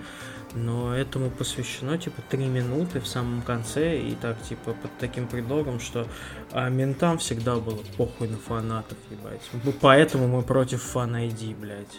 [0.54, 5.80] но этому посвящено, типа, три минуты в самом конце, и так, типа, под таким предлогом,
[5.80, 6.06] что
[6.52, 9.42] а ментам всегда было похуй на фанатов, ебать.
[9.80, 11.98] Поэтому мы против фан ID, блядь.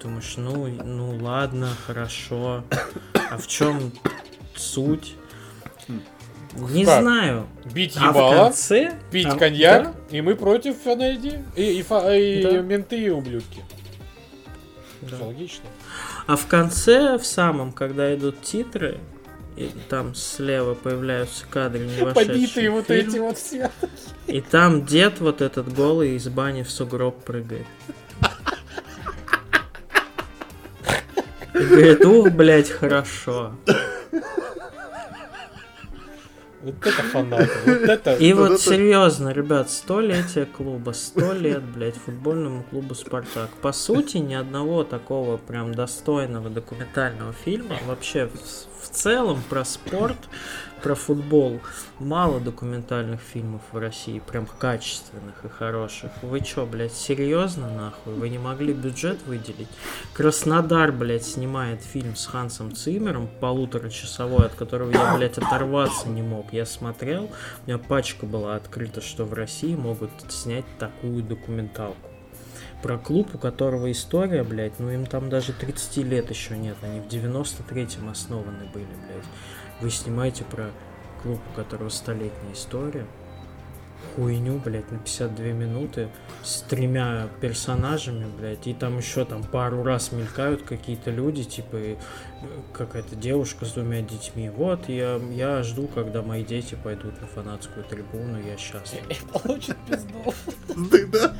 [0.00, 2.62] Думаешь, ну, ну ладно, хорошо.
[3.30, 3.90] А в чем
[4.54, 5.16] суть.
[6.56, 7.02] Не как?
[7.02, 7.46] знаю.
[7.64, 8.94] Бить ебало, а в конце...
[9.10, 10.16] пить а, коньяк, да?
[10.16, 11.38] и мы против найди.
[11.54, 12.60] И, и, и, да.
[12.60, 13.62] менты и ублюдки.
[15.02, 15.24] Да.
[15.24, 15.64] логично.
[16.26, 18.98] А в конце, в самом, когда идут титры,
[19.56, 23.70] и там слева появляются кадры не Побитые вот эти вот все.
[24.26, 27.66] И там дед вот этот голый из бани в сугроб прыгает.
[31.54, 33.54] И говорит, ух, блядь, хорошо.
[36.66, 38.14] Вот это фанаты, вот это...
[38.14, 38.70] И вот, вот это...
[38.70, 43.50] серьезно, ребят, столетие клуба, сто лет, блядь, футбольному клубу «Спартак».
[43.62, 50.16] По сути, ни одного такого прям достойного документального фильма вообще в, в целом про спорт
[50.86, 51.58] про футбол.
[51.98, 56.12] Мало документальных фильмов в России, прям качественных и хороших.
[56.22, 58.14] Вы чё, блядь, серьезно нахуй?
[58.14, 59.66] Вы не могли бюджет выделить?
[60.12, 66.52] Краснодар, блядь, снимает фильм с Хансом Циммером, полуторачасовой, от которого я, блядь, оторваться не мог.
[66.52, 71.96] Я смотрел, у меня пачка была открыта, что в России могут снять такую документалку
[72.80, 77.00] про клуб, у которого история, блядь, ну им там даже 30 лет еще нет, они
[77.00, 79.24] в 93-м основаны были, блядь.
[79.80, 80.70] Вы снимаете про
[81.22, 83.06] клуб, у которого столетняя история,
[84.14, 86.08] хуйню, блядь, на 52 минуты
[86.42, 91.96] с тремя персонажами, блядь, и там еще там пару раз мелькают какие-то люди, типа э,
[92.72, 94.48] какая-то девушка с двумя детьми.
[94.48, 99.02] Вот, я, я жду, когда мои дети пойдут на фанатскую трибуну, я счастлив.
[99.32, 100.34] Получит пизду.
[101.12, 101.34] Да.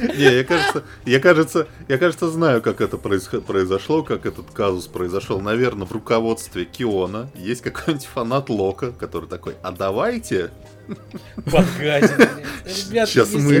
[0.00, 5.40] Не, я кажется, я кажется, я кажется знаю, как это произошло, как этот казус произошел.
[5.40, 10.50] Наверное, в руководстве Киона есть какой-нибудь фанат Лока, который такой, а давайте...
[11.44, 12.28] Подгадим,
[12.66, 13.60] Сейчас мы...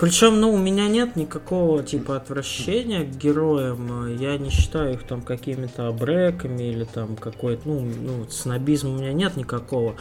[0.00, 4.16] Причем, ну, у меня нет никакого типа отвращения к героям.
[4.16, 9.12] Я не считаю их там какими-то обреками или там какой-то, ну, ну, снобизма у меня
[9.12, 9.96] нет никакого.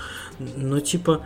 [0.55, 1.25] Но типа,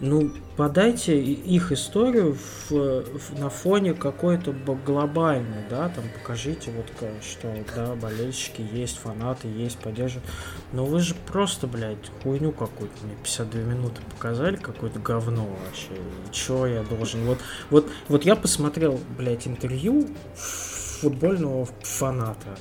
[0.00, 6.86] ну, подайте их историю в, в, на фоне какой-то глобальной, да, там покажите вот
[7.22, 10.28] что, да, болельщики есть, фанаты есть, поддерживают.
[10.72, 16.00] Но вы же просто, блядь, хуйню какую-то мне 52 минуты показали, какое-то говно вообще.
[16.00, 17.24] И чё я должен?
[17.24, 17.38] Вот,
[17.70, 20.06] вот, вот я посмотрел, блядь, интервью
[20.36, 22.56] футбольного фаната.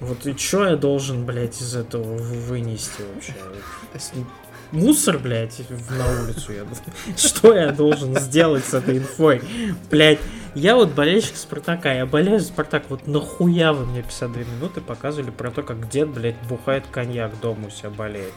[0.00, 3.34] Вот и что я должен, блядь, из этого вынести вообще?
[4.72, 5.60] мусор, блядь,
[5.90, 6.64] на улицу я
[7.16, 9.42] Что я должен сделать с этой инфой?
[9.90, 10.20] Блядь,
[10.54, 15.30] я вот болельщик Спартака, я болею за Спартак, вот нахуя вы мне 52 минуты показывали
[15.30, 18.32] про то, как дед, блядь, бухает коньяк дома у себя болеет?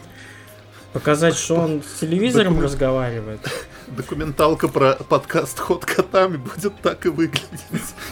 [0.92, 2.72] Показать, что он с телевизором Документ...
[2.72, 3.40] разговаривает.
[3.86, 7.44] Документалка про подкаст «Ход котами» будет так и выглядеть.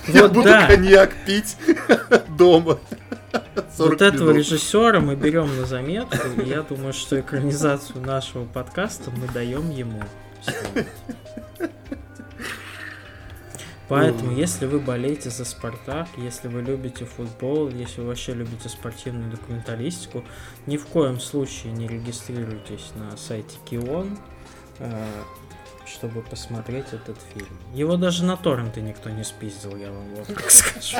[0.06, 0.68] Вот Я буду да.
[0.68, 1.56] коньяк пить
[2.28, 2.78] дома.
[3.76, 9.28] Вот этого режиссера мы берем на заметку, и я думаю, что экранизацию нашего подкаста мы
[9.28, 10.02] даем ему.
[13.88, 19.30] Поэтому, если вы болеете за Спартак, если вы любите футбол, если вы вообще любите спортивную
[19.30, 20.24] документалистику,
[20.66, 24.18] ни в коем случае не регистрируйтесь на сайте Кион,
[25.98, 27.48] чтобы посмотреть этот фильм.
[27.74, 30.98] Его даже на торренты никто не спиздил, я вам вот так скажу.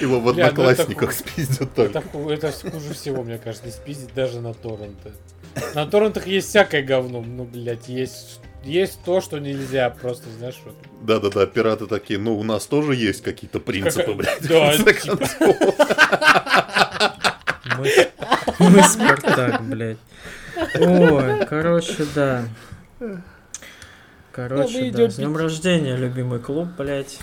[0.00, 1.98] Его в одноклассниках спиздят только.
[2.32, 5.12] Это хуже всего, мне кажется, спиздить даже на торренты.
[5.74, 10.74] На торрентах есть всякое говно, ну, блядь, есть есть то, что нельзя, просто, знаешь, вот.
[11.02, 14.48] Да-да-да, пираты такие, ну, у нас тоже есть какие-то принципы, блядь.
[14.48, 15.28] Да, типа.
[18.58, 19.98] Мы Спартак, блядь.
[20.80, 22.48] Ой, короче, да.
[24.36, 24.88] Короче, Ну, да.
[24.90, 27.20] идем С днем рождения, любимый клуб, блядь.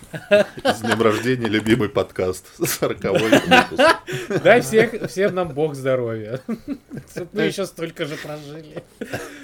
[0.64, 2.48] С днем рождения, любимый подкаст.
[2.57, 4.41] 40 выпуск.
[4.44, 6.41] Дай всех, всем нам бог здоровья.
[7.11, 8.84] Чтоб мы еще столько же прожили.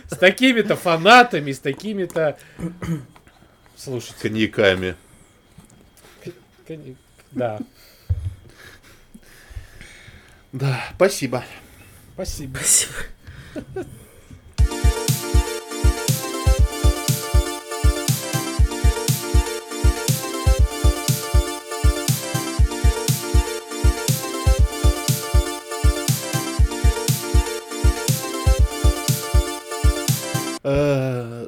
[0.08, 2.40] С такими-то фанатами, с такими-то...
[3.78, 4.96] Слушайте, Коньяками.
[7.32, 7.60] да,
[10.52, 11.46] Да, спасибо.
[12.16, 12.58] спасибо.
[12.58, 13.86] Спасибо.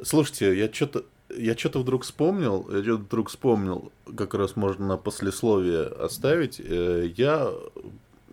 [0.04, 1.04] Слушайте, я что-то
[1.36, 6.60] я что-то вдруг вспомнил, я что-то вдруг вспомнил, как раз можно на послесловие оставить.
[6.60, 7.50] Э, Я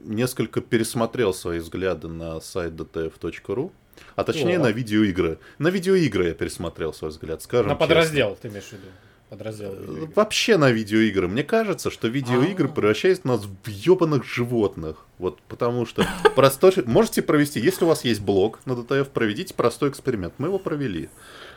[0.03, 3.72] несколько пересмотрел свои взгляды на сайт dtf.ru,
[4.16, 4.64] а точнее О.
[4.64, 5.40] на видеоигры.
[5.60, 7.88] На видеоигры я пересмотрел свой взгляд, скажем На честно.
[7.88, 8.88] подраздел, ты имеешь в виду?
[9.30, 9.73] Подраздел.
[9.73, 11.27] Э, Вообще на видеоигры.
[11.27, 12.72] Мне кажется, что видеоигры А.
[12.72, 15.06] превращают нас в ебаных животных.
[15.19, 16.73] Вот потому что простой...
[16.85, 20.34] Можете провести, если у вас есть блог на DTF, проведите простой эксперимент.
[20.39, 21.10] Мы его провели.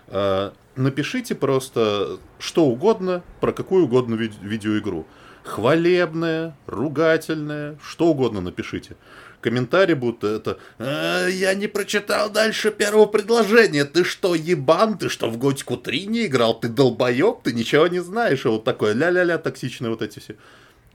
[0.09, 5.07] А, Напишите просто что угодно про какую угодно ви- видеоигру.
[5.45, 8.97] Хвалебное, ругательное, что угодно напишите.
[9.43, 13.85] Комментарии будут это «А, «Я не прочитал дальше первого предложения.
[13.85, 14.97] Ты что, ебан?
[14.97, 16.59] Ты что, в Готику 3 не играл?
[16.59, 17.43] Ты долбоеб?
[17.43, 20.37] Ты ничего не знаешь?» И вот такое ля-ля-ля токсичные вот эти все.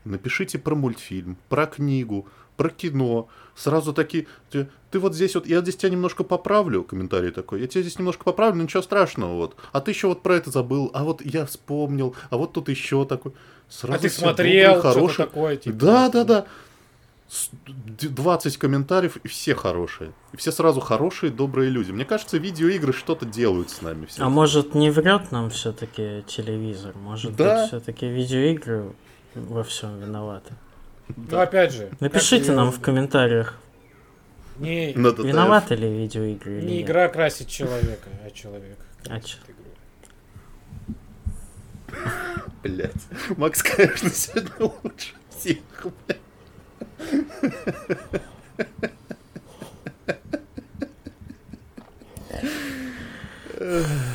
[0.04, 2.26] Напишите про мультфильм, про книгу,
[2.56, 3.28] про кино.
[3.54, 7.66] Сразу такие, ты, ты вот здесь вот, я здесь тебя немножко поправлю, комментарий такой, я
[7.66, 9.56] тебя здесь немножко поправлю, но ничего страшного, вот.
[9.72, 13.04] А ты еще вот про это забыл, а вот я вспомнил, а вот тут еще
[13.04, 13.32] такой.
[13.68, 15.26] Сразу А ты смотрел хорошие.
[15.26, 15.56] такое?
[15.56, 15.76] типа?
[15.76, 16.46] Да, да, да.
[17.28, 20.12] С- д- 20 комментариев, и все хорошие.
[20.32, 21.90] И все сразу хорошие, добрые люди.
[21.92, 24.06] Мне кажется, видеоигры что-то делают с нами.
[24.06, 24.22] Все.
[24.22, 26.94] А может не врет нам все-таки телевизор?
[26.96, 27.60] Может Да.
[27.60, 28.92] быть все-таки видеоигры
[29.34, 30.54] во всем виноваты?
[31.16, 31.90] Ну, опять же.
[32.00, 33.58] Напишите нам в комментариях,
[34.58, 36.86] Не, виноваты ли видеоигры или не нет.
[36.86, 38.78] игра красит человека, а человек.
[39.04, 39.52] А красит чё?
[39.52, 40.94] игру.
[42.62, 42.92] Блять.
[43.36, 44.50] Макс, конечно, сегодня
[44.82, 45.58] лучше всех,
[46.06, 46.18] блядь.
[53.60, 54.14] uh.